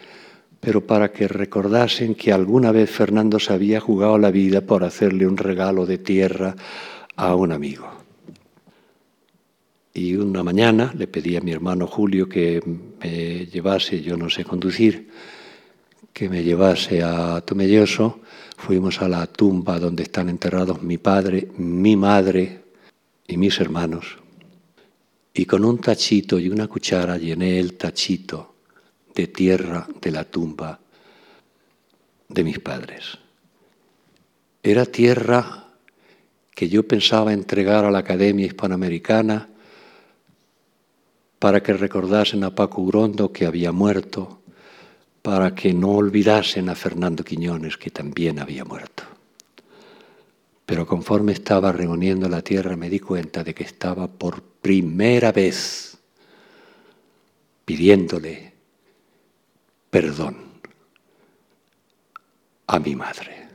pero 0.60 0.86
para 0.86 1.12
que 1.12 1.28
recordasen 1.28 2.16
que 2.16 2.32
alguna 2.32 2.72
vez 2.72 2.90
Fernando 2.90 3.40
se 3.40 3.54
había 3.54 3.80
jugado 3.80 4.18
la 4.18 4.32
vida 4.32 4.62
por 4.62 4.84
hacerle 4.84 5.26
un 5.28 5.38
regalo 5.38 5.86
de 5.86 5.98
tierra 5.98 6.56
a 7.16 7.36
un 7.36 7.52
amigo. 7.52 7.90
Y 9.94 10.16
una 10.16 10.44
mañana 10.44 10.94
le 10.98 11.08
pedí 11.08 11.36
a 11.36 11.42
mi 11.42 11.52
hermano 11.52 11.86
Julio 11.86 12.30
que 12.30 12.62
me 13.02 13.46
llevase, 13.48 14.02
yo 14.02 14.16
no 14.16 14.30
sé 14.30 14.46
conducir, 14.46 15.10
que 16.14 16.30
me 16.30 16.44
llevase 16.44 17.04
a 17.04 17.42
Tomelloso 17.42 18.22
fuimos 18.58 19.02
a 19.02 19.10
la 19.10 19.26
tumba 19.28 19.80
donde 19.80 20.04
están 20.04 20.30
enterrados 20.30 20.84
mi 20.84 20.98
padre, 20.98 21.50
mi 21.58 21.96
madre 21.96 22.62
y 23.28 23.38
mis 23.38 23.60
hermanos. 23.60 24.18
Y 25.34 25.46
con 25.46 25.66
un 25.66 25.80
tachito 25.80 26.38
y 26.38 26.50
una 26.50 26.68
cuchara 26.68 27.18
llené 27.18 27.60
el 27.60 27.74
tachito 27.78 28.56
de 29.16 29.28
tierra 29.28 29.88
de 30.00 30.12
la 30.12 30.26
tumba 30.26 30.80
de 32.28 32.44
mis 32.44 32.60
padres. 32.60 33.18
Era 34.62 34.86
tierra 34.86 35.68
que 36.54 36.70
yo 36.70 36.88
pensaba 36.88 37.34
entregar 37.34 37.86
a 37.86 37.92
la 37.92 38.00
Academia 38.00 38.46
Hispanoamericana 38.46 39.50
para 41.40 41.64
que 41.64 41.74
recordasen 41.74 42.44
a 42.44 42.54
Paco 42.54 42.86
Grondo 42.86 43.32
que 43.34 43.48
había 43.48 43.72
muerto, 43.72 44.41
para 45.22 45.54
que 45.54 45.74
no 45.74 45.92
olvidasen 45.92 46.70
a 46.70 46.76
Fernando 46.76 47.24
Quiñones, 47.24 47.78
que 47.78 47.92
también 47.92 48.40
había 48.40 48.66
muerto. 48.66 49.04
Pero 50.66 50.88
conforme 50.88 51.34
estaba 51.34 51.72
reuniendo 51.72 52.30
la 52.30 52.42
tierra 52.42 52.76
me 52.76 52.90
di 52.90 53.00
cuenta 53.00 53.44
de 53.44 53.54
que 53.54 53.64
estaba 53.64 54.08
por 54.08 54.42
primera 54.42 55.32
vez 55.32 55.98
pidiéndole 57.66 58.54
perdón 59.90 60.38
a 62.68 62.80
mi 62.80 62.96
madre. 62.96 63.50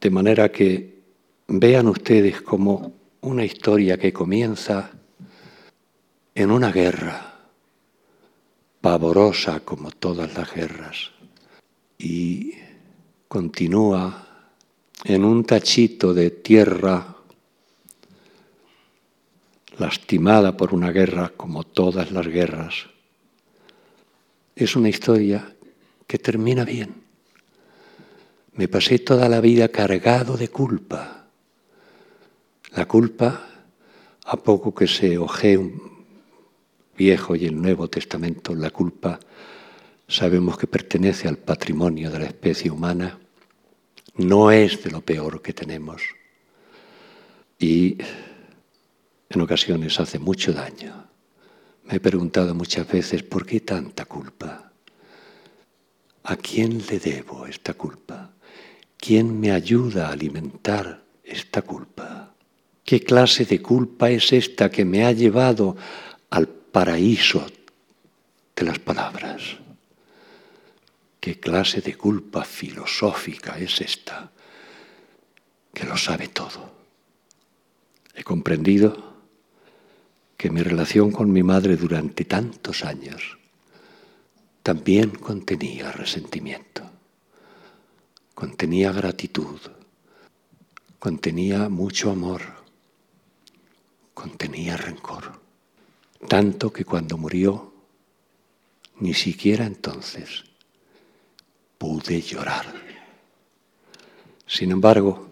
De 0.00 0.10
manera 0.10 0.50
que 0.50 1.02
vean 1.46 1.86
ustedes 1.86 2.42
como 2.42 2.92
una 3.20 3.44
historia 3.44 3.96
que 3.96 4.12
comienza 4.12 4.90
en 6.34 6.50
una 6.50 6.72
guerra 6.72 7.29
pavorosa 8.80 9.60
como 9.60 9.90
todas 9.90 10.34
las 10.34 10.52
guerras 10.54 11.10
y 11.98 12.54
continúa 13.28 14.26
en 15.04 15.24
un 15.24 15.44
tachito 15.44 16.14
de 16.14 16.30
tierra 16.30 17.16
lastimada 19.78 20.56
por 20.56 20.74
una 20.74 20.90
guerra 20.92 21.32
como 21.36 21.64
todas 21.64 22.10
las 22.10 22.26
guerras. 22.26 22.86
Es 24.56 24.76
una 24.76 24.88
historia 24.88 25.54
que 26.06 26.18
termina 26.18 26.64
bien. 26.64 27.02
Me 28.54 28.68
pasé 28.68 28.98
toda 28.98 29.28
la 29.28 29.40
vida 29.40 29.68
cargado 29.68 30.36
de 30.36 30.48
culpa. 30.48 31.26
La 32.72 32.86
culpa, 32.86 33.46
a 34.24 34.36
poco 34.36 34.74
que 34.74 34.86
se 34.86 35.16
ojee 35.18 35.56
un 35.56 35.99
Viejo 37.00 37.34
y 37.34 37.46
el 37.46 37.58
Nuevo 37.58 37.88
Testamento, 37.88 38.54
la 38.54 38.68
culpa 38.68 39.18
sabemos 40.06 40.58
que 40.58 40.66
pertenece 40.66 41.28
al 41.28 41.38
patrimonio 41.38 42.10
de 42.10 42.18
la 42.18 42.26
especie 42.26 42.70
humana, 42.70 43.18
no 44.16 44.50
es 44.50 44.84
de 44.84 44.90
lo 44.90 45.00
peor 45.00 45.40
que 45.40 45.54
tenemos 45.54 46.02
y 47.58 47.96
en 49.30 49.40
ocasiones 49.40 49.98
hace 49.98 50.18
mucho 50.18 50.52
daño. 50.52 51.06
Me 51.84 51.96
he 51.96 52.00
preguntado 52.00 52.54
muchas 52.54 52.86
veces, 52.86 53.22
¿por 53.22 53.46
qué 53.46 53.60
tanta 53.60 54.04
culpa? 54.04 54.70
¿A 56.24 56.36
quién 56.36 56.82
le 56.86 56.98
debo 56.98 57.46
esta 57.46 57.72
culpa? 57.72 58.34
¿Quién 58.98 59.40
me 59.40 59.52
ayuda 59.52 60.08
a 60.08 60.12
alimentar 60.12 61.02
esta 61.24 61.62
culpa? 61.62 62.34
¿Qué 62.84 63.00
clase 63.00 63.46
de 63.46 63.62
culpa 63.62 64.10
es 64.10 64.34
esta 64.34 64.70
que 64.70 64.84
me 64.84 65.06
ha 65.06 65.12
llevado 65.12 65.76
paraíso 66.72 67.46
de 68.54 68.64
las 68.64 68.78
palabras. 68.78 69.56
¿Qué 71.20 71.38
clase 71.38 71.80
de 71.80 71.96
culpa 71.96 72.44
filosófica 72.44 73.58
es 73.58 73.80
esta 73.80 74.30
que 75.74 75.84
lo 75.84 75.96
sabe 75.96 76.28
todo? 76.28 76.72
He 78.14 78.24
comprendido 78.24 79.10
que 80.36 80.50
mi 80.50 80.62
relación 80.62 81.12
con 81.12 81.30
mi 81.32 81.42
madre 81.42 81.76
durante 81.76 82.24
tantos 82.24 82.84
años 82.84 83.38
también 84.62 85.10
contenía 85.10 85.92
resentimiento, 85.92 86.82
contenía 88.34 88.92
gratitud, 88.92 89.60
contenía 90.98 91.68
mucho 91.68 92.10
amor, 92.10 92.42
contenía 94.14 94.76
rencor. 94.76 95.49
Tanto 96.28 96.72
que 96.72 96.84
cuando 96.84 97.16
murió, 97.16 97.72
ni 99.00 99.14
siquiera 99.14 99.66
entonces 99.66 100.44
pude 101.78 102.20
llorar. 102.20 102.66
Sin 104.46 104.70
embargo, 104.70 105.28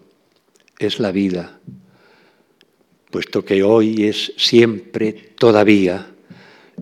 es 0.79 0.99
la 1.01 1.13
vida, 1.13 1.61
puesto 3.11 3.45
que 3.45 3.63
hoy 3.63 4.07
es 4.07 4.33
siempre, 4.37 5.13
todavía, 5.13 6.15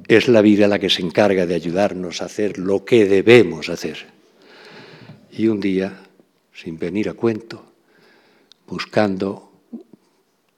es 0.06 0.28
la 0.28 0.42
vida 0.42 0.68
la 0.68 0.78
que 0.78 0.90
se 0.90 1.02
encarga 1.02 1.46
de 1.46 1.54
ayudarnos 1.54 2.22
a 2.22 2.26
hacer 2.26 2.58
lo 2.58 2.84
que 2.84 3.06
debemos 3.06 3.68
hacer. 3.68 4.06
Y 5.32 5.48
un 5.48 5.60
día, 5.60 5.98
sin 6.54 6.78
venir 6.78 7.08
a 7.08 7.14
cuento, 7.14 7.72
buscando 8.66 9.52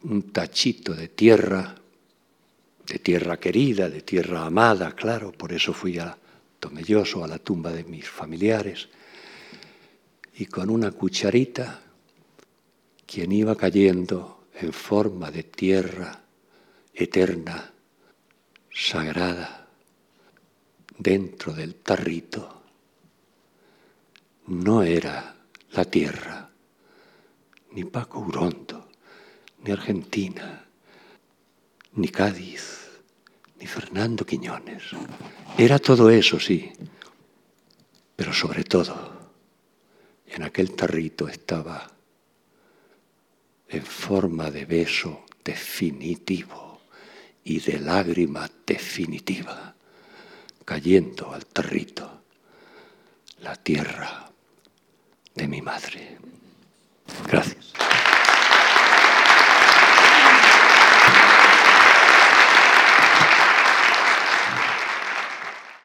un 0.03 0.33
tachito 0.33 0.95
de 0.95 1.09
tierra, 1.09 1.78
de 2.89 2.99
tierra 2.99 3.39
querida, 3.39 3.89
de 3.89 4.03
tierra 4.03 4.47
amada, 4.47 4.95
claro, 4.95 5.33
por 5.33 5.53
eso 5.53 5.73
fui 5.73 5.99
a 5.99 6.17
Tomelloso, 6.59 7.23
a 7.23 7.29
la 7.29 7.39
tumba 7.39 7.71
de 7.71 7.85
mis 7.85 8.09
familiares, 8.09 8.89
y 10.35 10.47
con 10.47 10.71
una 10.71 10.91
cucharita, 10.91 11.83
quien 13.07 13.33
iba 13.33 13.55
cayendo 13.57 14.49
en 14.55 14.73
forma 14.73 15.31
de 15.31 15.45
tierra 15.45 16.21
eterna, 16.95 17.73
sagrada 18.73 19.69
dentro 20.99 21.53
del 21.53 21.77
tarrito 21.77 22.59
no 24.49 24.83
era 24.83 25.37
la 25.73 25.85
tierra, 25.85 26.51
ni 27.73 27.85
Paco 27.85 28.21
Urondo, 28.21 28.89
ni 29.63 29.73
Argentina, 29.73 30.65
ni 31.93 32.09
Cádiz, 32.09 32.78
ni 33.59 33.67
Fernando 33.67 34.25
Quiñones. 34.25 34.83
Era 35.57 35.79
todo 35.79 36.11
eso, 36.11 36.39
sí, 36.39 36.73
pero 38.15 38.33
sobre 38.33 38.65
todo, 38.65 39.33
en 40.27 40.43
aquel 40.43 40.75
tarrito 40.75 41.29
estaba 41.29 41.91
en 43.69 43.85
forma 43.85 44.51
de 44.51 44.65
beso 44.65 45.25
definitivo 45.45 46.81
y 47.45 47.61
de 47.61 47.79
lágrima 47.79 48.51
definitiva, 48.67 49.75
cayendo 50.65 51.33
al 51.33 51.47
territo, 51.47 52.23
la 53.41 53.57
tierra 53.57 54.31
de 55.35 55.49
mi 55.49 55.63
madre. 55.63 56.19
Gracias. 57.27 57.73